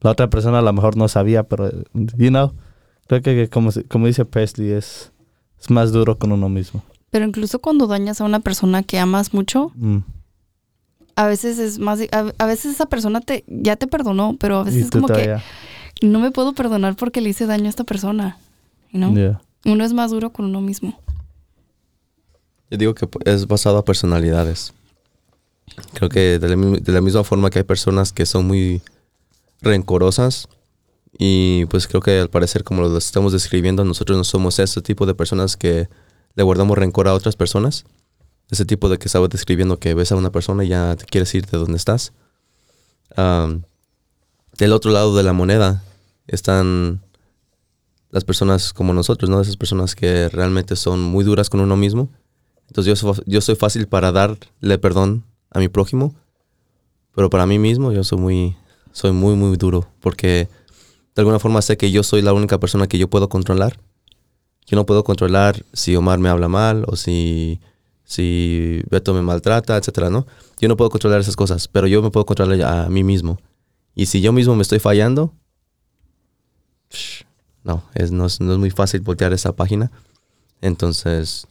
La 0.01 0.11
otra 0.11 0.29
persona 0.29 0.59
a 0.59 0.61
lo 0.61 0.73
mejor 0.73 0.97
no 0.97 1.07
sabía, 1.07 1.43
pero 1.43 1.71
you 1.93 2.29
know, 2.29 2.53
creo 3.07 3.21
que 3.21 3.49
como, 3.49 3.71
como 3.87 4.07
dice 4.07 4.25
Presley 4.25 4.71
es, 4.71 5.11
es 5.59 5.69
más 5.69 5.91
duro 5.91 6.17
con 6.17 6.31
uno 6.31 6.49
mismo. 6.49 6.83
Pero 7.13 7.25
incluso 7.25 7.59
cuando 7.59 7.85
dañas 7.85 8.19
a 8.21 8.23
una 8.23 8.39
persona 8.39 8.81
que 8.81 8.97
amas 8.97 9.35
mucho, 9.35 9.71
Mm. 9.75 9.97
a 11.15 11.27
veces 11.27 11.59
es 11.59 11.77
más... 11.77 11.99
A, 12.11 12.33
a 12.39 12.45
veces 12.47 12.73
esa 12.73 12.87
persona 12.87 13.21
te 13.21 13.43
ya 13.47 13.75
te 13.75 13.85
perdonó, 13.85 14.35
pero 14.39 14.57
a 14.57 14.63
veces 14.63 14.85
es 14.85 14.89
como 14.89 15.05
que 15.07 15.37
no 16.01 16.19
me 16.19 16.31
puedo 16.31 16.53
perdonar 16.53 16.95
porque 16.95 17.21
le 17.21 17.29
hice 17.29 17.45
daño 17.45 17.67
a 17.67 17.69
esta 17.69 17.83
persona. 17.83 18.39
You 18.91 18.97
know? 18.99 19.13
Yeah. 19.15 19.41
Uno 19.63 19.83
es 19.85 19.93
más 19.93 20.09
duro 20.09 20.31
con 20.31 20.45
uno 20.45 20.59
mismo. 20.59 20.99
Yo 22.71 22.77
digo 22.79 22.95
que 22.95 23.07
es 23.25 23.45
basado 23.45 23.77
a 23.77 23.85
personalidades. 23.85 24.73
Creo 25.93 26.09
que 26.09 26.39
de 26.39 26.55
la, 26.55 26.55
de 26.79 26.91
la 26.91 27.01
misma 27.01 27.23
forma 27.23 27.51
que 27.51 27.59
hay 27.59 27.63
personas 27.63 28.11
que 28.11 28.25
son 28.25 28.47
muy 28.47 28.81
rencorosas 29.61 30.47
y 31.19 31.65
pues 31.67 31.87
creo 31.87 32.01
que 32.01 32.19
al 32.19 32.29
parecer 32.31 32.63
como 32.63 32.81
lo 32.81 32.97
estamos 32.97 33.33
describiendo 33.33 33.85
nosotros 33.85 34.17
no 34.17 34.23
somos 34.23 34.57
ese 34.57 34.81
tipo 34.81 35.05
de 35.05 35.13
personas 35.13 35.55
que 35.55 35.87
le 36.35 36.43
guardamos 36.43 36.77
rencor 36.77 37.07
a 37.07 37.13
otras 37.13 37.35
personas. 37.35 37.85
Ese 38.49 38.65
tipo 38.65 38.89
de 38.89 38.97
que 38.97 39.07
estaba 39.07 39.27
describiendo 39.27 39.79
que 39.79 39.93
ves 39.93 40.11
a 40.11 40.15
una 40.15 40.31
persona 40.31 40.63
y 40.63 40.69
ya 40.69 40.95
te 40.95 41.05
quieres 41.05 41.33
ir 41.33 41.45
de 41.45 41.57
donde 41.57 41.77
estás. 41.77 42.13
Am, 43.15 43.63
del 44.57 44.73
otro 44.73 44.91
lado 44.91 45.15
de 45.15 45.23
la 45.23 45.33
moneda 45.33 45.83
están 46.27 47.01
las 48.09 48.23
personas 48.23 48.73
como 48.73 48.93
nosotros, 48.93 49.29
¿no? 49.29 49.41
Esas 49.41 49.57
personas 49.57 49.95
que 49.95 50.29
realmente 50.29 50.75
son 50.75 51.01
muy 51.01 51.23
duras 51.23 51.49
con 51.49 51.59
uno 51.59 51.75
mismo. 51.75 52.09
Entonces 52.67 52.99
yo 52.99 53.13
yo 53.25 53.41
soy 53.41 53.55
fácil 53.55 53.87
para 53.87 54.11
darle 54.11 54.77
perdón 54.79 55.23
a 55.49 55.59
mi 55.59 55.67
prójimo, 55.67 56.13
pero 57.15 57.29
para 57.29 57.45
mí 57.45 57.59
mismo 57.59 57.91
yo 57.91 58.03
soy 58.03 58.19
muy, 58.19 58.57
soy 58.91 59.11
muy, 59.11 59.35
muy 59.35 59.57
duro, 59.57 59.87
porque 59.99 60.47
de 61.15 61.21
alguna 61.21 61.39
forma 61.39 61.61
sé 61.61 61.77
que 61.77 61.91
yo 61.91 62.03
soy 62.03 62.21
la 62.21 62.33
única 62.33 62.59
persona 62.59 62.87
que 62.87 62.97
yo 62.97 63.09
puedo 63.09 63.29
controlar. 63.29 63.79
Yo 64.65 64.75
no 64.77 64.85
puedo 64.85 65.03
controlar 65.03 65.63
si 65.73 65.95
Omar 65.95 66.19
me 66.19 66.29
habla 66.29 66.47
mal 66.47 66.85
o 66.87 66.95
si, 66.95 67.59
si 68.03 68.81
Beto 68.89 69.13
me 69.13 69.21
maltrata, 69.21 69.77
etcétera, 69.77 70.09
¿no? 70.09 70.25
Yo 70.59 70.67
no 70.69 70.77
puedo 70.77 70.89
controlar 70.89 71.19
esas 71.19 71.35
cosas, 71.35 71.67
pero 71.67 71.87
yo 71.87 72.01
me 72.01 72.11
puedo 72.11 72.25
controlar 72.25 72.61
a 72.61 72.89
mí 72.89 73.03
mismo. 73.03 73.39
Y 73.95 74.05
si 74.07 74.21
yo 74.21 74.31
mismo 74.31 74.55
me 74.55 74.61
estoy 74.61 74.79
fallando, 74.79 75.33
no, 77.63 77.83
es, 77.93 78.11
no, 78.11 78.25
es, 78.25 78.39
no 78.41 78.53
es 78.53 78.57
muy 78.59 78.69
fácil 78.71 79.01
voltear 79.01 79.33
esa 79.33 79.55
página. 79.55 79.91
Entonces, 80.61 81.47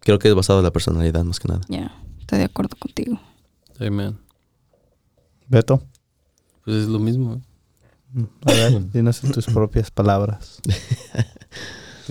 creo 0.00 0.18
que 0.18 0.28
es 0.28 0.34
basado 0.34 0.58
en 0.60 0.64
la 0.64 0.72
personalidad 0.72 1.22
más 1.24 1.38
que 1.40 1.48
nada. 1.48 1.60
Ya, 1.68 1.94
estoy 2.20 2.38
de 2.40 2.44
acuerdo 2.44 2.76
contigo. 2.76 3.20
Amen. 3.80 4.18
Beto, 5.48 5.82
Pues 6.64 6.76
es 6.78 6.88
lo 6.88 6.98
mismo. 6.98 7.40
mm, 8.12 8.24
a 8.46 8.52
ver, 8.52 8.90
dinos 8.90 9.22
en 9.24 9.32
tus 9.32 9.46
propias 9.46 9.90
palabras. 9.90 10.60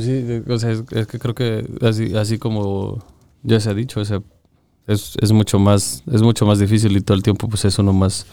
Pues 0.01 0.05
sí, 0.05 0.51
o 0.51 0.59
sea, 0.59 0.71
es, 0.71 0.83
es 0.91 1.07
que 1.07 1.19
creo 1.19 1.35
que 1.35 1.67
así, 1.81 2.15
así 2.15 2.39
como 2.39 3.03
ya 3.43 3.59
se 3.59 3.69
ha 3.69 3.73
dicho, 3.73 4.01
es, 4.01 4.11
es 4.87 5.31
mucho 5.31 5.59
más, 5.59 6.03
es 6.11 6.21
mucho 6.23 6.45
más 6.45 6.57
difícil 6.57 6.97
y 6.97 7.01
todo 7.01 7.15
el 7.15 7.23
tiempo 7.23 7.47
pues 7.47 7.65
es 7.65 7.77
uno 7.77 7.93
más, 7.93 8.25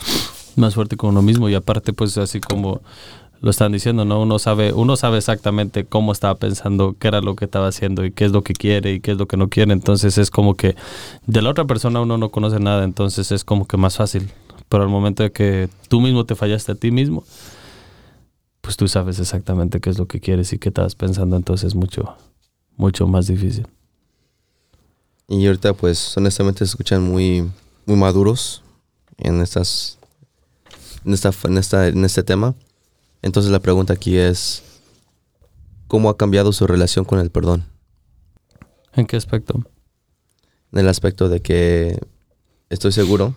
más 0.57 0.75
fuerte 0.75 0.97
con 0.97 1.11
uno 1.11 1.21
mismo 1.21 1.49
y 1.49 1.55
aparte 1.55 1.93
pues 1.93 2.17
así 2.17 2.41
como 2.41 2.81
lo 3.41 3.51
están 3.51 3.71
diciendo, 3.71 4.07
¿no? 4.07 4.23
Uno 4.23 4.39
sabe, 4.39 4.73
uno 4.73 4.97
sabe 4.97 5.19
exactamente 5.19 5.85
cómo 5.85 6.13
estaba 6.13 6.37
pensando, 6.37 6.97
qué 6.99 7.09
era 7.09 7.21
lo 7.21 7.37
que 7.37 7.45
estaba 7.45 7.69
haciendo 7.69 8.05
y 8.05 8.13
qué 8.13 8.25
es 8.25 8.33
lo 8.33 8.43
que 8.43 8.55
quiere 8.55 8.95
y 8.95 9.01
qué 9.01 9.13
es 9.13 9.19
lo 9.19 9.29
que 9.29 9.37
no 9.37 9.49
quiere. 9.49 9.73
Entonces 9.73 10.17
es 10.17 10.31
como 10.31 10.55
que 10.55 10.75
de 11.27 11.43
la 11.43 11.51
otra 11.51 11.67
persona 11.67 12.01
uno 12.01 12.17
no 12.17 12.31
conoce 12.31 12.59
nada, 12.59 12.83
entonces 12.83 13.31
es 13.31 13.45
como 13.45 13.67
que 13.69 13.77
más 13.77 13.97
fácil. 13.97 14.31
Pero 14.71 14.83
al 14.83 14.89
momento 14.89 15.23
de 15.23 15.33
que 15.33 15.69
tú 15.89 16.01
mismo 16.01 16.25
te 16.25 16.35
fallaste 16.35 16.73
a 16.73 16.75
ti 16.75 16.91
mismo, 16.91 17.25
pues 18.69 18.77
tú 18.77 18.87
sabes 18.87 19.19
exactamente 19.19 19.81
qué 19.81 19.89
es 19.89 19.97
lo 19.97 20.07
que 20.07 20.21
quieres 20.21 20.53
y 20.53 20.59
qué 20.59 20.69
estabas 20.69 20.95
pensando, 20.95 21.37
entonces 21.37 21.69
es 21.69 21.75
mucho, 21.75 22.19
mucho 22.77 23.07
más 23.07 23.27
difícil. 23.27 23.67
Y 25.27 25.47
ahorita, 25.47 25.73
pues, 25.73 26.15
honestamente 26.19 26.59
se 26.59 26.65
escuchan 26.73 27.03
muy, 27.03 27.51
muy 27.87 27.97
maduros, 27.97 28.63
en 29.17 29.41
estas 29.41 29.99
en 31.03 31.15
esta 31.15 31.31
en 31.45 31.57
esta 31.57 31.89
en 31.89 32.05
este 32.05 32.23
tema. 32.23 32.55
Entonces 33.23 33.51
la 33.51 33.61
pregunta 33.61 33.95
aquí 33.95 34.19
es 34.19 34.63
¿cómo 35.87 36.11
ha 36.11 36.19
cambiado 36.19 36.53
su 36.53 36.67
relación 36.67 37.07
con 37.07 37.21
el 37.21 37.31
perdón? 37.31 37.65
¿En 38.93 39.07
qué 39.07 39.17
aspecto? 39.17 39.65
En 40.73 40.81
el 40.81 40.89
aspecto 40.89 41.31
de 41.31 41.41
que 41.41 41.99
estoy 42.69 42.93
seguro 42.93 43.35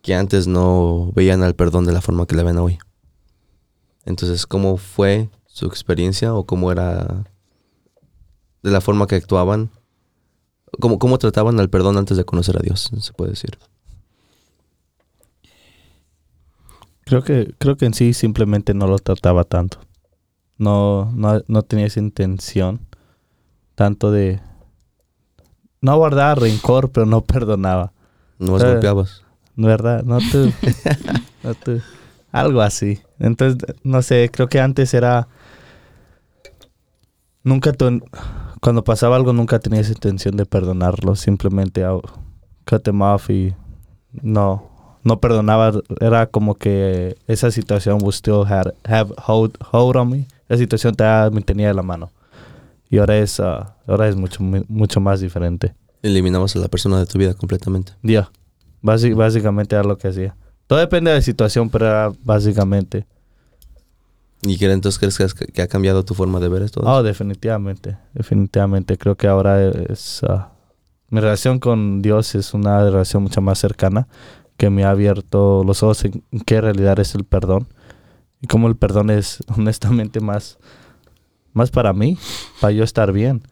que 0.00 0.14
antes 0.14 0.46
no 0.46 1.10
veían 1.12 1.42
al 1.42 1.56
perdón 1.56 1.86
de 1.86 1.92
la 1.92 2.00
forma 2.00 2.24
que 2.26 2.36
le 2.36 2.44
ven 2.44 2.58
hoy. 2.58 2.78
Entonces, 4.04 4.46
¿cómo 4.46 4.76
fue 4.76 5.30
su 5.46 5.66
experiencia 5.66 6.34
o 6.34 6.44
cómo 6.44 6.72
era 6.72 7.24
de 8.62 8.70
la 8.70 8.80
forma 8.80 9.06
que 9.06 9.16
actuaban? 9.16 9.70
¿Cómo, 10.80 10.98
cómo 10.98 11.18
trataban 11.18 11.60
al 11.60 11.68
perdón 11.70 11.98
antes 11.98 12.16
de 12.16 12.24
conocer 12.24 12.56
a 12.56 12.62
Dios, 12.62 12.90
se 12.98 13.12
puede 13.12 13.32
decir? 13.32 13.58
Creo 17.04 17.22
que, 17.22 17.54
creo 17.58 17.76
que 17.76 17.86
en 17.86 17.94
sí 17.94 18.12
simplemente 18.14 18.74
no 18.74 18.86
lo 18.86 18.98
trataba 18.98 19.44
tanto. 19.44 19.78
No, 20.56 21.10
no, 21.14 21.42
no 21.48 21.62
tenía 21.62 21.86
esa 21.86 22.00
intención 22.00 22.80
tanto 23.74 24.10
de 24.12 24.40
no 25.80 25.96
guardar 25.96 26.40
rencor, 26.40 26.90
pero 26.90 27.06
no 27.06 27.22
perdonaba. 27.22 27.92
No 28.38 28.56
Eh, 28.58 28.64
golpeabas. 28.64 29.24
¿Verdad? 29.56 30.04
No 30.04 30.18
tú. 30.18 30.52
no 31.42 31.54
tú. 31.54 31.80
Algo 32.30 32.62
así. 32.62 33.00
Entonces, 33.22 33.58
no 33.84 34.02
sé, 34.02 34.28
creo 34.32 34.48
que 34.48 34.60
antes 34.60 34.92
era. 34.94 35.28
Nunca 37.44 37.72
tu- 37.72 38.02
Cuando 38.60 38.84
pasaba 38.84 39.16
algo, 39.16 39.32
nunca 39.32 39.58
tenía 39.58 39.80
esa 39.80 39.92
intención 39.92 40.36
de 40.36 40.46
perdonarlo. 40.46 41.16
Simplemente 41.16 41.84
oh, 41.86 42.00
cut 42.68 42.82
them 42.82 43.02
off 43.02 43.28
y 43.30 43.54
no. 44.12 44.70
No 45.02 45.18
perdonaba. 45.20 45.72
Era 46.00 46.26
como 46.26 46.54
que 46.54 47.16
esa 47.26 47.50
situación 47.50 47.98
was 48.02 48.14
still 48.16 48.44
had, 48.46 48.72
have 48.84 49.12
hold, 49.26 49.56
hold 49.72 49.96
on 49.96 50.10
me. 50.10 50.26
Esa 50.48 50.58
situación 50.58 50.94
te, 50.94 51.04
me 51.32 51.40
tenía 51.40 51.68
de 51.68 51.74
la 51.74 51.82
mano. 51.82 52.10
Y 52.88 52.98
ahora 52.98 53.16
es, 53.18 53.40
ah, 53.40 53.74
ahora 53.88 54.06
es 54.08 54.14
mucho, 54.14 54.42
mu- 54.42 54.64
mucho 54.68 55.00
más 55.00 55.20
diferente. 55.20 55.74
Eliminabas 56.02 56.54
a 56.54 56.60
la 56.60 56.68
persona 56.68 56.98
de 57.00 57.06
tu 57.06 57.18
vida 57.18 57.34
completamente. 57.34 57.92
Ya. 58.02 58.30
Basi- 58.82 59.14
básicamente 59.14 59.74
era 59.74 59.82
lo 59.84 59.98
que 59.98 60.06
hacía. 60.08 60.36
Todo 60.68 60.78
depende 60.78 61.10
de 61.10 61.16
la 61.16 61.22
situación, 61.22 61.68
pero 61.70 61.86
era 61.86 62.12
básicamente. 62.22 63.06
¿Y 64.42 64.58
que 64.58 64.70
entonces 64.70 64.98
crees 64.98 65.16
que, 65.16 65.24
has- 65.24 65.34
que 65.34 65.62
ha 65.62 65.68
cambiado 65.68 66.04
tu 66.04 66.14
forma 66.14 66.40
de 66.40 66.48
ver 66.48 66.62
esto? 66.62 66.80
Oh, 66.84 67.02
definitivamente. 67.02 67.96
Definitivamente. 68.14 68.98
Creo 68.98 69.16
que 69.16 69.28
ahora 69.28 69.62
es. 69.64 70.22
ah, 70.24 70.52
mi 71.08 71.20
relación 71.20 71.58
con 71.58 72.02
Dios 72.02 72.34
es 72.34 72.52
una 72.54 72.82
relación 72.84 73.22
mucho 73.22 73.40
más 73.40 73.58
cercana 73.58 74.08
que 74.56 74.70
me 74.70 74.84
ha 74.84 74.90
abierto 74.90 75.62
los 75.64 75.82
ojos 75.82 76.04
en 76.04 76.22
qué 76.46 76.60
realidad 76.60 76.98
es 76.98 77.14
el 77.14 77.24
perdón. 77.24 77.68
Y 78.40 78.46
cómo 78.48 78.66
el 78.66 78.76
perdón 78.76 79.10
es 79.10 79.38
honestamente 79.56 80.20
más, 80.20 80.58
más 81.52 81.70
para 81.70 81.92
mí, 81.92 82.18
para 82.60 82.72
yo 82.72 82.82
estar 82.82 83.12
bien. 83.12 83.42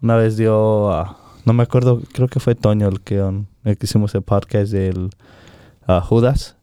Una 0.00 0.16
vez 0.16 0.36
dio, 0.36 0.90
ah, 0.92 1.18
no 1.44 1.52
me 1.52 1.62
acuerdo, 1.62 2.02
creo 2.12 2.26
que 2.26 2.40
fue 2.40 2.56
Toño 2.56 2.88
el 2.88 3.00
que, 3.00 3.22
um, 3.22 3.46
el 3.64 3.78
que 3.78 3.86
hicimos 3.86 4.14
el 4.16 4.22
podcast 4.22 4.72
del 4.72 5.10
ah, 5.86 6.00
Judas, 6.00 6.56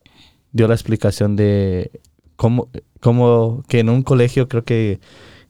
dio 0.52 0.68
la 0.68 0.74
explicación 0.74 1.36
de 1.38 2.02
cómo, 2.40 2.70
cómo 3.02 3.66
que 3.68 3.80
en 3.80 3.90
un 3.90 4.02
colegio 4.02 4.48
creo 4.48 4.64
que 4.64 5.02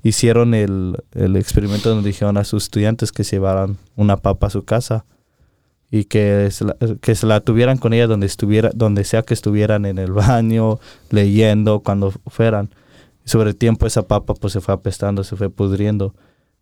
hicieron 0.01 0.55
el, 0.55 0.97
el 1.13 1.35
experimento 1.35 1.89
donde 1.89 2.09
dijeron 2.09 2.35
a 2.37 2.43
sus 2.43 2.63
estudiantes 2.63 3.11
que 3.11 3.23
se 3.23 3.35
llevaran 3.35 3.77
una 3.95 4.17
papa 4.17 4.47
a 4.47 4.49
su 4.49 4.65
casa 4.65 5.05
y 5.91 6.05
que 6.05 6.49
se 6.49 6.65
la, 6.65 6.75
que 6.99 7.13
se 7.13 7.27
la 7.27 7.41
tuvieran 7.41 7.77
con 7.77 7.93
ella 7.93 8.07
donde 8.07 8.25
estuviera 8.25 8.71
donde 8.73 9.03
sea 9.03 9.21
que 9.21 9.35
estuvieran 9.35 9.85
en 9.85 9.99
el 9.99 10.13
baño 10.13 10.79
leyendo 11.11 11.81
cuando 11.81 12.11
fueran. 12.25 12.71
Sobre 13.23 13.51
el 13.51 13.55
tiempo 13.55 13.85
esa 13.85 14.07
papa 14.07 14.33
pues 14.33 14.53
se 14.53 14.59
fue 14.59 14.73
apestando 14.73 15.23
se 15.23 15.35
fue 15.35 15.51
pudriendo. 15.51 16.15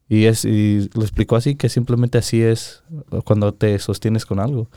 Y 0.10 0.26
es 0.26 0.44
y 0.44 0.90
lo 0.94 1.04
explicó 1.04 1.38
así 1.38 1.56
que 1.56 1.70
simplemente 1.70 2.18
así 2.18 2.42
es 2.42 2.84
cuando 3.24 3.54
te 3.54 3.80
sostienes 3.80 4.26
con 4.26 4.42
algo 4.42 4.68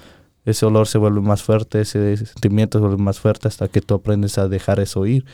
ese 0.45 0.67
olor 0.67 0.87
se 0.89 0.99
vuelve 0.99 1.21
más 1.21 1.43
fuerte 1.43 1.81
ese 1.81 2.17
sentimiento 2.17 2.79
se 2.79 2.85
vuelve 2.87 3.03
más 3.03 3.21
fuerte 3.21 3.49
hasta 3.49 3.69
que 3.69 3.81
tú 3.81 3.95
aprendes 3.95 4.39
a 4.39 4.49
dejar 4.49 4.81
eso 4.81 5.07
ir 5.07 5.25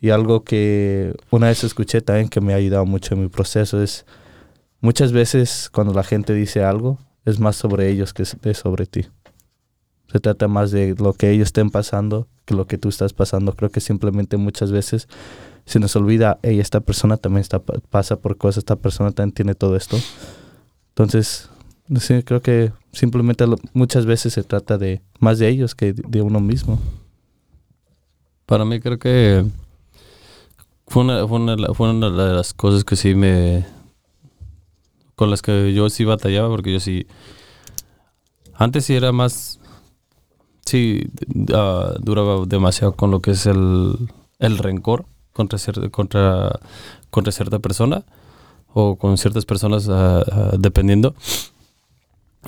y 0.00 0.10
algo 0.10 0.44
que 0.44 1.14
una 1.30 1.48
vez 1.48 1.64
escuché 1.64 2.00
también 2.00 2.28
que 2.28 2.40
me 2.40 2.52
ha 2.52 2.56
ayudado 2.56 2.86
mucho 2.86 3.14
en 3.14 3.22
mi 3.22 3.28
proceso 3.28 3.82
es 3.82 4.06
muchas 4.80 5.10
veces 5.12 5.70
cuando 5.72 5.92
la 5.92 6.04
gente 6.04 6.34
dice 6.34 6.62
algo 6.62 6.98
es 7.24 7.40
más 7.40 7.56
sobre 7.56 7.90
ellos 7.90 8.14
que 8.14 8.24
sobre 8.54 8.86
ti. 8.86 9.06
Se 10.10 10.20
trata 10.20 10.48
más 10.48 10.70
de 10.70 10.94
lo 10.98 11.12
que 11.12 11.30
ellos 11.30 11.48
estén 11.48 11.70
pasando 11.70 12.26
que 12.46 12.54
lo 12.54 12.66
que 12.66 12.78
tú 12.78 12.88
estás 12.88 13.12
pasando. 13.12 13.52
Creo 13.52 13.68
que 13.70 13.80
simplemente 13.80 14.38
muchas 14.38 14.72
veces 14.72 15.06
se 15.66 15.78
nos 15.80 15.94
olvida, 15.96 16.38
hey, 16.42 16.60
esta 16.60 16.80
persona 16.80 17.18
también 17.18 17.42
está, 17.42 17.58
pa- 17.58 17.74
pasa 17.90 18.16
por 18.16 18.38
cosas, 18.38 18.58
esta 18.58 18.76
persona 18.76 19.10
también 19.12 19.34
tiene 19.34 19.54
todo 19.54 19.76
esto. 19.76 19.98
Entonces, 20.90 21.50
sí, 22.00 22.22
creo 22.22 22.40
que 22.40 22.72
simplemente 22.92 23.46
lo- 23.46 23.58
muchas 23.72 24.06
veces 24.06 24.32
se 24.32 24.42
trata 24.42 24.78
de 24.78 25.02
más 25.20 25.38
de 25.38 25.48
ellos 25.48 25.74
que 25.74 25.92
de, 25.92 26.22
uno 26.22 26.40
mismo. 26.40 26.78
Para 28.46 28.64
mí 28.64 28.80
creo 28.80 28.98
que 28.98 29.44
fue 30.86 31.02
una, 31.02 31.50
de 32.10 32.32
las 32.32 32.54
cosas 32.54 32.84
que 32.84 32.96
sí 32.96 33.14
me... 33.14 33.66
con 35.14 35.30
las 35.30 35.42
que 35.42 35.74
yo 35.74 35.90
sí 35.90 36.04
batallaba, 36.04 36.48
porque 36.48 36.72
yo 36.72 36.80
sí... 36.80 37.06
Antes 38.54 38.86
sí 38.86 38.94
era 38.94 39.12
más... 39.12 39.60
Sí, 40.64 41.08
ah, 41.54 41.94
duraba 42.00 42.44
demasiado 42.46 42.92
con 42.92 43.10
lo 43.10 43.20
que 43.20 43.30
es 43.32 43.46
el, 43.46 44.10
el 44.38 44.58
rencor 44.58 45.06
contra, 45.32 45.58
cier- 45.58 45.90
contra, 45.90 46.58
contra 47.10 47.32
cierta 47.32 47.58
persona 47.58 48.04
o 48.74 48.96
con 48.96 49.16
ciertas 49.18 49.44
personas 49.46 49.88
ah, 49.90 50.52
dependiendo. 50.58 51.14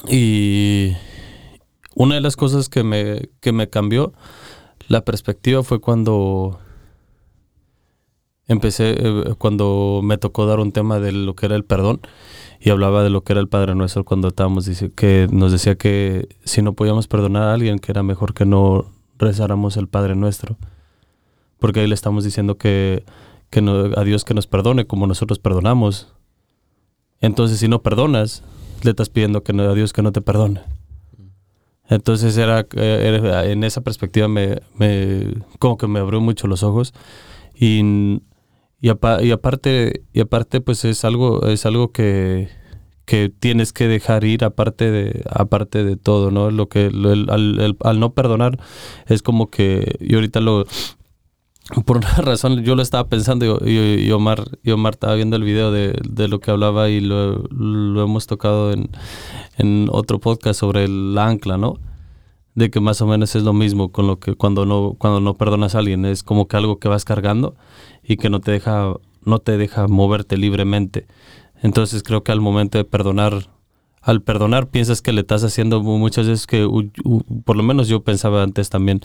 Y 0.08 0.92
una 1.94 2.14
de 2.14 2.20
las 2.20 2.36
cosas 2.36 2.68
que 2.68 2.82
me, 2.82 3.28
que 3.40 3.52
me 3.52 3.68
cambió 3.68 4.12
la 4.88 5.04
perspectiva 5.04 5.62
fue 5.62 5.80
cuando 5.80 6.58
empecé, 8.48 8.96
eh, 8.98 9.34
cuando 9.38 10.00
me 10.02 10.18
tocó 10.18 10.46
dar 10.46 10.58
un 10.58 10.72
tema 10.72 10.98
de 10.98 11.12
lo 11.12 11.36
que 11.36 11.46
era 11.46 11.54
el 11.54 11.64
perdón 11.64 12.00
y 12.60 12.70
hablaba 12.70 13.04
de 13.04 13.10
lo 13.10 13.22
que 13.22 13.32
era 13.32 13.40
el 13.40 13.48
Padre 13.48 13.74
Nuestro 13.74 14.04
cuando 14.04 14.28
estábamos, 14.28 14.66
dice, 14.66 14.90
que 14.90 15.28
nos 15.30 15.52
decía 15.52 15.76
que 15.76 16.28
si 16.44 16.60
no 16.60 16.72
podíamos 16.72 17.06
perdonar 17.06 17.44
a 17.44 17.54
alguien, 17.54 17.78
que 17.78 17.92
era 17.92 18.02
mejor 18.02 18.34
que 18.34 18.44
no 18.44 18.86
rezáramos 19.16 19.76
el 19.76 19.86
Padre 19.86 20.16
Nuestro. 20.16 20.56
Porque 21.58 21.80
ahí 21.80 21.86
le 21.86 21.94
estamos 21.94 22.24
diciendo 22.24 22.58
que, 22.58 23.04
que 23.50 23.62
no, 23.62 23.90
a 23.96 24.04
Dios 24.04 24.24
que 24.24 24.34
nos 24.34 24.46
perdone 24.46 24.86
como 24.86 25.06
nosotros 25.06 25.38
perdonamos. 25.38 26.12
Entonces, 27.20 27.60
si 27.60 27.68
no 27.68 27.82
perdonas, 27.82 28.42
le 28.84 28.90
estás 28.90 29.08
pidiendo 29.08 29.42
que 29.42 29.52
no, 29.52 29.62
a 29.64 29.74
Dios 29.74 29.92
que 29.92 30.02
no 30.02 30.12
te 30.12 30.20
perdone. 30.20 30.60
Entonces 31.88 32.36
era, 32.36 32.66
eh, 32.76 33.46
en 33.50 33.64
esa 33.64 33.80
perspectiva 33.80 34.28
me, 34.28 34.60
como 35.58 35.76
que 35.76 35.88
me 35.88 35.98
abrió 35.98 36.20
mucho 36.20 36.46
los 36.46 36.62
ojos 36.62 36.94
y, 37.54 38.20
y, 38.80 38.88
apa- 38.90 39.22
y 39.22 39.32
aparte 39.32 40.04
y 40.12 40.20
aparte 40.20 40.60
pues 40.60 40.84
es 40.84 41.04
algo 41.04 41.46
es 41.48 41.66
algo 41.66 41.90
que, 41.90 42.48
que 43.06 43.28
tienes 43.28 43.72
que 43.72 43.88
dejar 43.88 44.22
ir 44.22 44.44
aparte 44.44 44.90
de 44.92 45.24
aparte 45.30 45.82
de 45.82 45.96
todo 45.96 46.30
no 46.30 46.52
lo 46.52 46.68
que 46.68 46.86
al, 46.86 47.76
al 47.82 48.00
no 48.00 48.14
perdonar 48.14 48.60
es 49.06 49.22
como 49.22 49.50
que 49.50 49.96
y 49.98 50.14
ahorita 50.14 50.40
lo 50.40 50.66
por 51.84 51.98
una 51.98 52.08
razón 52.18 52.62
yo 52.62 52.74
lo 52.74 52.82
estaba 52.82 53.08
pensando 53.08 53.58
y, 53.66 54.10
Omar 54.10 54.44
Omar 54.72 54.94
estaba 54.94 55.14
viendo 55.14 55.36
el 55.36 55.44
video 55.44 55.70
de, 55.72 55.98
de 56.08 56.28
lo 56.28 56.40
que 56.40 56.50
hablaba 56.50 56.88
y 56.88 57.00
lo, 57.00 57.44
hemos 58.02 58.26
tocado 58.26 58.72
en, 58.72 58.90
en 59.58 59.88
otro 59.90 60.18
podcast 60.18 60.60
sobre 60.60 60.84
el 60.84 61.16
ancla, 61.18 61.56
¿no? 61.56 61.78
De 62.54 62.70
que 62.70 62.80
más 62.80 63.00
o 63.00 63.06
menos 63.06 63.36
es 63.36 63.44
lo 63.44 63.52
mismo 63.52 63.92
con 63.92 64.06
lo 64.06 64.18
que 64.18 64.34
cuando 64.34 64.66
no 64.66 64.94
cuando 64.98 65.20
no 65.20 65.34
perdonas 65.34 65.74
a 65.74 65.78
alguien 65.78 66.04
es 66.04 66.22
como 66.22 66.48
que 66.48 66.56
algo 66.56 66.78
que 66.78 66.88
vas 66.88 67.04
cargando 67.04 67.54
y 68.02 68.16
que 68.16 68.28
no 68.30 68.40
te 68.40 68.50
deja 68.50 68.94
no 69.24 69.38
te 69.38 69.56
deja 69.56 69.86
moverte 69.86 70.36
libremente. 70.36 71.06
Entonces 71.62 72.02
creo 72.02 72.24
que 72.24 72.32
al 72.32 72.40
momento 72.40 72.78
de 72.78 72.84
perdonar 72.84 73.48
al 74.02 74.22
perdonar 74.22 74.68
piensas 74.68 75.02
que 75.02 75.12
le 75.12 75.20
estás 75.20 75.44
haciendo 75.44 75.82
mu- 75.82 75.98
muchas 75.98 76.26
veces 76.26 76.46
que 76.46 76.66
por 77.44 77.56
lo 77.56 77.62
menos 77.62 77.86
yo 77.86 78.02
pensaba 78.02 78.42
antes 78.42 78.70
también 78.70 79.00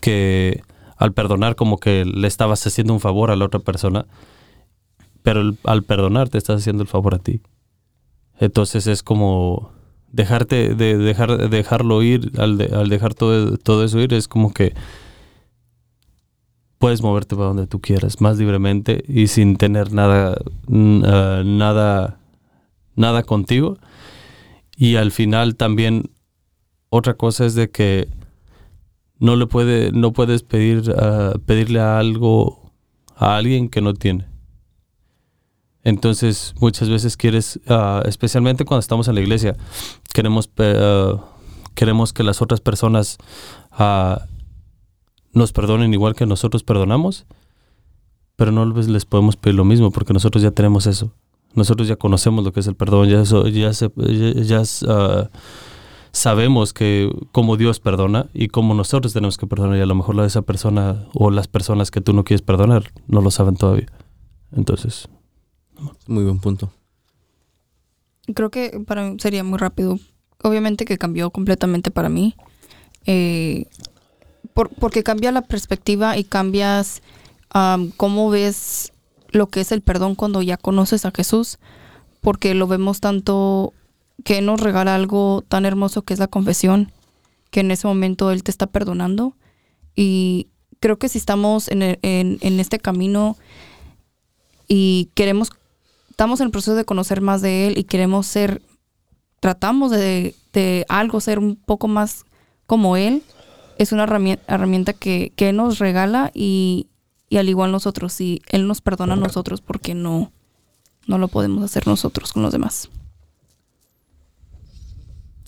que 0.00 0.62
al 1.00 1.14
perdonar 1.14 1.56
como 1.56 1.78
que 1.78 2.04
le 2.04 2.28
estabas 2.28 2.66
haciendo 2.66 2.92
un 2.92 3.00
favor 3.00 3.30
a 3.30 3.36
la 3.36 3.46
otra 3.46 3.58
persona, 3.58 4.04
pero 5.22 5.54
al 5.64 5.82
perdonar 5.82 6.28
te 6.28 6.36
estás 6.36 6.60
haciendo 6.60 6.82
el 6.82 6.88
favor 6.88 7.14
a 7.14 7.18
ti. 7.18 7.40
Entonces 8.38 8.86
es 8.86 9.02
como 9.02 9.72
dejarte 10.12 10.74
de 10.74 10.98
dejar 10.98 11.48
dejarlo 11.48 12.02
ir 12.02 12.32
al, 12.38 12.60
al 12.74 12.90
dejar 12.90 13.14
todo, 13.14 13.56
todo 13.56 13.82
eso 13.82 13.98
ir 13.98 14.12
es 14.12 14.28
como 14.28 14.52
que 14.52 14.74
puedes 16.76 17.00
moverte 17.00 17.34
para 17.34 17.48
donde 17.48 17.66
tú 17.66 17.80
quieras 17.80 18.20
más 18.20 18.36
libremente 18.36 19.02
y 19.08 19.28
sin 19.28 19.56
tener 19.56 19.94
nada 19.94 20.36
ah, 20.70 21.42
nada 21.46 22.18
nada 22.94 23.22
contigo 23.22 23.78
y 24.76 24.96
al 24.96 25.12
final 25.12 25.56
también 25.56 26.10
otra 26.90 27.14
cosa 27.14 27.46
es 27.46 27.54
de 27.54 27.70
que 27.70 28.08
no 29.20 29.36
le 29.36 29.46
puede, 29.46 29.92
no 29.92 30.12
puedes 30.12 30.42
pedir, 30.42 30.92
ah, 30.98 31.34
pedirle 31.46 31.80
algo 31.80 32.72
a 33.16 33.36
alguien 33.36 33.68
que 33.68 33.80
no 33.80 33.94
tiene. 33.94 34.26
Entonces, 35.82 36.54
muchas 36.60 36.88
veces 36.90 37.16
quieres, 37.16 37.58
ah, 37.68 38.02
especialmente 38.06 38.64
cuando 38.64 38.80
estamos 38.80 39.08
en 39.08 39.14
la 39.14 39.20
iglesia, 39.22 39.56
queremos, 40.12 40.50
ah, 40.58 41.24
queremos 41.74 42.12
que 42.12 42.22
las 42.22 42.42
otras 42.42 42.60
personas 42.60 43.18
nos 45.32 45.52
perdonen 45.52 45.94
igual 45.94 46.14
que 46.14 46.26
nosotros 46.26 46.62
perdonamos, 46.64 47.24
pero 48.36 48.52
no 48.52 48.64
les 48.66 49.04
podemos 49.04 49.36
pedir 49.36 49.54
lo 49.54 49.64
mismo 49.64 49.90
porque 49.90 50.12
nosotros 50.12 50.42
ya 50.42 50.50
tenemos 50.50 50.86
eso. 50.86 51.12
Nosotros 51.54 51.88
ya 51.88 51.96
conocemos 51.96 52.44
lo 52.44 52.52
que 52.52 52.60
es 52.60 52.66
el 52.66 52.74
perdón, 52.74 53.08
ya, 53.08 53.20
eso, 53.22 53.46
ya, 53.48 53.72
se- 53.72 53.90
ya- 53.96 54.60
ya, 54.62 55.30
sabemos 56.12 56.72
que 56.72 57.10
cómo 57.32 57.56
Dios 57.56 57.80
perdona 57.80 58.26
y 58.34 58.48
cómo 58.48 58.74
nosotros 58.74 59.12
tenemos 59.12 59.36
que 59.38 59.46
perdonar 59.46 59.78
y 59.78 59.80
a 59.80 59.86
lo 59.86 59.94
mejor 59.94 60.14
la 60.16 60.22
de 60.22 60.28
esa 60.28 60.42
persona 60.42 61.06
o 61.14 61.30
las 61.30 61.46
personas 61.48 61.90
que 61.90 62.00
tú 62.00 62.12
no 62.12 62.24
quieres 62.24 62.42
perdonar 62.42 62.90
no 63.06 63.20
lo 63.20 63.30
saben 63.30 63.56
todavía. 63.56 63.86
Entonces, 64.52 65.08
Muy 66.06 66.24
buen 66.24 66.38
punto. 66.40 66.70
Creo 68.34 68.50
que 68.50 68.80
para 68.86 69.02
mí 69.08 69.16
sería 69.18 69.42
muy 69.44 69.58
rápido. 69.58 69.98
Obviamente 70.42 70.84
que 70.84 70.98
cambió 70.98 71.30
completamente 71.30 71.90
para 71.90 72.08
mí. 72.08 72.34
Eh, 73.06 73.66
por- 74.54 74.68
porque 74.70 75.02
cambia 75.02 75.32
la 75.32 75.42
perspectiva 75.42 76.16
y 76.18 76.24
cambias 76.24 77.02
am, 77.50 77.90
cómo 77.96 78.30
ves 78.30 78.92
lo 79.30 79.46
que 79.48 79.60
es 79.60 79.72
el 79.72 79.80
perdón 79.80 80.14
cuando 80.14 80.42
ya 80.42 80.56
conoces 80.56 81.04
a 81.06 81.12
Jesús. 81.12 81.58
Porque 82.20 82.54
lo 82.54 82.66
vemos 82.66 83.00
tanto 83.00 83.72
que 84.24 84.40
nos 84.42 84.60
regala 84.60 84.94
algo 84.94 85.42
tan 85.48 85.64
hermoso 85.66 86.02
que 86.02 86.14
es 86.14 86.20
la 86.20 86.28
confesión, 86.28 86.92
que 87.50 87.60
en 87.60 87.70
ese 87.70 87.86
momento 87.86 88.30
Él 88.30 88.42
te 88.42 88.50
está 88.50 88.66
perdonando. 88.66 89.34
Y 89.96 90.48
creo 90.80 90.98
que 90.98 91.08
si 91.08 91.18
estamos 91.18 91.68
en, 91.68 91.82
en- 91.82 91.98
en 92.40 92.60
este 92.60 92.78
camino 92.78 93.36
y 94.68 95.10
queremos 95.14 95.50
estamos 96.10 96.40
en 96.40 96.46
el 96.46 96.50
proceso 96.52 96.74
de 96.74 96.84
conocer 96.84 97.22
más 97.22 97.40
de 97.40 97.66
él 97.66 97.78
y 97.78 97.84
queremos 97.84 98.26
ser, 98.26 98.60
tratamos 99.40 99.90
de, 99.90 100.34
de 100.52 100.84
algo, 100.90 101.18
ser 101.20 101.38
un 101.38 101.56
poco 101.56 101.88
más 101.88 102.26
como 102.66 102.98
él, 102.98 103.22
es 103.78 103.92
una 103.92 104.02
herramienta, 104.02 104.44
herramienta 104.54 104.92
que, 104.92 105.32
que 105.34 105.48
él 105.48 105.56
nos 105.56 105.78
regala 105.78 106.30
y, 106.34 106.88
y 107.30 107.38
al 107.38 107.48
igual 107.48 107.72
nosotros, 107.72 108.12
si 108.12 108.42
él 108.48 108.66
nos 108.66 108.82
perdona 108.82 109.14
a 109.14 109.16
nosotros, 109.16 109.62
porque 109.62 109.94
no, 109.94 110.30
no 111.06 111.16
lo 111.16 111.28
podemos 111.28 111.64
hacer 111.64 111.86
nosotros 111.86 112.34
con 112.34 112.42
los 112.42 112.52
demás? 112.52 112.90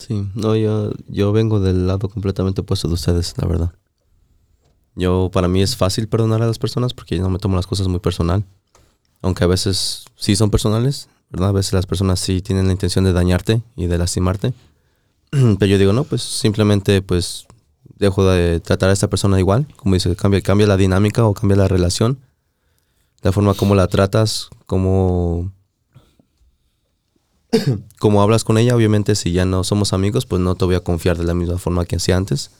Sí, 0.05 0.27
no, 0.35 0.53
yo, 0.57 0.91
yo 1.07 1.31
vengo 1.31 1.61
del 1.61 1.87
lado 1.87 2.09
completamente 2.09 2.59
opuesto 2.59 2.89
de 2.89 2.95
ustedes, 2.95 3.35
la 3.37 3.47
verdad. 3.47 3.73
Yo, 4.95 5.29
para 5.31 5.47
mí 5.47 5.61
es 5.61 5.77
fácil 5.77 6.09
perdonar 6.09 6.41
a 6.41 6.45
las 6.45 6.59
personas 6.59 6.93
porque 6.93 7.15
yo 7.15 7.23
no 7.23 7.29
me 7.29 7.39
tomo 7.39 7.55
las 7.55 7.67
cosas 7.67 7.87
muy 7.87 7.99
personal. 7.99 8.43
Aunque 9.21 9.45
a 9.45 9.47
veces 9.47 10.03
sí 10.17 10.35
son 10.35 10.51
personales, 10.51 11.07
¿verdad? 11.29 11.49
A 11.49 11.53
veces 11.53 11.71
las 11.71 11.85
personas 11.85 12.19
sí 12.19 12.41
tienen 12.41 12.65
la 12.65 12.73
intención 12.73 13.05
de 13.05 13.13
dañarte 13.13 13.61
y 13.77 13.87
de 13.87 13.97
lastimarte. 13.97 14.53
Pero 15.31 15.65
yo 15.67 15.77
digo, 15.77 15.93
no, 15.93 16.03
pues 16.03 16.21
simplemente 16.21 17.01
pues 17.01 17.47
dejo 17.97 18.25
de 18.25 18.59
tratar 18.59 18.89
a 18.89 18.93
esta 18.93 19.09
persona 19.09 19.39
igual. 19.39 19.67
Como 19.77 19.93
dice, 19.93 20.13
cambia, 20.17 20.41
cambia 20.41 20.67
la 20.67 20.75
dinámica 20.75 21.23
o 21.25 21.33
cambia 21.33 21.55
la 21.55 21.69
relación. 21.69 22.19
La 23.21 23.31
forma 23.31 23.53
como 23.53 23.73
la 23.73 23.87
tratas, 23.87 24.49
como 24.65 25.53
como 27.99 28.21
hablas 28.21 28.43
con 28.43 28.57
ella, 28.57 28.75
obviamente 28.75 29.15
si 29.15 29.31
ya 29.31 29.45
no 29.45 29.63
somos 29.63 29.93
amigos, 29.93 30.25
pues 30.25 30.41
no 30.41 30.55
te 30.55 30.65
voy 30.65 30.75
a 30.75 30.79
confiar 30.79 31.17
de 31.17 31.23
la 31.23 31.33
misma 31.33 31.57
forma 31.57 31.85
que 31.85 31.95
hacía 31.95 32.17
antes. 32.17 32.51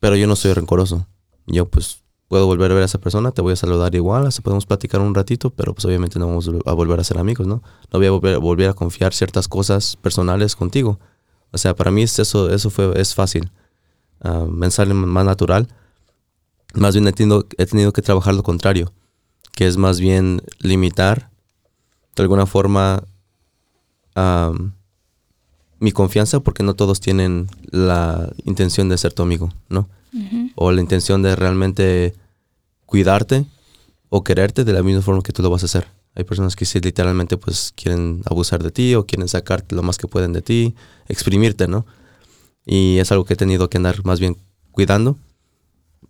Pero 0.00 0.16
yo 0.16 0.26
no 0.26 0.36
soy 0.36 0.52
rencoroso. 0.52 1.06
Yo 1.46 1.66
pues 1.68 2.02
puedo 2.28 2.46
volver 2.46 2.70
a 2.70 2.74
ver 2.74 2.82
a 2.82 2.86
esa 2.86 2.98
persona, 2.98 3.32
te 3.32 3.40
voy 3.40 3.54
a 3.54 3.56
saludar 3.56 3.94
igual, 3.94 4.26
hasta 4.26 4.42
podemos 4.42 4.66
platicar 4.66 5.00
un 5.00 5.14
ratito, 5.14 5.50
pero 5.50 5.74
pues 5.74 5.84
obviamente 5.86 6.18
no 6.18 6.26
vamos 6.26 6.50
a 6.66 6.72
volver 6.72 7.00
a 7.00 7.04
ser 7.04 7.18
amigos, 7.18 7.46
¿no? 7.46 7.62
No 7.90 7.98
voy 7.98 8.06
a 8.06 8.10
volver, 8.10 8.38
volver 8.38 8.68
a 8.68 8.74
confiar 8.74 9.14
ciertas 9.14 9.48
cosas 9.48 9.96
personales 9.96 10.54
contigo. 10.54 11.00
O 11.50 11.58
sea, 11.58 11.74
para 11.74 11.90
mí 11.90 12.02
es 12.02 12.18
eso, 12.18 12.50
eso 12.50 12.68
fue, 12.68 13.00
es 13.00 13.14
fácil. 13.14 13.50
Ah, 14.20 14.44
me 14.48 14.70
sale 14.70 14.92
más 14.92 15.24
natural. 15.24 15.68
Más 16.74 16.94
bien 16.94 17.08
he 17.08 17.12
tenido, 17.12 17.46
he 17.56 17.64
tenido 17.64 17.92
que 17.92 18.02
trabajar 18.02 18.34
lo 18.34 18.42
contrario, 18.42 18.92
que 19.52 19.66
es 19.66 19.78
más 19.78 19.98
bien 19.98 20.42
limitar 20.58 21.30
de 22.14 22.22
alguna 22.22 22.44
forma 22.44 23.04
mi 25.80 25.92
confianza 25.92 26.40
porque 26.40 26.62
no 26.62 26.74
todos 26.74 27.00
tienen 27.00 27.48
la 27.70 28.32
intención 28.44 28.88
de 28.88 28.98
ser 28.98 29.12
tu 29.12 29.22
amigo, 29.22 29.52
¿no? 29.68 29.88
O 30.56 30.72
la 30.72 30.80
intención 30.80 31.22
de 31.22 31.36
realmente 31.36 32.14
cuidarte 32.86 33.46
o 34.08 34.24
quererte 34.24 34.64
de 34.64 34.72
la 34.72 34.82
misma 34.82 35.02
forma 35.02 35.22
que 35.22 35.32
tú 35.32 35.42
lo 35.42 35.50
vas 35.50 35.62
a 35.62 35.66
hacer. 35.66 35.86
Hay 36.14 36.24
personas 36.24 36.56
que 36.56 36.64
sí 36.64 36.80
literalmente 36.80 37.36
pues 37.36 37.72
quieren 37.76 38.22
abusar 38.24 38.62
de 38.62 38.70
ti 38.70 38.94
o 38.94 39.06
quieren 39.06 39.28
sacarte 39.28 39.76
lo 39.76 39.82
más 39.82 39.98
que 39.98 40.08
pueden 40.08 40.32
de 40.32 40.42
ti, 40.42 40.74
exprimirte, 41.06 41.68
¿no? 41.68 41.86
Y 42.66 42.98
es 42.98 43.12
algo 43.12 43.24
que 43.24 43.34
he 43.34 43.36
tenido 43.36 43.70
que 43.70 43.76
andar 43.76 44.04
más 44.04 44.18
bien 44.18 44.36
cuidando. 44.72 45.16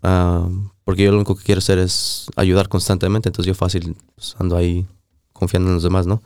porque 0.01 1.03
yo 1.05 1.11
lo 1.11 1.19
único 1.19 1.37
que 1.37 1.45
quiero 1.45 1.59
hacer 1.59 1.79
es 1.79 2.29
ayudar 2.37 2.69
constantemente, 2.69 3.29
entonces 3.29 3.49
yo 3.49 3.55
fácil 3.55 3.97
pues, 4.15 4.35
ando 4.39 4.57
ahí 4.57 4.87
confiando 5.33 5.69
en 5.69 5.75
los 5.75 5.83
demás, 5.83 6.07
¿no? 6.07 6.23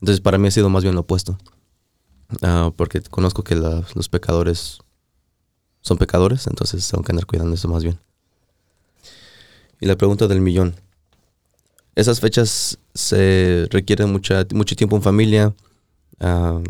Entonces 0.00 0.20
para 0.20 0.38
mí 0.38 0.48
ha 0.48 0.50
sido 0.50 0.68
más 0.68 0.82
bien 0.82 0.94
lo 0.94 1.02
opuesto. 1.02 1.38
Ah, 2.42 2.72
porque 2.76 3.00
conozco 3.02 3.44
que 3.44 3.54
los 3.54 4.08
pecadores 4.08 4.78
son 5.80 5.98
pecadores, 5.98 6.46
entonces 6.48 6.88
tengo 6.88 7.04
que 7.04 7.12
andar 7.12 7.26
cuidando 7.26 7.54
eso 7.54 7.68
más 7.68 7.84
bien. 7.84 7.98
Y 9.80 9.86
la 9.86 9.96
pregunta 9.96 10.26
del 10.26 10.40
millón. 10.40 10.74
Esas 11.94 12.20
fechas 12.20 12.78
se 12.92 13.68
requieren 13.70 14.10
mucha, 14.10 14.44
mucho 14.52 14.74
tiempo 14.76 14.96
en 14.96 15.02
familia. 15.02 15.54
ah, 16.20 16.60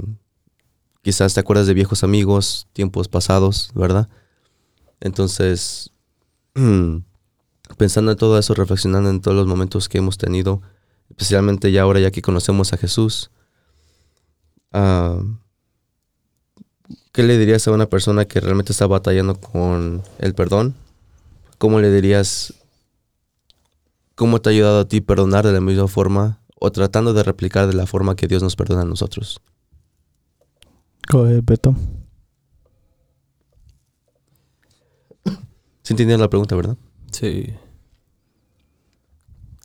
quizás 1.03 1.35
te 1.35 1.41
acuerdas 1.41 1.68
de 1.68 1.74
viejos 1.74 2.03
amigos, 2.03 2.66
tiempos 2.72 3.07
pasados, 3.07 3.70
¿verdad? 3.74 4.09
Entonces, 5.01 5.93
pensando 7.79 8.11
en 8.11 8.18
todo 8.18 8.39
eso, 8.39 8.55
reflexionando 8.55 9.09
en 9.09 9.20
todos 9.20 9.37
los 9.37 9.47
momentos 9.47 9.89
que 9.89 9.99
hemos 9.99 10.18
tenido, 10.18 10.62
especialmente 11.11 11.72
ya 11.72 11.82
ahora 11.82 12.00
ya 12.00 12.11
que 12.11 12.22
conocemos 12.22 12.72
a 12.72 12.76
Jesús, 12.76 13.30
ah, 14.72 15.20
¿qué 17.12 17.22
le 17.22 17.38
dirías 17.38 17.66
a 17.66 17.72
una 17.72 17.86
persona 17.86 18.24
que 18.24 18.40
realmente 18.40 18.72
está 18.72 18.86
batallando 18.86 19.40
con 19.40 20.02
el 20.18 20.34
perdón? 20.34 20.74
¿Cómo 21.59 21.80
le 21.80 21.90
dirías, 21.90 22.54
cómo 24.14 24.40
te 24.40 24.50
ha 24.50 24.52
ayudado 24.52 24.80
a 24.80 24.88
ti 24.88 25.00
perdonar 25.00 25.46
de 25.46 25.52
la 25.52 25.61
misma 25.61 25.88
forma 25.88 26.40
o 26.59 26.70
tratando 26.70 27.14
de 27.14 27.22
replicar 27.22 27.66
de 27.66 27.74
la 27.74 27.86
forma 27.86 28.16
que 28.16 28.26
Dios 28.26 28.42
nos 28.42 28.57
perdona 28.57 28.82
a 28.82 28.86
nosotros? 28.86 29.40
Go 31.09 31.24
ahead, 31.24 31.42
Beto. 31.44 31.74
¿Sí 35.82 35.92
entendieron 35.92 36.20
la 36.20 36.28
pregunta, 36.28 36.57
verdad? 36.57 36.76
sí. 37.12 37.54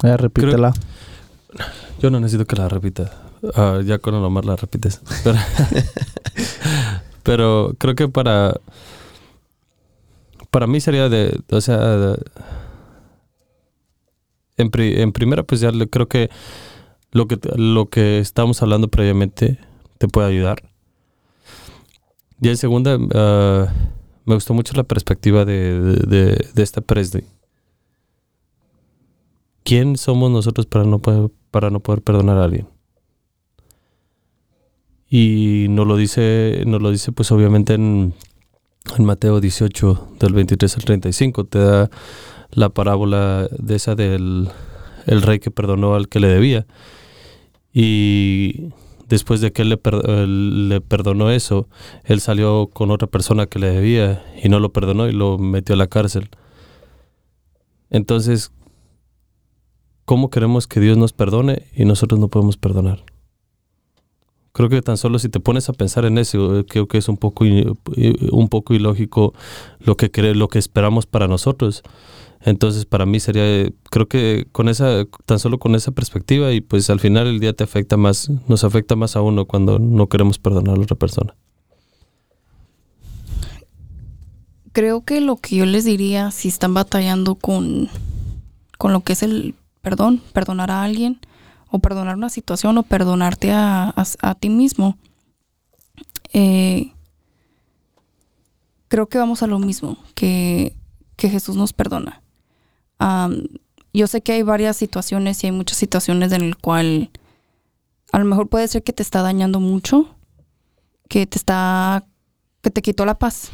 Eh, 0.04 0.18
repítela. 0.18 0.74
Yo 2.00 2.10
no 2.10 2.20
necesito 2.20 2.46
que 2.46 2.56
la 2.56 2.70
repita. 2.70 3.12
Ah, 3.56 3.80
ya 3.84 4.00
con 4.00 4.14
nomás 4.14 4.46
la 4.46 4.56
repites. 4.56 5.02
Pero, 5.24 5.38
pero 7.24 7.76
creo 7.78 7.96
que 7.96 8.08
para. 8.08 8.56
Para 10.50 10.68
mí 10.68 10.80
sería 10.82 11.10
de. 11.10 11.40
O 11.52 11.62
sea. 11.62 11.78
de- 11.78 12.24
en, 14.58 14.70
pri- 14.70 15.02
en 15.02 15.12
primera, 15.12 15.44
pues 15.44 15.60
ya 15.62 15.72
creo 15.90 16.08
que 16.08 16.30
lo 17.12 17.28
que 17.28 17.40
lo 17.56 17.90
que 17.90 18.20
estábamos 18.20 18.62
hablando 18.62 18.90
previamente 18.90 19.58
te 19.98 20.08
puede 20.08 20.28
ayudar. 20.28 20.62
Y 22.40 22.50
en 22.50 22.58
segunda, 22.58 22.98
ah, 23.16 23.68
me 24.26 24.36
gustó 24.36 24.54
mucho 24.54 24.74
la 24.76 24.84
perspectiva 24.84 25.46
de, 25.46 25.80
de, 25.80 25.96
de, 26.08 26.48
de 26.54 26.64
esta 26.64 26.82
Presley. 26.82 27.26
¿Quién 29.64 29.98
somos 29.98 30.32
nosotros 30.32 30.66
para 30.66 30.86
no 30.86 31.00
poder, 31.00 31.32
para 31.52 31.70
no 31.70 31.80
poder 31.80 32.02
perdonar 32.02 32.38
a 32.38 32.46
alguien? 32.46 32.68
Y 35.10 35.68
nos 35.70 35.86
lo 35.86 35.98
dice, 35.98 36.64
nos 36.66 36.82
lo 36.82 36.90
dice 36.90 37.12
pues 37.12 37.32
obviamente 37.32 37.74
en, 37.74 38.14
Mateo 38.98 39.40
18, 39.40 40.16
del 40.20 40.34
23 40.34 40.78
al 40.78 40.84
35, 40.86 41.44
te 41.44 41.60
da 41.60 41.90
la 42.52 42.70
parábola 42.70 43.48
de 43.52 43.76
esa 43.76 43.96
del 43.96 44.50
el 45.06 45.22
rey 45.22 45.40
que 45.40 45.52
perdonó 45.52 45.96
al 45.96 46.08
que 46.08 46.20
le 46.20 46.28
debía. 46.28 46.66
Y 47.74 48.70
después 49.08 49.42
de 49.42 49.52
que 49.52 49.64
él 49.64 49.70
le 50.70 50.82
perdonó 50.82 51.32
eso, 51.32 51.68
él 52.06 52.22
salió 52.22 52.68
con 52.68 52.92
otra 52.92 53.08
persona 53.08 53.48
que 53.48 53.60
le 53.60 53.70
debía 53.72 54.24
y 54.42 54.50
no 54.50 54.60
lo 54.60 54.72
perdonó 54.72 55.08
y 55.08 55.12
lo 55.12 55.38
metió 55.38 55.76
a 55.76 55.78
la 55.78 55.88
cárcel. 55.88 56.30
Entonces, 57.90 58.52
¿cómo 60.12 60.30
queremos 60.30 60.68
que 60.68 60.82
Dios 60.82 60.98
nos 60.98 61.14
perdone 61.14 61.68
y 61.74 61.86
nosotros 61.86 62.20
no 62.20 62.28
podemos 62.28 62.58
perdonar? 62.58 63.02
Creo 64.52 64.68
que 64.68 64.82
tan 64.82 64.98
solo 64.98 65.20
si 65.20 65.30
te 65.30 65.40
pones 65.40 65.70
a 65.70 65.74
pensar 65.74 66.04
en 66.04 66.18
eso, 66.18 66.60
eh, 66.60 66.66
creo 66.66 66.90
que 66.90 66.98
es 66.98 67.08
un 67.08 67.16
poco, 67.16 67.46
un 67.46 68.50
poco 68.50 68.74
ilógico 68.74 69.34
lo 69.80 69.96
que 69.96 70.12
lo 70.34 70.50
que 70.50 70.60
esperamos 70.60 71.06
para 71.06 71.30
nosotros. 71.30 71.82
Entonces, 72.42 72.84
para 72.84 73.06
mí 73.06 73.22
sería, 73.22 73.46
eh, 73.46 73.72
creo 73.90 74.10
que 74.10 74.48
con 74.52 74.68
esa, 74.68 75.06
tan 75.26 75.40
solo 75.40 75.60
con 75.60 75.76
esa 75.76 75.94
perspectiva 75.94 76.52
y 76.52 76.60
pues 76.60 76.90
al 76.90 77.00
final 77.00 77.28
el 77.28 77.40
día 77.40 77.54
te 77.54 77.64
afecta 77.64 77.96
más, 77.96 78.30
nos 78.50 78.66
afecta 78.66 78.98
más 78.98 79.16
a 79.16 79.22
uno 79.22 79.46
cuando 79.46 79.80
no 79.80 80.08
queremos 80.08 80.40
perdonar 80.40 80.74
a 80.74 80.78
la 80.78 80.84
otra 80.84 80.98
persona. 80.98 81.38
Creo 84.74 85.06
que 85.06 85.22
lo 85.22 85.38
que 85.38 85.56
yo 85.56 85.66
les 85.66 85.86
diría 85.86 86.32
si 86.32 86.50
están 86.50 86.74
batallando 86.74 87.36
con, 87.36 87.88
con 88.78 88.92
lo 88.92 89.00
que 89.00 89.14
es 89.14 89.24
el 89.24 89.56
perdón, 89.82 90.22
perdonar 90.34 90.72
a 90.72 90.84
alguien, 90.84 91.20
o 91.70 91.80
perdonar 91.80 92.16
una 92.18 92.30
situación, 92.30 92.78
o 92.78 92.84
perdonarte 92.84 93.52
a, 93.52 93.94
a- 94.22 94.36
ti 94.36 94.50
mismo, 94.50 94.98
eh, 96.34 96.94
creo 98.88 99.08
que 99.08 99.18
vamos 99.18 99.42
a 99.44 99.48
lo 99.48 99.60
mismo, 99.60 99.98
que, 100.16 100.76
que 101.16 101.30
Jesús 101.30 101.56
nos 101.56 101.74
perdona. 101.74 102.22
Yo 103.94 104.08
sé 104.08 104.22
que 104.22 104.32
hay 104.34 104.44
varias 104.44 104.78
situaciones 104.78 105.44
y 105.44 105.48
hay 105.48 105.52
muchas 105.52 105.78
situaciones 105.78 106.32
en 106.32 106.42
el 106.44 106.56
cual 106.58 107.10
a 108.12 108.20
lo 108.20 108.26
mejor 108.26 108.48
puede 108.48 108.68
ser 108.68 108.84
que 108.84 108.94
te 108.94 109.04
está 109.04 109.22
dañando 109.22 109.60
mucho, 109.60 110.16
que 111.10 111.26
te 111.26 111.38
está, 111.38 112.06
que 112.62 112.70
te 112.70 112.82
quitó 112.82 113.06
la 113.06 113.18
paz. 113.20 113.50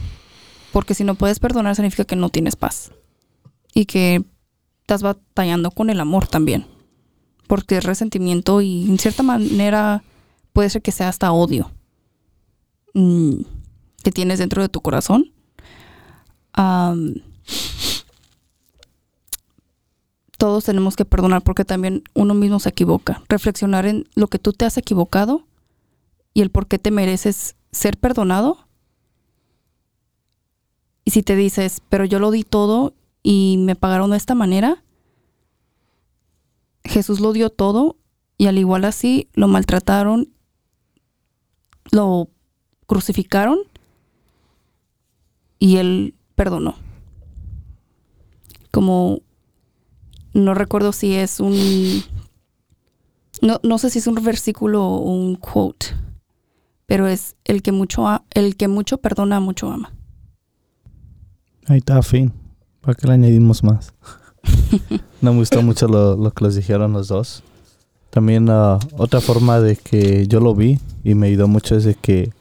Porque 0.73 0.93
si 0.93 1.03
no 1.03 1.15
puedes 1.15 1.39
perdonar 1.39 1.75
significa 1.75 2.03
que 2.05 2.15
no 2.15 2.29
tienes 2.29 2.55
paz. 2.55 2.91
Y 3.73 3.85
que 3.85 4.23
estás 4.87 5.03
batallando 5.03 5.69
con 5.71 5.89
el 5.89 5.99
amor 5.99 6.27
también. 6.27 6.65
Porque 7.45 7.77
es 7.77 7.83
resentimiento 7.83 8.61
y 8.61 8.89
en 8.89 8.97
cierta 8.97 9.21
manera 9.21 10.01
puede 10.53 10.69
ser 10.69 10.81
que 10.81 10.93
sea 10.93 11.09
hasta 11.09 11.33
odio 11.33 11.69
mm, 12.93 13.33
que 14.01 14.11
tienes 14.13 14.39
dentro 14.39 14.61
de 14.61 14.69
tu 14.69 14.79
corazón. 14.79 15.33
Todos 20.37 20.63
tenemos 20.63 20.95
que 20.95 21.03
perdonar 21.03 21.41
porque 21.41 21.65
también 21.65 22.03
uno 22.13 22.33
mismo 22.33 22.61
se 22.61 22.69
equivoca. 22.69 23.21
Reflexionar 23.27 23.85
en 23.85 24.07
lo 24.15 24.27
que 24.27 24.39
tú 24.39 24.53
te 24.53 24.63
has 24.63 24.77
equivocado 24.77 25.45
y 26.33 26.41
el 26.41 26.49
por 26.49 26.67
qué 26.67 26.79
te 26.79 26.91
mereces 26.91 27.57
ser 27.71 27.97
perdonado 27.97 28.67
y 31.03 31.11
si 31.11 31.23
te 31.23 31.35
dices, 31.35 31.81
pero 31.89 32.05
yo 32.05 32.19
lo 32.19 32.31
di 32.31 32.43
todo 32.43 32.93
y 33.23 33.57
me 33.59 33.75
pagaron 33.75 34.11
de 34.11 34.17
esta 34.17 34.35
manera, 34.35 34.83
Jesús 36.83 37.19
lo 37.19 37.33
dio 37.33 37.49
todo 37.49 37.97
y 38.37 38.47
al 38.47 38.57
igual 38.57 38.85
así 38.85 39.29
lo 39.33 39.47
maltrataron, 39.47 40.29
lo 41.91 42.29
crucificaron 42.85 43.59
y 45.59 45.77
él 45.77 46.15
perdonó. 46.35 46.75
Como 48.71 49.21
no 50.33 50.53
recuerdo 50.53 50.91
si 50.91 51.15
es 51.15 51.39
un 51.39 52.03
no, 53.41 53.59
no 53.63 53.77
sé 53.77 53.89
si 53.89 53.99
es 53.99 54.07
un 54.07 54.15
versículo 54.15 54.85
o 54.85 55.11
un 55.11 55.35
quote, 55.35 55.87
pero 56.85 57.07
es 57.07 57.35
el 57.43 57.61
que 57.61 57.71
mucho 57.71 58.07
el 58.31 58.55
que 58.55 58.67
mucho 58.67 58.99
perdona 58.99 59.39
mucho 59.39 59.69
ama. 59.71 59.93
Ahí 61.67 61.79
está, 61.79 62.01
fin. 62.01 62.33
¿Para 62.87 62.95
qué 62.95 63.05
le 63.07 63.13
añadimos 63.15 63.65
más? 63.65 63.93
no 65.21 65.33
me 65.33 65.39
gustó 65.39 65.61
mucho 65.61 65.89
lo, 65.89 66.15
lo 66.15 66.31
que 66.31 66.45
les 66.45 66.55
dijeron 66.55 66.93
los 66.93 67.09
dos. 67.09 67.43
También 68.11 68.47
ah, 68.49 68.79
otra 68.97 69.19
forma 69.19 69.59
de 69.59 69.75
que 69.75 70.25
yo 70.27 70.39
lo 70.39 70.55
vi 70.55 70.79
y 71.03 71.13
me 71.13 71.27
ayudó 71.27 71.49
mucho 71.49 71.75
es 71.75 71.83
de 71.83 71.95
que 71.95 72.31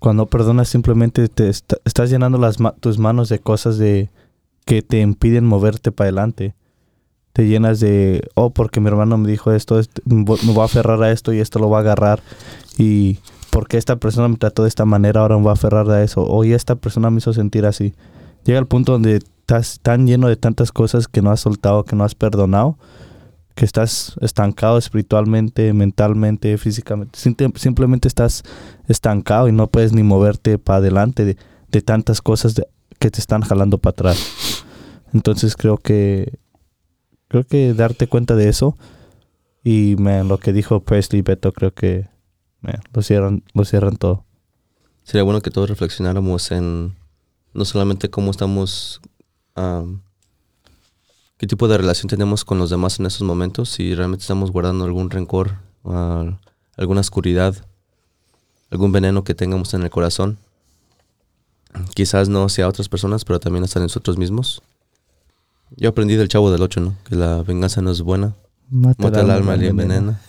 cuando 0.00 0.26
perdonas 0.26 0.68
simplemente 0.68 1.28
te 1.28 1.48
est- 1.50 1.74
estás 1.84 2.10
llenando 2.10 2.36
las 2.36 2.58
ma- 2.58 2.74
tus 2.74 2.98
manos 2.98 3.28
de 3.28 3.38
cosas 3.38 3.78
de 3.78 4.10
que 4.64 4.82
te 4.82 5.00
impiden 5.00 5.44
moverte 5.46 5.92
para 5.92 6.06
adelante. 6.08 6.56
Te 7.32 7.46
llenas 7.46 7.78
de, 7.78 8.28
oh, 8.34 8.50
porque 8.50 8.80
mi 8.80 8.88
hermano 8.88 9.18
me 9.18 9.30
dijo 9.30 9.52
esto, 9.52 9.78
este, 9.78 10.02
me 10.04 10.24
vo- 10.24 10.42
me 10.42 10.52
voy 10.52 10.62
a 10.62 10.64
aferrar 10.64 11.00
a 11.00 11.12
esto 11.12 11.32
y 11.32 11.38
esto 11.38 11.60
lo 11.60 11.70
va 11.70 11.78
a 11.78 11.80
agarrar. 11.82 12.24
Y 12.76 13.18
porque 13.50 13.76
esta 13.76 13.94
persona 13.94 14.26
me 14.26 14.36
trató 14.36 14.62
de 14.64 14.68
esta 14.68 14.84
manera, 14.84 15.20
ahora 15.20 15.36
me 15.36 15.42
voy 15.44 15.50
a 15.50 15.52
aferrar 15.52 15.88
a 15.90 16.02
eso. 16.02 16.24
O 16.26 16.42
y 16.42 16.52
esta 16.54 16.74
persona 16.74 17.08
me 17.10 17.18
hizo 17.18 17.32
sentir 17.32 17.66
así. 17.66 17.94
Llega 18.44 18.58
el 18.58 18.66
punto 18.66 18.92
donde 18.92 19.16
estás 19.16 19.78
tan 19.82 20.06
lleno 20.06 20.28
de 20.28 20.36
tantas 20.36 20.72
cosas 20.72 21.08
que 21.08 21.22
no 21.22 21.30
has 21.30 21.40
soltado, 21.40 21.84
que 21.84 21.96
no 21.96 22.04
has 22.04 22.14
perdonado, 22.14 22.78
que 23.54 23.64
estás 23.64 24.16
estancado 24.20 24.78
espiritualmente, 24.78 25.72
mentalmente, 25.72 26.56
físicamente. 26.58 27.18
Simple- 27.18 27.52
Simplemente 27.56 28.08
estás 28.08 28.42
estancado 28.88 29.48
y 29.48 29.52
no 29.52 29.68
puedes 29.68 29.92
ni 29.92 30.02
moverte 30.02 30.58
para 30.58 30.78
adelante 30.78 31.24
de, 31.24 31.36
de 31.68 31.82
tantas 31.82 32.20
cosas 32.20 32.54
de- 32.54 32.66
que 32.98 33.10
te 33.10 33.20
están 33.20 33.42
jalando 33.42 33.78
para 33.78 33.92
atrás. 33.92 34.64
Entonces 35.12 35.56
creo 35.56 35.76
que 35.78 36.38
creo 37.28 37.44
que 37.44 37.74
darte 37.74 38.06
cuenta 38.08 38.34
de 38.36 38.48
eso 38.48 38.76
y 39.62 39.94
man, 39.98 40.28
lo 40.28 40.38
que 40.38 40.52
dijo 40.52 40.80
Presley 40.80 41.22
Beto 41.22 41.52
creo 41.52 41.72
que 41.72 42.08
man, 42.60 42.80
lo 42.92 43.02
cierran 43.02 43.42
lo 43.54 43.64
cierran 43.64 43.96
todo. 43.96 44.24
Sería 45.04 45.22
bueno 45.22 45.40
que 45.42 45.50
todos 45.50 45.68
reflexionáramos 45.68 46.50
en 46.50 46.94
no 47.54 47.64
solamente 47.64 48.10
cómo 48.10 48.30
estamos, 48.30 49.00
am, 49.54 50.02
qué 51.38 51.46
tipo 51.46 51.68
de 51.68 51.78
relación 51.78 52.08
tenemos 52.08 52.44
con 52.44 52.58
los 52.58 52.70
demás 52.70 52.98
en 52.98 53.06
estos 53.06 53.22
momentos, 53.22 53.70
si 53.70 53.94
realmente 53.94 54.22
estamos 54.22 54.50
guardando 54.50 54.84
algún 54.84 55.10
rencor, 55.10 55.58
ah, 55.84 56.38
alguna 56.76 57.00
oscuridad, 57.00 57.54
algún 58.70 58.92
veneno 58.92 59.24
que 59.24 59.34
tengamos 59.34 59.72
en 59.74 59.82
el 59.82 59.90
corazón. 59.90 60.36
Quizás 61.94 62.28
no 62.28 62.48
sea 62.48 62.66
a 62.66 62.68
otras 62.68 62.88
personas, 62.88 63.24
pero 63.24 63.40
también 63.40 63.64
hasta 63.64 63.80
nosotros 63.80 64.16
mismos. 64.18 64.62
Yo 65.76 65.88
aprendí 65.88 66.14
del 66.14 66.28
chavo 66.28 66.52
del 66.52 66.62
8, 66.62 66.80
¿no? 66.80 66.96
Que 67.08 67.16
la 67.16 67.42
venganza 67.42 67.82
no 67.82 67.90
es 67.90 68.00
buena. 68.00 68.34
Mata 68.70 69.20
el 69.20 69.30
alma 69.30 69.56
y 69.56 69.66
envenena. 69.66 70.20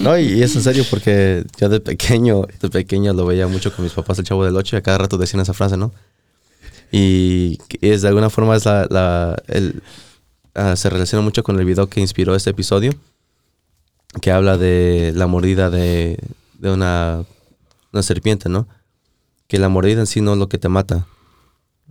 No, 0.00 0.18
y, 0.18 0.42
es 0.42 0.54
en 0.56 0.62
serio 0.62 0.84
porque 0.90 1.44
yo 1.60 1.68
de 1.68 1.80
pequeño, 1.80 2.42
de 2.60 2.70
pequeño 2.70 3.12
lo 3.12 3.26
veía 3.26 3.46
mucho 3.46 3.74
con 3.74 3.84
mis 3.84 3.92
papás, 3.92 4.18
el 4.18 4.24
chavo 4.24 4.44
del 4.44 4.56
8, 4.56 4.76
y 4.76 4.78
a 4.78 4.82
cada 4.82 4.98
rato 4.98 5.18
decían 5.18 5.40
esa 5.40 5.54
frase, 5.54 5.76
¿no? 5.76 5.92
Y 6.92 7.58
es 7.80 8.02
de 8.02 8.08
alguna 8.08 8.30
forma 8.30 8.56
es 8.56 8.64
la, 8.64 8.86
la- 8.88 9.36
el, 9.48 9.82
ah, 10.54 10.76
se 10.76 10.90
relaciona 10.90 11.22
mucho 11.22 11.42
con 11.42 11.58
el 11.58 11.64
video 11.64 11.88
que 11.88 12.00
inspiró 12.00 12.34
este 12.34 12.50
episodio, 12.50 12.92
que 14.20 14.30
habla 14.30 14.56
de 14.58 15.12
la 15.14 15.26
mordida 15.26 15.70
de, 15.70 16.18
de 16.58 16.70
una, 16.70 17.24
una 17.92 18.02
serpiente, 18.02 18.48
¿no? 18.48 18.68
Que 19.48 19.58
la 19.58 19.68
mordida 19.68 20.00
en 20.00 20.06
sí 20.06 20.20
no 20.20 20.32
es 20.34 20.38
lo 20.38 20.48
que 20.48 20.58
te 20.58 20.68
mata. 20.68 21.06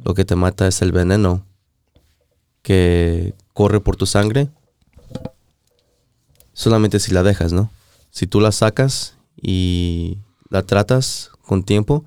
Lo 0.04 0.14
que 0.14 0.26
te 0.26 0.36
mata 0.36 0.68
es 0.68 0.82
el 0.82 0.92
veneno 0.92 1.46
que 2.62 3.34
corre 3.54 3.80
por 3.82 3.96
tu 3.98 4.06
sangre 4.06 4.50
solamente 6.54 7.00
si 7.00 7.12
la 7.12 7.24
dejas, 7.24 7.54
¿no? 7.54 7.72
Si 8.12 8.28
tú 8.28 8.40
la 8.40 8.52
sacas 8.52 9.16
y 9.42 10.18
la 10.50 10.64
tratas 10.64 11.32
con 11.42 11.64
tiempo, 11.64 12.06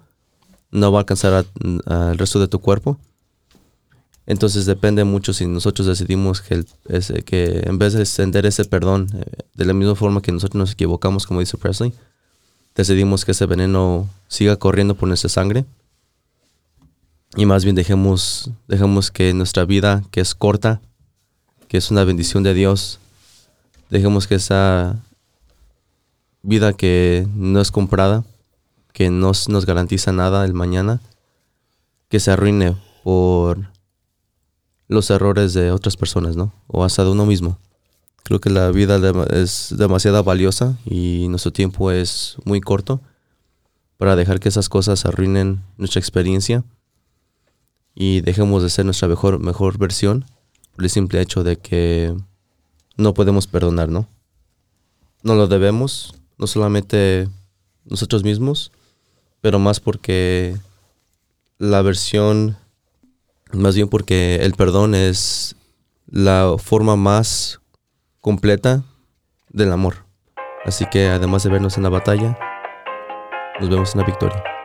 no 0.70 0.92
va 0.92 0.98
a 0.98 1.02
alcanzar 1.02 1.46
al 1.86 2.18
resto 2.18 2.40
de 2.40 2.48
tu 2.48 2.60
cuerpo. 2.60 2.98
Entonces 4.26 4.66
depende 4.66 5.04
mucho 5.04 5.32
si 5.32 5.46
nosotros 5.46 5.86
decidimos 5.86 6.40
que 6.40 6.64
en 6.88 7.78
vez 7.78 7.92
de 7.92 8.00
extender 8.00 8.44
ese 8.44 8.64
perdón, 8.64 9.08
eh, 9.14 9.24
de 9.54 9.64
la 9.64 9.72
misma 9.72 9.94
forma 9.94 10.20
que 10.20 10.32
nosotros 10.32 10.58
nos 10.58 10.72
equivocamos, 10.72 11.26
como 11.26 11.40
dice 11.40 11.56
Presley, 11.56 11.92
decidimos 12.74 13.24
que 13.24 13.32
ese 13.32 13.46
veneno 13.46 14.08
siga 14.26 14.56
corriendo 14.56 14.96
por 14.96 15.08
nuestra 15.08 15.30
sangre. 15.30 15.64
Y 17.36 17.46
más 17.46 17.64
bien 17.64 17.76
dejemos, 17.76 18.50
dejemos 18.66 19.10
que 19.10 19.32
nuestra 19.32 19.64
vida, 19.64 20.02
que 20.10 20.20
es 20.20 20.34
corta, 20.34 20.80
que 21.68 21.76
es 21.76 21.90
una 21.90 22.04
bendición 22.04 22.42
de 22.42 22.54
Dios, 22.54 22.98
dejemos 23.90 24.26
que 24.26 24.36
esa 24.36 25.02
vida 26.42 26.72
que 26.72 27.26
no 27.34 27.60
es 27.60 27.70
comprada, 27.70 28.24
que 28.92 29.10
no 29.10 29.32
nos 29.48 29.66
garantiza 29.66 30.12
nada 30.12 30.44
el 30.44 30.54
mañana, 30.54 31.00
que 32.08 32.20
se 32.20 32.30
arruine 32.30 32.76
por 33.02 33.70
los 34.88 35.10
errores 35.10 35.52
de 35.54 35.72
otras 35.72 35.96
personas, 35.96 36.36
¿no? 36.36 36.52
O 36.66 36.84
hasta 36.84 37.04
de 37.04 37.10
uno 37.10 37.26
mismo. 37.26 37.58
Creo 38.22 38.40
que 38.40 38.50
la 38.50 38.70
vida 38.70 39.00
es 39.30 39.74
demasiado 39.76 40.22
valiosa 40.24 40.76
y 40.84 41.26
nuestro 41.28 41.52
tiempo 41.52 41.90
es 41.90 42.36
muy 42.44 42.60
corto 42.60 43.00
para 43.98 44.16
dejar 44.16 44.40
que 44.40 44.48
esas 44.48 44.68
cosas 44.68 45.06
arruinen 45.06 45.62
nuestra 45.78 46.00
experiencia 46.00 46.64
y 47.94 48.20
dejemos 48.20 48.62
de 48.62 48.70
ser 48.70 48.84
nuestra 48.84 49.08
mejor, 49.08 49.38
mejor 49.38 49.78
versión 49.78 50.24
por 50.74 50.84
el 50.84 50.90
simple 50.90 51.20
hecho 51.20 51.44
de 51.44 51.56
que 51.56 52.14
no 52.96 53.14
podemos 53.14 53.46
perdonar, 53.46 53.88
¿no? 53.88 54.08
No 55.22 55.34
lo 55.34 55.46
debemos, 55.46 56.14
no 56.38 56.46
solamente 56.46 57.28
nosotros 57.84 58.22
mismos, 58.22 58.72
pero 59.40 59.58
más 59.58 59.80
porque 59.80 60.56
la 61.58 61.82
versión, 61.82 62.56
más 63.52 63.74
bien 63.74 63.88
porque 63.88 64.36
el 64.36 64.54
perdón 64.54 64.94
es 64.94 65.56
la 66.06 66.54
forma 66.58 66.96
más 66.96 67.60
completa 68.20 68.84
del 69.50 69.72
amor. 69.72 70.04
Así 70.64 70.84
que 70.90 71.08
además 71.08 71.44
de 71.44 71.50
vernos 71.50 71.76
en 71.76 71.84
la 71.84 71.88
batalla, 71.90 72.36
nos 73.60 73.70
vemos 73.70 73.94
en 73.94 74.00
la 74.00 74.06
victoria. 74.06 74.55